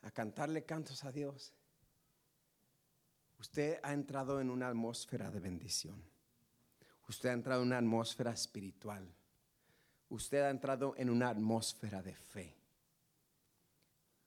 a 0.00 0.10
cantarle 0.10 0.64
cantos 0.64 1.04
a 1.04 1.12
Dios, 1.12 1.52
usted 3.38 3.78
ha 3.82 3.92
entrado 3.92 4.40
en 4.40 4.48
una 4.48 4.68
atmósfera 4.68 5.30
de 5.30 5.40
bendición. 5.40 6.15
Usted 7.08 7.28
ha 7.28 7.32
entrado 7.32 7.62
en 7.62 7.68
una 7.68 7.78
atmósfera 7.78 8.32
espiritual. 8.32 9.06
Usted 10.08 10.42
ha 10.42 10.50
entrado 10.50 10.94
en 10.96 11.10
una 11.10 11.28
atmósfera 11.28 12.02
de 12.02 12.14
fe. 12.14 12.56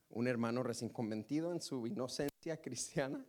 Un 0.09 0.27
hermano 0.27 0.63
recién 0.63 0.89
convertido 0.89 1.53
en 1.53 1.61
su 1.61 1.85
inocencia 1.85 2.61
cristiana 2.61 3.23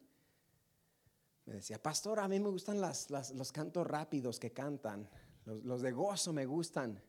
me 1.50 1.56
decía, 1.56 1.82
pastor, 1.82 2.20
a 2.20 2.28
mí 2.28 2.38
me 2.38 2.48
gustan 2.48 2.80
los 2.80 3.52
cantos 3.52 3.84
rápidos 3.84 4.38
que 4.38 4.52
cantan, 4.52 5.08
los, 5.44 5.64
los, 5.64 5.82
de 5.82 5.90
gozo 5.90 6.32
me 6.32 6.46
gustan, 6.46 7.02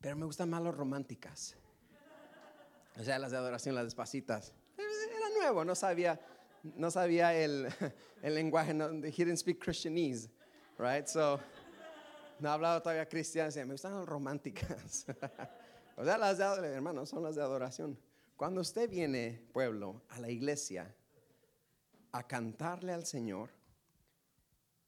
pero 0.00 0.14
me 0.14 0.24
gustan 0.26 0.48
más 0.48 0.62
los 0.62 0.76
románticas. 0.76 1.56
O 2.96 3.02
sea, 3.02 3.18
las 3.18 3.32
de 3.32 3.38
adoración, 3.38 3.74
las 3.74 3.84
despacitas. 3.84 4.52
Era 4.78 5.28
nuevo, 5.36 5.64
no 5.64 5.74
sabía, 5.74 6.20
no 6.62 6.88
sabía 6.90 7.34
el, 7.34 7.66
el 8.22 8.34
lenguaje, 8.36 8.72
no, 8.72 8.90
he 8.90 9.10
didn't 9.10 9.38
speak 9.38 9.58
Christianese, 9.58 10.30
right? 10.78 11.08
So, 11.08 11.40
no 12.38 12.48
ha 12.48 12.54
hablado 12.54 12.82
todavía 12.82 13.08
cristiano, 13.08 13.50
me 13.66 13.72
gustan 13.72 13.94
las 13.94 14.06
románticas. 14.06 15.06
o 15.96 16.04
sea, 16.04 16.18
las 16.18 16.38
de, 16.38 16.68
hermanos, 16.68 17.08
son 17.08 17.22
las 17.22 17.34
de 17.36 17.42
adoración. 17.42 17.98
Cuando 18.36 18.60
usted 18.60 18.90
viene, 18.90 19.48
pueblo, 19.52 20.02
a 20.08 20.20
la 20.20 20.30
iglesia 20.30 20.94
a 22.12 22.26
cantarle 22.26 22.92
al 22.92 23.06
Señor, 23.06 23.50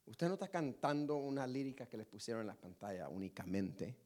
usted 0.06 0.28
no 0.28 0.34
está 0.34 0.48
cantando 0.48 1.16
una 1.16 1.46
lírica 1.46 1.86
que 1.86 1.96
le 1.96 2.04
pusieron 2.04 2.42
en 2.42 2.48
la 2.48 2.56
pantalla 2.56 3.08
únicamente. 3.08 3.96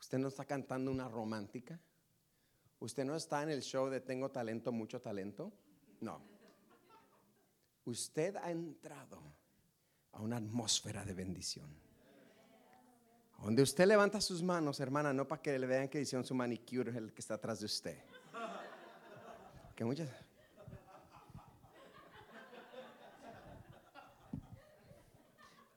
Usted 0.00 0.18
no 0.18 0.28
está 0.28 0.44
cantando 0.44 0.90
una 0.90 1.08
romántica. 1.08 1.78
Usted 2.80 3.04
no 3.04 3.16
está 3.16 3.42
en 3.42 3.50
el 3.50 3.62
show 3.62 3.88
de 3.88 4.00
tengo 4.00 4.30
talento, 4.30 4.70
mucho 4.70 5.00
talento. 5.00 5.52
No. 6.00 6.20
Usted 7.84 8.36
ha 8.36 8.50
entrado 8.50 9.20
a 10.12 10.20
una 10.20 10.36
atmósfera 10.36 11.04
de 11.04 11.14
bendición. 11.14 11.87
Donde 13.42 13.62
usted 13.62 13.86
levanta 13.86 14.20
sus 14.20 14.42
manos, 14.42 14.80
hermana, 14.80 15.12
no 15.12 15.26
para 15.26 15.40
que 15.40 15.58
le 15.58 15.66
vean 15.66 15.88
que 15.88 16.00
hicieron 16.00 16.24
su 16.24 16.34
manicure 16.34 16.96
el 16.96 17.12
que 17.12 17.20
está 17.20 17.34
atrás 17.34 17.60
de 17.60 17.66
usted. 17.66 17.98
Que 19.74 19.84
muchas. 19.84 20.10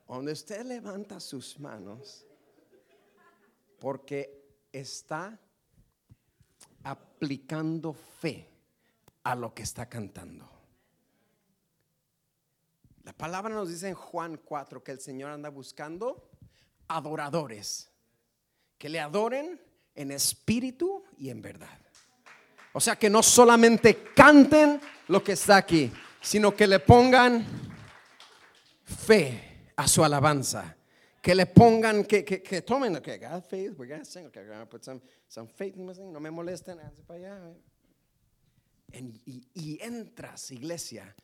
Donde 0.07 0.33
usted 0.33 0.65
levanta 0.65 1.19
sus 1.19 1.57
manos, 1.59 2.25
porque 3.79 4.43
está 4.73 5.39
aplicando 6.83 7.93
fe 7.93 8.49
a 9.23 9.35
lo 9.35 9.53
que 9.53 9.63
está 9.63 9.87
cantando. 9.87 10.49
La 13.03 13.13
palabra 13.13 13.53
nos 13.53 13.69
dice 13.69 13.87
en 13.87 13.95
Juan 13.95 14.37
4 14.43 14.83
que 14.83 14.91
el 14.91 14.99
Señor 14.99 15.31
anda 15.31 15.49
buscando 15.49 16.30
adoradores, 16.95 17.89
que 18.77 18.89
le 18.89 18.99
adoren 18.99 19.59
en 19.95 20.11
espíritu 20.11 21.03
y 21.17 21.29
en 21.29 21.41
verdad. 21.41 21.79
O 22.73 22.79
sea, 22.79 22.95
que 22.95 23.09
no 23.09 23.21
solamente 23.21 24.13
canten 24.15 24.79
lo 25.07 25.23
que 25.23 25.33
está 25.33 25.57
aquí, 25.57 25.91
sino 26.21 26.55
que 26.55 26.67
le 26.67 26.79
pongan 26.79 27.45
fe 28.85 29.71
a 29.75 29.87
su 29.87 30.03
alabanza. 30.03 30.75
Que 31.21 31.35
le 31.35 31.45
pongan, 31.45 32.03
que, 32.05 32.25
que, 32.25 32.41
que 32.41 32.61
tomen, 32.63 32.95
okay, 32.95 33.19
God 33.19 33.43
faith, 33.43 33.77
we're 33.77 33.87
gonna 33.87 34.05
sing, 34.05 34.25
okay, 34.25 34.41
we're 34.41 34.51
gonna 34.51 34.65
put 34.65 34.83
some, 34.83 34.99
some 35.27 35.47
faith 35.47 35.75
in 35.75 35.85
no 36.11 36.19
me 36.19 36.31
molesten, 36.31 36.79
para 37.05 37.19
allá. 37.19 37.53
y 39.53 39.77
entras, 39.81 40.49
iglesia, 40.51 41.15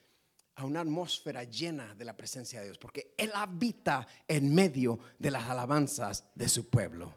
a 0.57 0.65
una 0.65 0.81
atmósfera 0.81 1.43
llena 1.43 1.93
de 1.93 2.03
la 2.03 2.17
presencia 2.17 2.59
de 2.59 2.65
Dios, 2.65 2.79
porque 2.79 3.13
Él 3.15 3.31
habita 3.35 4.07
en 4.27 4.53
medio 4.53 4.99
de 5.19 5.29
las 5.29 5.43
alabanzas 5.43 6.25
de 6.33 6.49
su 6.49 6.67
pueblo. 6.67 7.13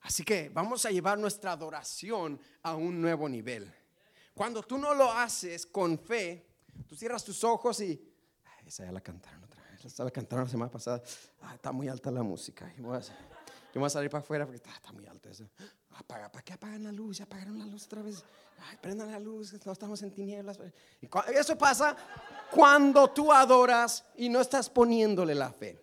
Así 0.00 0.24
que 0.24 0.48
vamos 0.48 0.84
a 0.84 0.90
llevar 0.90 1.18
nuestra 1.18 1.52
adoración 1.52 2.40
a 2.62 2.74
un 2.74 3.00
nuevo 3.00 3.28
nivel. 3.28 3.72
Cuando 4.34 4.60
tú 4.64 4.76
no 4.76 4.92
lo 4.92 5.12
haces 5.12 5.64
con 5.66 5.96
fe, 5.96 6.44
tú 6.88 6.96
cierras 6.96 7.22
tus 7.22 7.44
ojos 7.44 7.80
y 7.80 8.12
esa 8.66 8.86
ya 8.86 8.92
la 8.92 9.00
cantaron 9.00 9.44
otra 9.44 9.62
vez. 9.70 9.84
Esa 9.84 10.02
la 10.02 10.10
cantaron 10.10 10.46
la 10.46 10.50
semana 10.50 10.70
pasada. 10.70 11.00
Ah, 11.42 11.54
está 11.54 11.70
muy 11.70 11.86
alta 11.86 12.10
la 12.10 12.24
música. 12.24 12.72
Yo 13.72 13.80
voy, 13.80 13.86
a, 13.86 13.90
salir 13.90 14.10
para 14.10 14.22
afuera 14.22 14.44
porque 14.44 14.56
está, 14.56 14.92
muy 14.92 15.06
alta 15.06 15.30
eso. 15.30 15.48
Apaga, 15.96 16.30
¿para 16.30 16.44
qué 16.44 16.52
apagan 16.52 16.84
la 16.84 16.92
luz? 16.92 17.18
Ya 17.18 17.24
apagaron 17.24 17.58
la 17.58 17.66
luz 17.66 17.86
otra 17.86 18.02
vez. 18.02 18.22
Ay, 18.68 18.76
prendan 18.80 19.10
la 19.10 19.18
luz, 19.18 19.54
no 19.64 19.72
estamos 19.72 20.02
en 20.02 20.10
tinieblas. 20.10 20.58
Y 21.00 21.08
eso 21.34 21.56
pasa 21.56 21.96
cuando 22.50 23.08
tú 23.08 23.32
adoras 23.32 24.04
y 24.16 24.28
no 24.28 24.40
estás 24.40 24.68
poniéndole 24.68 25.34
la 25.34 25.50
fe. 25.50 25.78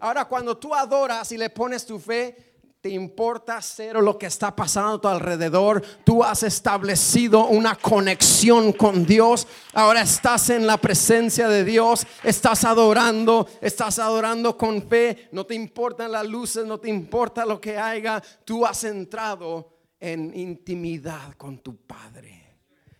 Ahora, 0.00 0.24
cuando 0.24 0.56
tú 0.56 0.74
adoras 0.74 1.30
y 1.32 1.38
le 1.38 1.50
pones 1.50 1.86
tu 1.86 1.98
fe, 1.98 2.53
te 2.84 2.90
importa 2.90 3.62
cero 3.62 4.02
lo 4.02 4.18
que 4.18 4.26
está 4.26 4.54
pasando 4.54 4.92
a 4.92 5.00
tu 5.00 5.08
alrededor. 5.08 5.82
Tú 6.04 6.22
has 6.22 6.42
establecido 6.42 7.46
una 7.46 7.76
conexión 7.76 8.74
con 8.74 9.06
Dios. 9.06 9.48
Ahora 9.72 10.02
estás 10.02 10.50
en 10.50 10.66
la 10.66 10.76
presencia 10.76 11.48
de 11.48 11.64
Dios. 11.64 12.06
Estás 12.22 12.62
adorando. 12.64 13.48
Estás 13.62 13.98
adorando 13.98 14.58
con 14.58 14.86
fe. 14.86 15.30
No 15.32 15.46
te 15.46 15.54
importan 15.54 16.12
las 16.12 16.26
luces. 16.26 16.66
No 16.66 16.76
te 16.76 16.90
importa 16.90 17.46
lo 17.46 17.58
que 17.58 17.78
haya. 17.78 18.22
Tú 18.44 18.66
has 18.66 18.84
entrado 18.84 19.78
en 19.98 20.38
intimidad 20.38 21.32
con 21.38 21.60
tu 21.60 21.78
Padre. 21.86 22.58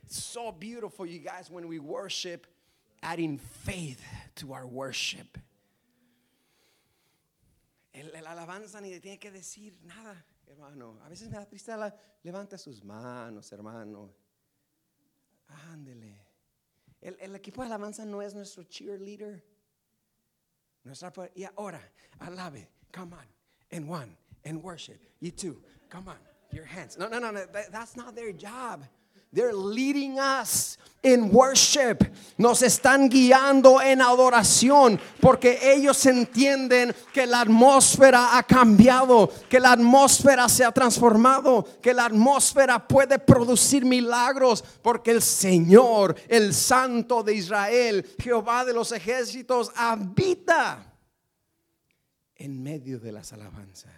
so 0.09 0.51
beautiful, 0.51 1.05
you 1.05 1.18
guys, 1.18 1.51
when 1.51 1.68
we 1.68 1.78
worship, 1.78 2.47
adding 3.03 3.37
faith 3.37 4.03
to 4.37 4.55
our 4.55 4.66
worship. 4.66 5.37
El, 7.95 8.26
alabanza 8.26 8.80
ni 8.80 8.99
tiene 8.99 9.20
que 9.20 9.30
decir 9.30 9.80
nada, 9.84 10.26
hermano. 10.49 10.99
A 11.05 11.09
veces 11.09 11.28
me 11.28 11.36
da 11.36 11.47
tristeza. 11.47 11.95
Levanta 12.24 12.59
sus 12.59 12.82
manos, 12.82 13.53
hermano. 13.53 14.12
Ándele. 15.70 16.20
El, 17.01 17.16
el, 17.20 17.36
equipo 17.36 17.62
de 17.62 17.68
alabanza 17.68 18.05
no 18.05 18.20
es 18.20 18.34
nuestro 18.34 18.64
cheerleader. 18.64 19.45
Nuestra, 20.82 21.12
y 21.36 21.45
ahora, 21.45 21.80
alabe. 22.18 22.68
Come 22.92 23.14
on. 23.14 23.26
And 23.70 23.88
one. 23.88 24.16
And 24.45 24.61
worship. 24.61 25.01
You 25.20 25.30
too. 25.30 25.62
Come 25.88 26.09
on. 26.09 26.18
Your 26.51 26.64
hands. 26.64 26.99
No, 26.99 27.09
no, 27.09 27.20
no. 27.20 27.30
no 27.30 27.47
that's 27.70 27.97
not 27.97 28.16
their 28.16 28.32
job. 28.32 28.84
They're 29.35 29.53
leading 29.53 30.20
us 30.20 30.78
in 31.03 31.32
worship. 31.32 32.05
Nos 32.39 32.62
están 32.62 33.09
guiando 33.09 33.80
en 33.80 34.01
adoración 34.01 35.01
porque 35.20 35.59
ellos 35.61 36.07
entienden 36.07 36.95
que 37.12 37.26
la 37.26 37.41
atmósfera 37.41 38.39
ha 38.39 38.45
cambiado, 38.45 39.28
que 39.49 39.59
la 39.59 39.72
atmósfera 39.72 40.49
se 40.49 40.64
ha 40.64 40.70
transformado, 40.70 41.64
que 41.82 41.93
la 41.93 42.07
atmósfera 42.07 42.87
puede 42.87 43.18
producir 43.18 43.85
milagros 43.85 44.62
porque 44.82 45.11
el 45.11 45.20
Señor, 45.20 46.14
el 46.28 46.55
Santo 46.55 47.24
de 47.24 47.35
Israel, 47.35 48.07
Jehová 48.20 48.64
de 48.64 48.72
los 48.72 48.93
ejércitos, 48.93 49.72
habita 49.74 50.97
en 52.37 52.62
medio 52.62 53.01
de 53.01 53.11
las 53.11 53.32
alabanzas. 53.32 53.91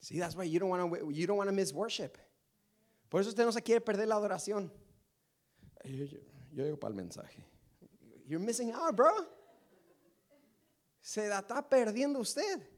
See, 0.00 0.18
that's 0.18 0.34
why 0.34 0.44
you 0.44 0.58
don't 0.58 0.70
want 0.70 0.92
to 0.92 1.10
you 1.10 1.26
don't 1.26 1.36
want 1.36 1.50
to 1.50 1.54
miss 1.54 1.74
worship. 1.74 2.16
Por 3.10 3.20
eso 3.20 3.30
usted 3.30 3.44
no 3.44 3.52
se 3.52 3.60
quiere 3.60 3.80
perder 3.80 4.08
la 4.08 4.14
adoración. 4.14 4.72
Yo, 5.84 6.06
yo, 6.52 6.64
digo 6.64 6.78
para 6.78 6.90
el 6.90 6.96
mensaje. 6.96 7.44
You're 8.24 8.42
missing 8.42 8.72
out, 8.72 8.94
bro. 8.94 9.10
Se 11.00 11.28
la 11.28 11.40
está 11.40 11.68
perdiendo 11.68 12.20
usted. 12.20 12.70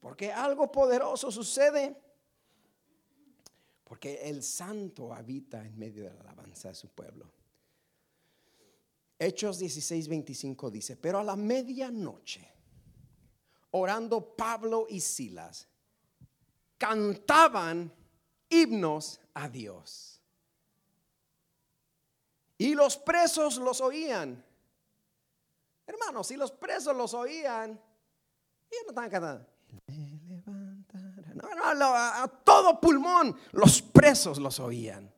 Porque 0.00 0.32
algo 0.32 0.70
poderoso 0.72 1.30
sucede. 1.30 1.96
Porque 3.84 4.28
el 4.28 4.42
santo 4.42 5.14
habita 5.14 5.64
en 5.64 5.78
medio 5.78 6.02
de 6.02 6.14
la 6.14 6.20
alabanza 6.22 6.70
de 6.70 6.74
su 6.74 6.88
pueblo. 6.88 7.32
Hechos 9.20 9.60
16, 9.60 10.08
25 10.08 10.68
dice, 10.68 10.96
pero 10.96 11.20
a 11.20 11.22
la 11.22 11.36
medianoche, 11.36 12.50
orando 13.70 14.34
Pablo 14.34 14.86
y 14.88 14.98
Silas, 14.98 15.68
cantaban 16.76 18.01
himnos 18.52 19.20
a 19.34 19.48
Dios. 19.48 20.20
Y 22.58 22.74
los 22.74 22.96
presos 22.96 23.56
los 23.56 23.80
oían. 23.80 24.44
Hermanos, 25.86 26.28
si 26.28 26.36
los 26.36 26.52
presos 26.52 26.96
los 26.96 27.12
oían, 27.14 27.70
ellos 27.70 28.84
no 28.84 28.90
estaban 28.90 29.10
cantando. 29.10 29.46
No, 31.34 31.74
no, 31.74 31.86
a, 31.86 32.22
a 32.22 32.28
todo 32.28 32.80
pulmón 32.80 33.36
los 33.52 33.82
presos 33.82 34.38
los 34.38 34.60
oían. 34.60 35.12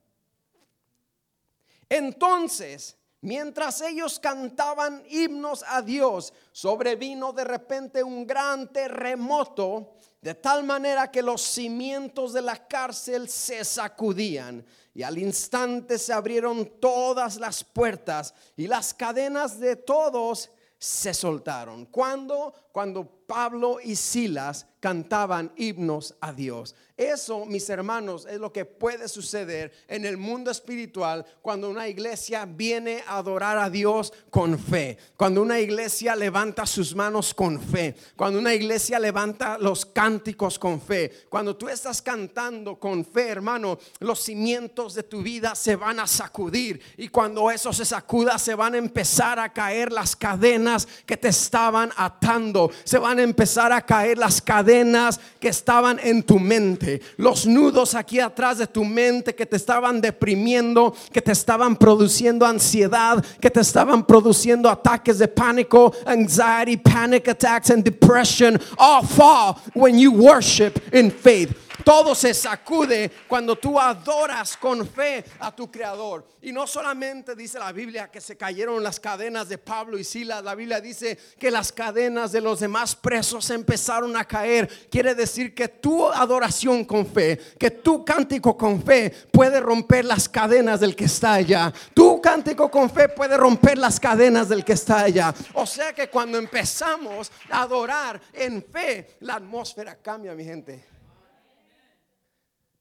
Entonces, 1.89 2.97
mientras 3.21 3.81
ellos 3.83 4.19
cantaban 4.19 5.05
himnos 5.09 5.65
a 5.69 5.83
Dios, 5.83 6.33
sobrevino 6.53 7.33
de 7.33 7.45
repente 7.45 8.03
un 8.03 8.27
gran 8.27 8.73
terremoto 8.73 9.97
de 10.25 10.35
tal 10.35 10.65
manera 10.65 11.11
que 11.11 11.21
los 11.21 11.43
cimientos 11.43 12.33
de 12.33 12.41
la 12.41 12.67
cárcel 12.67 13.29
se 13.29 13.63
sacudían 13.63 14.65
y 14.95 15.03
al 15.03 15.19
instante 15.19 15.99
se 15.99 16.15
abrieron 16.15 16.81
todas 16.81 17.37
las 17.37 17.63
puertas 17.63 18.33
y 18.57 18.67
las 18.67 18.95
cadenas 18.95 19.61
de 19.61 19.77
todos 19.77 20.51
se 20.79 21.13
soltaron. 21.13 21.85
¿Cuándo? 21.85 22.55
Cuando 22.73 23.24
Pablo 23.27 23.79
y 23.83 23.97
Silas 23.97 24.67
cantaban 24.81 25.51
himnos 25.57 26.15
a 26.21 26.33
Dios. 26.33 26.75
Eso, 26.97 27.45
mis 27.45 27.69
hermanos, 27.71 28.25
es 28.31 28.39
lo 28.39 28.53
que 28.53 28.65
puede 28.65 29.09
suceder 29.09 29.73
en 29.89 30.05
el 30.05 30.17
mundo 30.17 30.53
espiritual 30.53 31.27
cuando 31.43 31.69
una 31.69 31.89
iglesia 31.89 32.45
viene 32.45 33.03
a 33.09 33.17
adorar 33.17 33.59
a 33.59 33.69
Dios 33.69 34.13
con 34.31 34.57
fe. 34.57 34.97
Cuando 35.17 35.43
una 35.43 35.59
iglesia 35.59 36.15
levanta 36.15 36.67
sus 36.67 36.95
manos 36.95 37.35
con 37.35 37.61
fe. 37.61 37.97
Cuando 38.15 38.39
una 38.39 38.55
iglesia 38.55 39.01
levanta 39.01 39.59
los 39.59 39.85
cánticos 39.85 40.57
con 40.57 40.81
fe. 40.81 41.25
Cuando 41.29 41.57
tú 41.57 41.69
estás 41.69 42.01
cantando 42.01 42.79
con 42.79 43.05
fe, 43.05 43.29
hermano, 43.29 43.79
los 43.99 44.21
cimientos 44.21 44.95
de 44.95 45.03
tu 45.03 45.21
vida 45.21 45.57
se 45.57 45.75
van 45.75 45.99
a 45.99 46.07
sacudir. 46.07 46.81
Y 46.97 47.09
cuando 47.09 47.51
eso 47.51 47.73
se 47.73 47.85
sacuda, 47.85 48.39
se 48.39 48.55
van 48.55 48.75
a 48.75 48.79
empezar 48.79 49.41
a 49.41 49.53
caer 49.53 49.91
las 49.91 50.15
cadenas 50.15 50.87
que 51.07 51.17
te 51.17 51.29
estaban 51.29 51.91
atando. 51.97 52.71
Se 52.85 52.99
van 52.99 53.14
a 53.19 53.23
empezar 53.23 53.73
a 53.73 53.81
caer 53.81 54.19
las 54.19 54.41
cadenas 54.41 55.21
que 55.41 55.49
estaban 55.49 55.99
en 56.03 56.23
tu 56.23 56.39
mente, 56.39 57.01
los 57.17 57.47
nudos 57.47 57.95
aquí 57.95 58.21
atrás 58.21 58.59
de 58.59 58.67
tu 58.67 58.85
mente 58.85 59.35
que 59.35 59.47
te 59.47 59.57
estaban 59.57 60.01
deprimiendo, 60.01 60.95
que 61.13 61.23
te 61.23 61.33
estaban 61.33 61.77
produciendo 61.77 62.47
ansiedad, 62.47 63.25
que 63.41 63.51
te 63.51 63.61
estaban 63.61 64.05
produciendo 64.05 64.69
ataques 64.69 65.19
de 65.19 65.29
pánico, 65.29 65.93
anxiety, 66.07 66.77
panic 66.77 67.29
attacks 67.29 67.71
and 67.71 67.85
depression, 67.85 68.61
all 68.79 69.05
fall 69.05 69.59
when 69.75 69.99
you 69.99 70.11
worship 70.13 70.81
in 70.93 71.11
faith. 71.11 71.64
Todo 71.83 72.15
se 72.15 72.33
sacude 72.35 73.11
cuando 73.27 73.57
tú 73.57 73.81
adoras 73.81 74.57
con 74.57 74.87
fe 74.87 75.25
a 75.41 75.55
tu 75.55 75.71
creador. 75.71 76.27
Y 76.43 76.53
no 76.53 76.67
solamente 76.67 77.35
dice 77.35 77.59
la 77.59 77.73
Biblia 77.73 78.11
que 78.11 78.21
se 78.21 78.37
cayeron 78.37 78.83
las 78.83 79.01
cadenas 79.01 79.49
de 79.49 79.59
Pablo 79.59 79.99
y 79.99 80.05
Silas, 80.05 80.45
la 80.45 80.55
Biblia 80.55 80.81
dice 80.81 81.19
que 81.39 81.51
las 81.51 81.73
cadenas 81.73 82.33
de 82.33 82.41
los 82.41 82.61
demás 82.61 82.95
presos 82.95 83.51
empezaron 83.51 84.17
a 84.17 84.25
caer. 84.25 84.89
Quiere 84.91 85.15
decir 85.15 85.55
que 85.55 85.69
tu 85.69 86.07
adoración 86.07 86.85
con 86.85 87.07
fe, 87.07 87.41
que 87.59 87.71
tu 87.71 88.05
cántico 88.05 88.57
con 88.57 88.83
fe 88.83 89.11
puede 89.33 89.59
romper 89.59 90.05
las 90.05 90.29
cadenas 90.29 90.81
del 90.81 90.95
que 90.95 91.07
está 91.07 91.35
allá. 91.35 91.73
Tu 91.95 92.21
cántico 92.21 92.71
con 92.71 92.91
fe 92.91 93.09
puede 93.09 93.37
romper 93.37 93.79
las 93.79 93.99
cadenas 93.99 94.49
del 94.49 94.65
que 94.65 94.75
está 94.75 95.01
allá. 95.01 95.35
O 95.55 95.67
sea 95.67 95.93
que 95.93 96.09
cuando 96.09 96.39
empezamos 96.39 97.33
a 97.51 97.63
adorar 97.63 98.21
en 98.33 98.63
fe, 98.63 99.17
la 99.21 99.37
atmósfera 99.37 99.97
cambia, 99.97 100.35
mi 100.35 100.45
gente. 100.45 100.94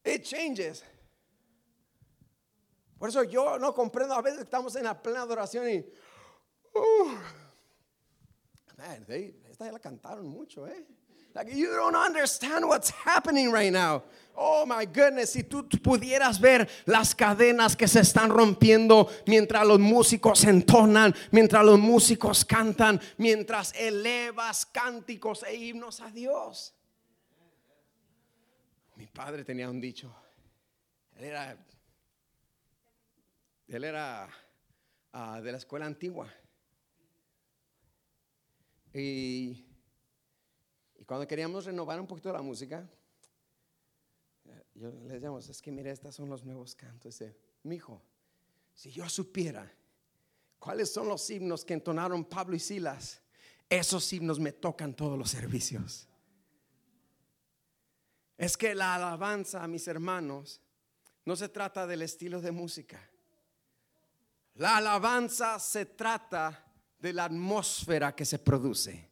It 0.04 0.24
changes. 0.24 0.84
Por 2.99 3.10
eso 3.10 3.24
yo 3.24 3.58
no 3.58 3.74
comprendo, 3.74 4.14
a 4.16 4.22
veces 4.22 4.41
estamos 4.41 4.76
en 4.76 4.84
la 4.84 4.93
plena 4.93 5.22
adoración 5.22 5.70
y... 5.70 5.84
Uh, 6.76 7.10
man, 8.78 9.06
they, 9.08 9.36
esta 9.49 9.66
ya 9.66 9.72
la 9.72 9.80
cantaron 9.80 10.26
mucho, 10.26 10.66
¿eh? 10.66 10.86
Like 11.36 11.51
you 11.51 11.76
don't 11.76 11.95
understand 11.95 12.68
what's 12.68 12.91
happening 12.91 13.51
right 13.51 13.72
now. 13.74 14.04
Oh 14.36 14.66
my 14.66 14.86
goodness, 14.86 15.32
si 15.32 15.43
tú 15.43 15.68
pudieras 15.68 16.39
ver 16.39 16.68
las 16.86 17.14
cadenas 17.16 17.76
que 17.76 17.88
se 17.88 17.99
están 18.01 18.30
rompiendo 18.30 19.10
mientras 19.28 19.66
los 19.66 19.80
músicos 19.80 20.43
entonan, 20.43 21.14
mientras 21.32 21.66
los 21.66 21.80
músicos 21.80 22.45
cantan, 22.45 22.99
mientras 23.18 23.74
elevas 23.74 24.66
cánticos 24.66 25.43
e 25.43 25.56
himnos 25.56 26.01
a 26.01 26.10
Dios. 26.10 26.74
Padre 29.14 29.43
tenía 29.43 29.70
un 29.70 29.80
dicho. 29.80 30.14
Él 31.16 31.26
era, 31.26 31.66
él 33.68 33.84
era 33.84 34.30
ah, 35.14 35.39
de 35.39 35.51
la 35.51 35.57
escuela 35.59 35.86
antigua. 35.86 36.34
Y 38.91 39.66
cuando 41.05 41.28
queríamos 41.28 41.66
renovar 41.66 41.99
un 41.99 42.07
poquito 42.07 42.34
la 42.34 42.41
música, 42.41 42.89
yo 44.74 44.91
les 44.91 45.14
decíamos, 45.14 45.47
es 45.47 45.61
que 45.61 45.72
mire, 45.72 45.91
estos 45.91 46.16
son 46.16 46.30
los 46.30 46.43
nuevos 46.43 46.76
cantos. 46.76 47.24
Mi 47.61 47.76
hijo, 47.76 48.01
si 48.74 48.91
yo 48.91 49.07
supiera 49.07 49.72
cuáles 50.57 50.91
son 50.91 51.07
los 51.07 51.30
himnos 51.30 51.64
que 51.64 51.76
entonaron 51.76 52.26
Pablo 52.26 52.55
y 52.55 52.59
Silas, 52.59 53.22
esos 53.70 54.11
himnos 54.11 54.39
me 54.39 54.51
tocan 54.51 54.95
todos 54.95 55.18
los 55.18 55.30
servicios. 55.30 56.07
Es 58.38 58.57
que 58.57 58.73
la 58.75 58.95
alabanza, 58.95 59.67
mis 59.67 59.88
hermanos, 59.88 60.61
no 61.25 61.36
se 61.36 61.49
trata 61.49 61.88
del 61.88 62.01
estilo 62.01 62.41
de 62.41 62.51
música. 62.51 62.99
La 64.55 64.77
alabanza 64.77 65.59
se 65.59 65.86
trata 65.86 66.63
de 66.99 67.13
la 67.13 67.25
atmósfera 67.25 68.15
que 68.15 68.25
se 68.25 68.39
produce. 68.39 69.09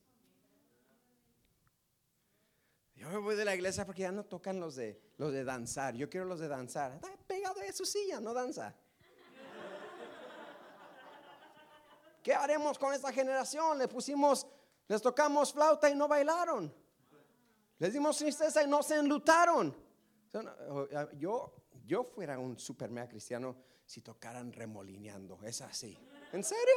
Yo 2.96 3.10
me 3.10 3.18
voy 3.18 3.36
de 3.36 3.46
la 3.46 3.56
iglesia 3.56 3.86
porque 3.86 4.04
ya 4.04 4.12
no 4.12 4.24
tocan 4.24 4.60
los 4.60 4.76
de 4.76 5.02
los 5.18 5.32
de 5.32 5.44
danzar. 5.44 5.96
Yo 5.96 6.10
quiero 6.10 6.26
los 6.26 6.40
de 6.40 6.48
danzar. 6.48 6.94
Está 6.94 7.10
pegado 7.28 7.60
de 7.60 7.72
su 7.74 7.86
silla, 7.86 8.20
no 8.20 8.34
danza. 8.34 8.76
¿Qué 12.24 12.34
haremos 12.34 12.78
con 12.78 12.94
esta 12.94 13.12
generación? 13.12 13.78
Le 13.78 13.88
pusimos, 13.88 14.46
les 14.88 15.02
tocamos 15.02 15.54
flauta 15.54 15.90
y 15.90 15.96
no 15.96 16.08
bailaron. 16.08 16.74
Les 17.82 17.92
dimos 17.94 18.16
tristeza 18.16 18.62
y 18.62 18.68
no 18.68 18.84
se 18.84 19.00
enlutaron. 19.00 19.76
Yo, 21.18 21.52
yo 21.84 22.04
fuera 22.04 22.38
un 22.38 22.60
super 22.60 22.92
mega 22.92 23.10
cristiano 23.10 23.56
si 23.84 24.02
tocaran 24.02 24.54
remolineando. 24.54 25.40
Es 25.44 25.62
así. 25.62 25.98
¿En 26.32 26.44
serio? 26.44 26.76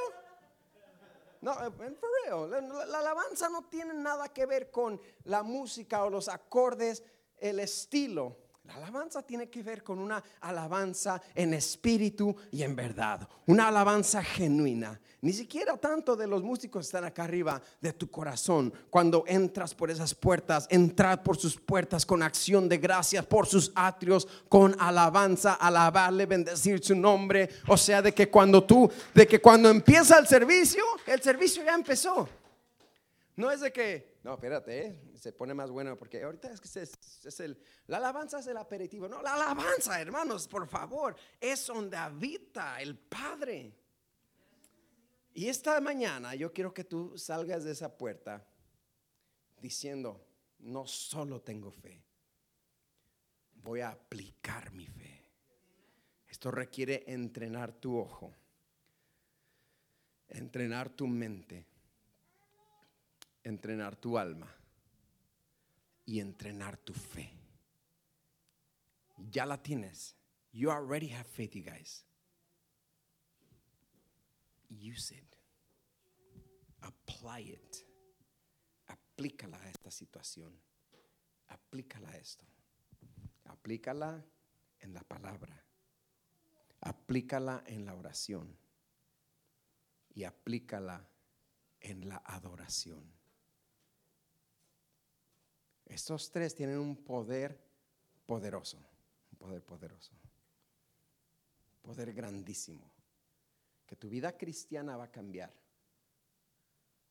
No, 1.43 1.53
eh, 1.53 1.71
for 1.71 2.09
real. 2.25 2.51
La, 2.51 2.87
la, 2.87 2.99
alabanza 3.01 3.51
no 3.51 3.69
tiene 3.69 3.93
nada 3.93 4.33
que 4.33 4.47
ver 4.47 4.71
con 4.71 4.99
la 5.25 5.43
música 5.43 6.05
o 6.05 6.09
los 6.09 6.31
acordes, 6.31 7.05
el 7.37 7.61
estilo. 7.61 8.39
La 8.65 8.77
alabanza 8.77 9.23
tiene 9.23 9.51
que 9.51 9.63
ver 9.63 9.83
con 9.83 9.99
una 9.99 10.23
alabanza 10.41 11.21
en 11.35 11.53
espíritu 11.53 12.35
y 12.51 12.63
en 12.63 12.75
verdad, 12.75 13.29
una 13.47 13.69
alabanza 13.69 14.25
genuina. 14.25 14.99
Ni 15.21 15.35
siquiera 15.35 15.77
tanto 15.77 16.17
de 16.17 16.27
los 16.27 16.43
músicos 16.43 16.87
están 16.87 17.05
acá 17.05 17.25
arriba 17.25 17.61
de 17.81 17.93
tu 17.93 18.11
corazón. 18.11 18.73
Cuando 18.89 19.25
entras 19.27 19.75
por 19.75 19.91
esas 19.91 20.15
puertas, 20.15 20.67
entrar 20.71 21.23
por 21.23 21.37
sus 21.37 21.61
puertas 21.61 22.07
con 22.07 22.23
acción 22.23 22.69
de 22.69 22.79
gracias, 22.79 23.27
por 23.27 23.47
sus 23.47 23.71
atrios, 23.75 24.27
con 24.49 24.75
alabanza, 24.79 25.55
alabarle, 25.55 26.25
bendecir 26.25 26.83
su 26.83 26.95
nombre. 26.95 27.51
O 27.69 27.77
sea, 27.77 28.01
de 28.01 28.13
que 28.13 28.31
cuando 28.31 28.65
tú, 28.65 28.91
de 29.15 29.27
que 29.27 29.41
cuando 29.41 29.69
empieza 29.69 30.19
el 30.19 30.27
servicio, 30.27 30.83
el 31.07 31.21
servicio 31.21 31.63
ya 31.63 31.75
empezó. 31.75 32.29
No 33.37 33.51
es 33.51 33.61
de 33.61 33.73
que, 33.73 34.14
no, 34.25 34.33
espérate, 34.33 34.87
¿eh? 34.87 35.01
se 35.17 35.35
pone 35.35 35.53
más 35.53 35.71
bueno 35.71 35.99
porque 35.99 36.23
ahorita 36.23 36.51
es 36.51 36.59
que 36.59 36.81
es, 36.81 37.41
el, 37.41 37.59
la 37.89 37.99
alabanza 37.99 38.39
es 38.39 38.47
el 38.47 38.57
aperitivo. 38.57 39.07
No, 39.07 39.21
la 39.21 39.35
alabanza, 39.35 40.01
hermanos, 40.01 40.49
por 40.49 40.67
favor, 40.67 41.15
es 41.39 41.67
donde 41.67 41.99
habita 41.99 42.81
el 42.81 42.97
Padre. 42.97 43.77
Y 45.35 45.47
esta 45.47 45.79
mañana 45.83 46.35
yo 46.35 46.55
quiero 46.55 46.73
que 46.73 46.85
tú 46.85 47.19
salgas 47.19 47.65
de 47.65 47.73
esa 47.73 47.99
puerta 47.99 48.43
diciendo, 49.61 50.27
no 50.61 50.87
solo 50.87 51.43
tengo 51.43 51.71
fe, 51.71 52.03
voy 53.57 53.81
a 53.81 53.91
aplicar 53.91 54.73
mi 54.73 54.87
fe. 54.87 55.23
Esto 56.27 56.51
requiere 56.51 57.05
entrenar 57.09 57.73
tu 57.73 57.99
ojo, 57.99 58.35
entrenar 60.29 60.89
tu 60.89 61.07
mente 61.07 61.74
entrenar 63.45 63.95
tu 63.97 64.19
alma 64.19 64.53
y 66.05 66.21
entrenar 66.21 66.77
tu 66.79 66.93
fe. 66.93 67.31
Ya 69.31 69.47
la 69.47 69.63
tienes. 69.63 70.17
You 70.53 70.71
already 70.71 71.09
have 71.09 71.27
faith, 71.27 71.55
you 71.55 71.63
guys. 71.63 72.05
Use 74.69 75.13
it. 75.13 75.37
Apply 76.83 77.41
it. 77.41 77.87
Aplícala 78.89 79.59
a 79.59 79.69
esta 79.69 79.91
situación. 79.91 80.53
Aplícala 81.49 82.11
a 82.11 82.17
esto. 82.17 82.45
Aplícala 83.45 84.25
en 84.81 84.95
la 84.95 85.03
palabra. 85.03 85.65
Aplícala 86.81 87.63
en 87.67 87.87
la 87.87 87.95
oración. 87.95 88.57
Y 90.15 90.25
aplícala 90.25 91.09
en 91.81 92.09
la 92.09 92.23
adoración. 92.25 93.24
Estos 95.95 96.29
tres 96.29 96.57
tienen 96.57 96.77
un 96.79 96.97
poder 96.97 97.57
poderoso, 98.27 98.79
un 99.31 99.39
poder 99.39 99.63
poderoso, 99.63 100.11
poder 101.83 102.13
grandísimo, 102.13 102.91
que 103.87 103.95
tu 103.95 104.09
vida 104.09 104.37
cristiana 104.37 104.97
va 104.97 105.05
a 105.05 105.11
cambiar. 105.13 105.53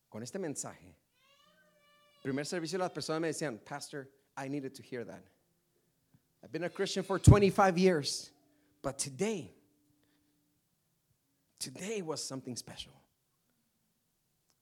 Con 0.10 0.22
este 0.22 0.38
mensaje, 0.38 0.98
primer 2.22 2.46
servicio 2.46 2.78
las 2.78 2.92
personas 2.92 3.22
me 3.22 3.28
decían, 3.30 3.58
Pastor, 3.58 4.10
I 4.36 4.50
needed 4.50 4.76
to 4.76 4.84
hear 4.84 5.06
that. 5.06 5.24
I've 6.44 6.52
been 6.52 6.66
a 6.66 6.70
Christian 6.70 7.06
for 7.06 7.18
25 7.18 7.78
years, 7.78 8.32
but 8.82 8.98
today, 8.98 9.56
today 11.58 12.02
was 12.02 12.22
something 12.22 12.58
special. 12.58 13.03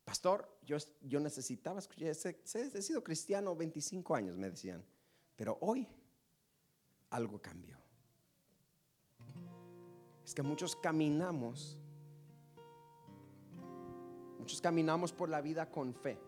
Pastor, 0.04 0.58
yo, 0.64 0.78
yo 1.02 1.20
necesitaba 1.20 1.80
escuchar, 1.80 2.10
he 2.10 2.82
sido 2.82 3.04
cristiano 3.04 3.56
25 3.56 4.16
años, 4.16 4.38
me 4.38 4.50
decían, 4.50 4.84
pero 5.36 5.58
hoy 5.62 5.88
algo 7.12 7.40
cambió. 7.42 7.78
Es 10.26 10.34
que 10.34 10.42
muchos 10.42 10.76
caminamos, 10.76 11.78
muchos 14.40 14.62
caminamos 14.62 15.14
por 15.14 15.30
la 15.30 15.42
vida 15.42 15.70
con 15.70 15.94
fe, 15.94 16.20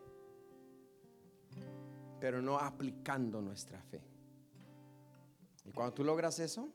pero 2.19 2.41
no 2.41 2.59
aplicando 2.59 3.41
nuestra 3.41 3.81
fe. 3.81 4.03
Y 5.65 5.71
cuando 5.71 5.93
tú 5.93 6.03
logras 6.03 6.39
eso, 6.39 6.69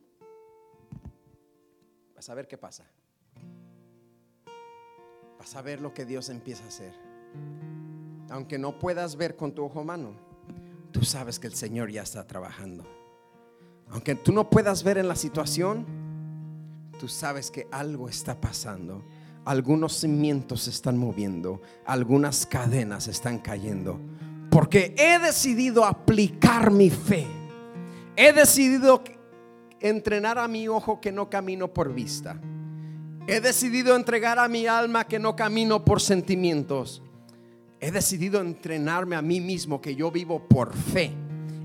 vas 2.15 2.29
a 2.29 2.35
ver 2.35 2.49
qué 2.49 2.59
pasa 2.59 2.91
vas 5.49 5.57
a 5.57 5.63
ver 5.63 5.81
lo 5.81 5.95
que 5.95 6.05
Dios 6.05 6.29
empieza 6.29 6.63
a 6.65 6.69
hacer. 6.69 6.93
Aunque 8.29 8.59
no 8.59 8.79
puedas 8.79 9.17
ver 9.17 9.35
con 9.35 9.53
tu 9.53 9.65
ojo 9.65 9.81
humano, 9.81 10.13
tú 10.93 11.05
sabes 11.05 11.39
que 11.39 11.47
el 11.47 11.55
Señor 11.55 11.91
ya 11.91 12.03
está 12.03 12.27
trabajando. 12.27 12.85
Aunque 13.89 14.15
tú 14.15 14.31
no 14.31 14.51
puedas 14.51 14.83
ver 14.83 14.99
en 14.99 15.09
la 15.09 15.17
situación, 15.17 15.87
tú 17.01 17.09
sabes 17.09 17.51
que 17.51 17.67
algo 17.71 18.11
está 18.11 18.39
pasando. 18.39 19.03
Algunos 19.47 19.99
cimientos 19.99 20.65
se 20.65 20.71
están 20.71 20.99
moviendo, 20.99 21.63
algunas 21.87 22.45
cadenas 22.45 23.09
están 23.09 23.39
cayendo. 23.39 23.99
Porque 24.51 24.95
he 24.99 25.19
decidido 25.19 25.87
aplicar 25.87 26.71
mi 26.71 26.91
fe. 26.91 27.27
He 28.17 28.35
decidido 28.35 29.03
entrenar 29.81 30.39
a 30.39 30.47
mi 30.47 30.69
ojo 30.69 31.01
que 31.01 31.11
no 31.11 31.31
camino 31.31 31.73
por 31.73 31.95
vista 31.95 32.39
He 33.29 33.43
decidido 33.43 33.95
entregar 33.95 34.39
a 34.39 34.49
mi 34.49 34.67
alma 34.67 35.05
que 35.05 35.19
no 35.19 35.37
camino 35.37 35.85
por 35.85 36.01
sentimientos. 36.01 37.03
He 37.79 37.91
decidido 37.91 38.41
entrenarme 38.41 39.17
a 39.17 39.21
mí 39.21 39.39
mismo 39.39 39.83
que 39.83 39.95
yo 39.95 40.11
vivo 40.11 40.49
por 40.49 40.75
fe 40.75 41.13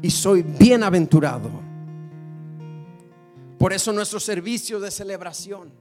y 0.02 0.10
soy 0.12 0.42
bienaventurado. 0.42 1.50
Por 3.58 3.72
eso 3.72 3.94
nuestro 3.94 4.20
servicio 4.20 4.78
de 4.82 4.92
celebración. 4.92 5.72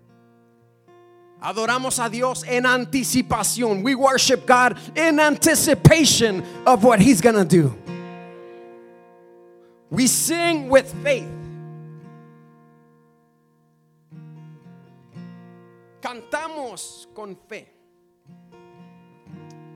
Adoramos 1.41 1.99
a 1.99 2.09
Dios 2.09 2.45
en 2.47 2.65
anticipación. 2.65 3.83
We 3.83 3.97
worship 3.97 4.47
God 4.47 4.79
in 4.97 5.19
anticipation 5.19 6.45
of 6.65 6.85
what 6.85 7.01
He's 7.01 7.21
gonna 7.21 7.45
do. 7.45 7.75
We 9.91 10.07
sing 10.07 10.71
with 10.71 10.87
faith. 11.03 11.42
Cantamos 16.03 17.09
con 17.15 17.39
fe. 17.49 17.73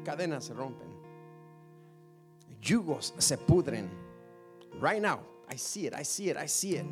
Cadenas 0.04 0.44
se 0.44 0.52
rompen. 0.52 0.96
yugos 2.60 3.14
se 3.18 3.38
pudren. 3.38 3.88
Right 4.80 5.00
now, 5.00 5.20
I 5.48 5.56
see 5.56 5.86
it, 5.86 5.94
I 5.94 6.02
see 6.02 6.28
it, 6.28 6.36
I 6.36 6.48
see 6.48 6.76
it. 6.76 6.86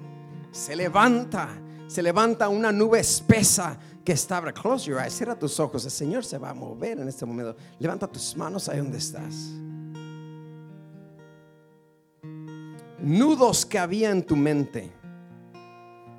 Se 0.52 0.74
levanta, 0.76 1.48
se 1.88 2.00
levanta 2.00 2.48
una 2.48 2.70
nube 2.70 3.00
espesa 3.00 3.78
que 4.04 4.12
está. 4.12 4.40
Close 4.52 4.86
your 4.86 5.00
eyes, 5.00 5.12
cierra 5.12 5.36
tus 5.36 5.58
ojos. 5.58 5.84
El 5.84 5.90
Señor 5.90 6.24
se 6.24 6.38
va 6.38 6.50
a 6.50 6.54
mover 6.54 7.00
en 7.00 7.08
este 7.08 7.26
momento. 7.26 7.56
Levanta 7.78 8.06
tus 8.06 8.36
manos 8.36 8.68
ahí 8.68 8.78
donde 8.78 8.98
estás. 8.98 9.34
Nudos 13.00 13.66
que 13.66 13.78
había 13.78 14.10
en 14.10 14.24
tu 14.24 14.36
mente 14.36 14.92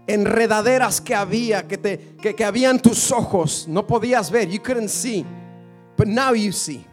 enredaderas 0.08 1.02
que 1.02 1.16
había, 1.16 1.68
que, 1.68 1.78
te, 1.78 2.16
que, 2.22 2.36
que 2.36 2.46
había 2.46 2.70
en 2.70 2.80
tus 2.80 3.12
ojos. 3.12 3.68
No 3.68 3.86
podías 3.86 4.30
ver, 4.32 4.50
you 4.50 4.62
couldn't 4.62 4.90
see. 4.90 5.26
But 5.98 6.08
now 6.08 6.34
you 6.34 6.52
see. 6.52 6.86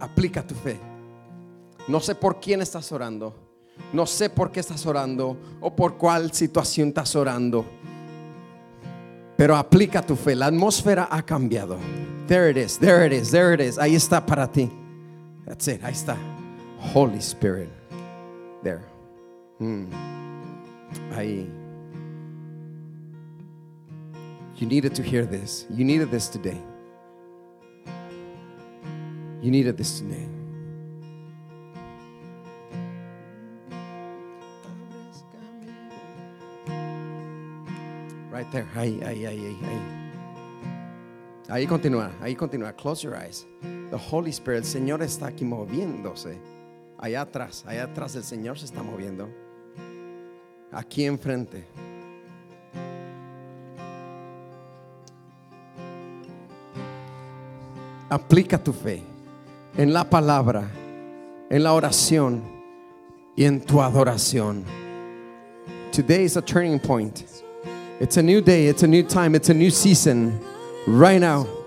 Aplica 0.00 0.42
tu 0.42 0.54
fe. 0.54 0.78
No 1.88 2.00
sé 2.00 2.14
por 2.14 2.40
quién 2.40 2.62
estás 2.62 2.90
orando. 2.92 3.34
No 3.92 4.06
sé 4.06 4.30
por 4.30 4.50
qué 4.50 4.60
estás 4.60 4.86
orando 4.86 5.36
o 5.60 5.74
por 5.74 5.96
cuál 5.96 6.32
situación 6.32 6.88
estás 6.88 7.14
orando. 7.16 7.64
Pero 9.36 9.56
aplica 9.56 10.02
tu 10.02 10.16
fe. 10.16 10.34
La 10.34 10.46
atmósfera 10.46 11.08
ha 11.10 11.22
cambiado. 11.22 11.78
There 12.26 12.50
it 12.50 12.56
is, 12.56 12.78
there 12.78 13.04
it 13.06 13.12
is, 13.12 13.30
there 13.30 13.52
it 13.52 13.60
is. 13.60 13.78
Ahí 13.78 13.94
está 13.94 14.24
para 14.24 14.50
ti. 14.50 14.70
That's 15.44 15.68
it, 15.68 15.82
ahí 15.84 15.92
está. 15.92 16.16
Holy 16.92 17.20
Spirit. 17.20 17.70
There. 18.62 18.84
Mm. 19.60 19.88
Ahí. 21.12 21.50
You 24.56 24.66
needed 24.66 24.94
to 24.94 25.02
hear 25.02 25.26
this. 25.26 25.66
You 25.70 25.84
needed 25.84 26.10
this 26.10 26.28
today. 26.28 26.60
You 29.42 29.50
needed 29.50 29.76
this 29.76 29.98
today. 29.98 30.26
Right 38.30 38.50
there. 38.52 38.66
Ahí, 38.74 39.02
ahí, 39.02 39.26
ahí, 39.26 39.44
ahí, 39.46 39.58
ahí. 41.48 41.66
Continúa, 41.66 42.10
ahí 42.20 42.36
continúa. 42.36 42.72
Close 42.76 43.02
your 43.02 43.16
eyes. 43.16 43.44
The 43.90 43.98
Holy 43.98 44.30
Spirit, 44.30 44.58
el 44.58 44.64
Señor 44.64 45.02
está 45.02 45.26
aquí 45.26 45.44
moviéndose. 45.44 46.38
Allá 46.98 47.22
atrás, 47.22 47.64
allá 47.66 47.84
atrás 47.84 48.14
el 48.16 48.24
Señor 48.24 48.58
se 48.58 48.66
está 48.66 48.82
moviendo. 48.82 49.28
Aquí 50.72 51.04
enfrente. 51.04 51.66
Aplica 58.08 58.62
tu 58.62 58.72
fe 58.72 59.02
en 59.76 59.92
la 59.92 60.08
palabra, 60.08 60.70
en 61.50 61.62
la 61.62 61.72
oración 61.72 62.42
y 63.36 63.44
en 63.44 63.60
tu 63.60 63.80
adoración. 63.80 64.64
Today 65.90 66.24
is 66.24 66.36
a 66.36 66.42
turning 66.42 66.78
point. 66.78 67.24
It's 68.00 68.16
a 68.16 68.22
new 68.22 68.40
day, 68.40 68.66
it's 68.68 68.82
a 68.82 68.88
new 68.88 69.02
time, 69.02 69.34
it's 69.34 69.48
a 69.48 69.54
new 69.54 69.70
season. 69.70 70.40
Right 70.86 71.20
now. 71.20 71.63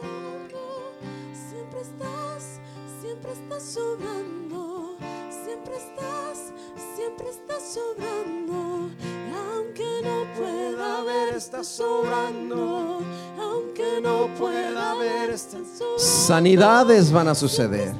Sanidades 16.47 17.11
van 17.11 17.27
a 17.27 17.35
suceder. 17.35 17.93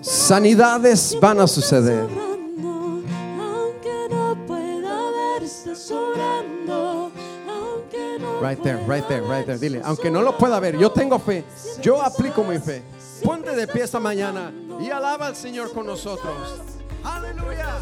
Sanidades 0.00 1.18
van 1.20 1.40
a 1.40 1.46
suceder. 1.48 2.08
aunque 3.40 4.08
no 4.10 4.36
pueda 4.46 5.10
ver, 5.10 5.42
estás 5.42 5.78
sobrando, 5.78 7.10
aunque 7.48 8.18
no 8.20 8.40
Right 8.40 8.62
there, 8.62 8.78
right 8.86 9.04
there, 9.08 9.22
right 9.22 9.44
there. 9.44 9.58
Dile, 9.58 9.80
aunque 9.84 10.08
no 10.08 10.22
lo 10.22 10.38
pueda 10.38 10.60
ver, 10.60 10.78
yo 10.78 10.88
tengo 10.92 11.18
fe. 11.18 11.44
Yo 11.82 12.00
aplico 12.00 12.44
mi 12.44 12.60
fe. 12.60 12.84
Ponte 13.24 13.56
de 13.56 13.66
pie 13.66 13.82
esta 13.82 13.98
mañana 13.98 14.52
y 14.80 14.88
alaba 14.88 15.26
al 15.26 15.34
Señor 15.34 15.72
con 15.72 15.84
nosotros. 15.84 16.60
Aleluya. 17.02 17.80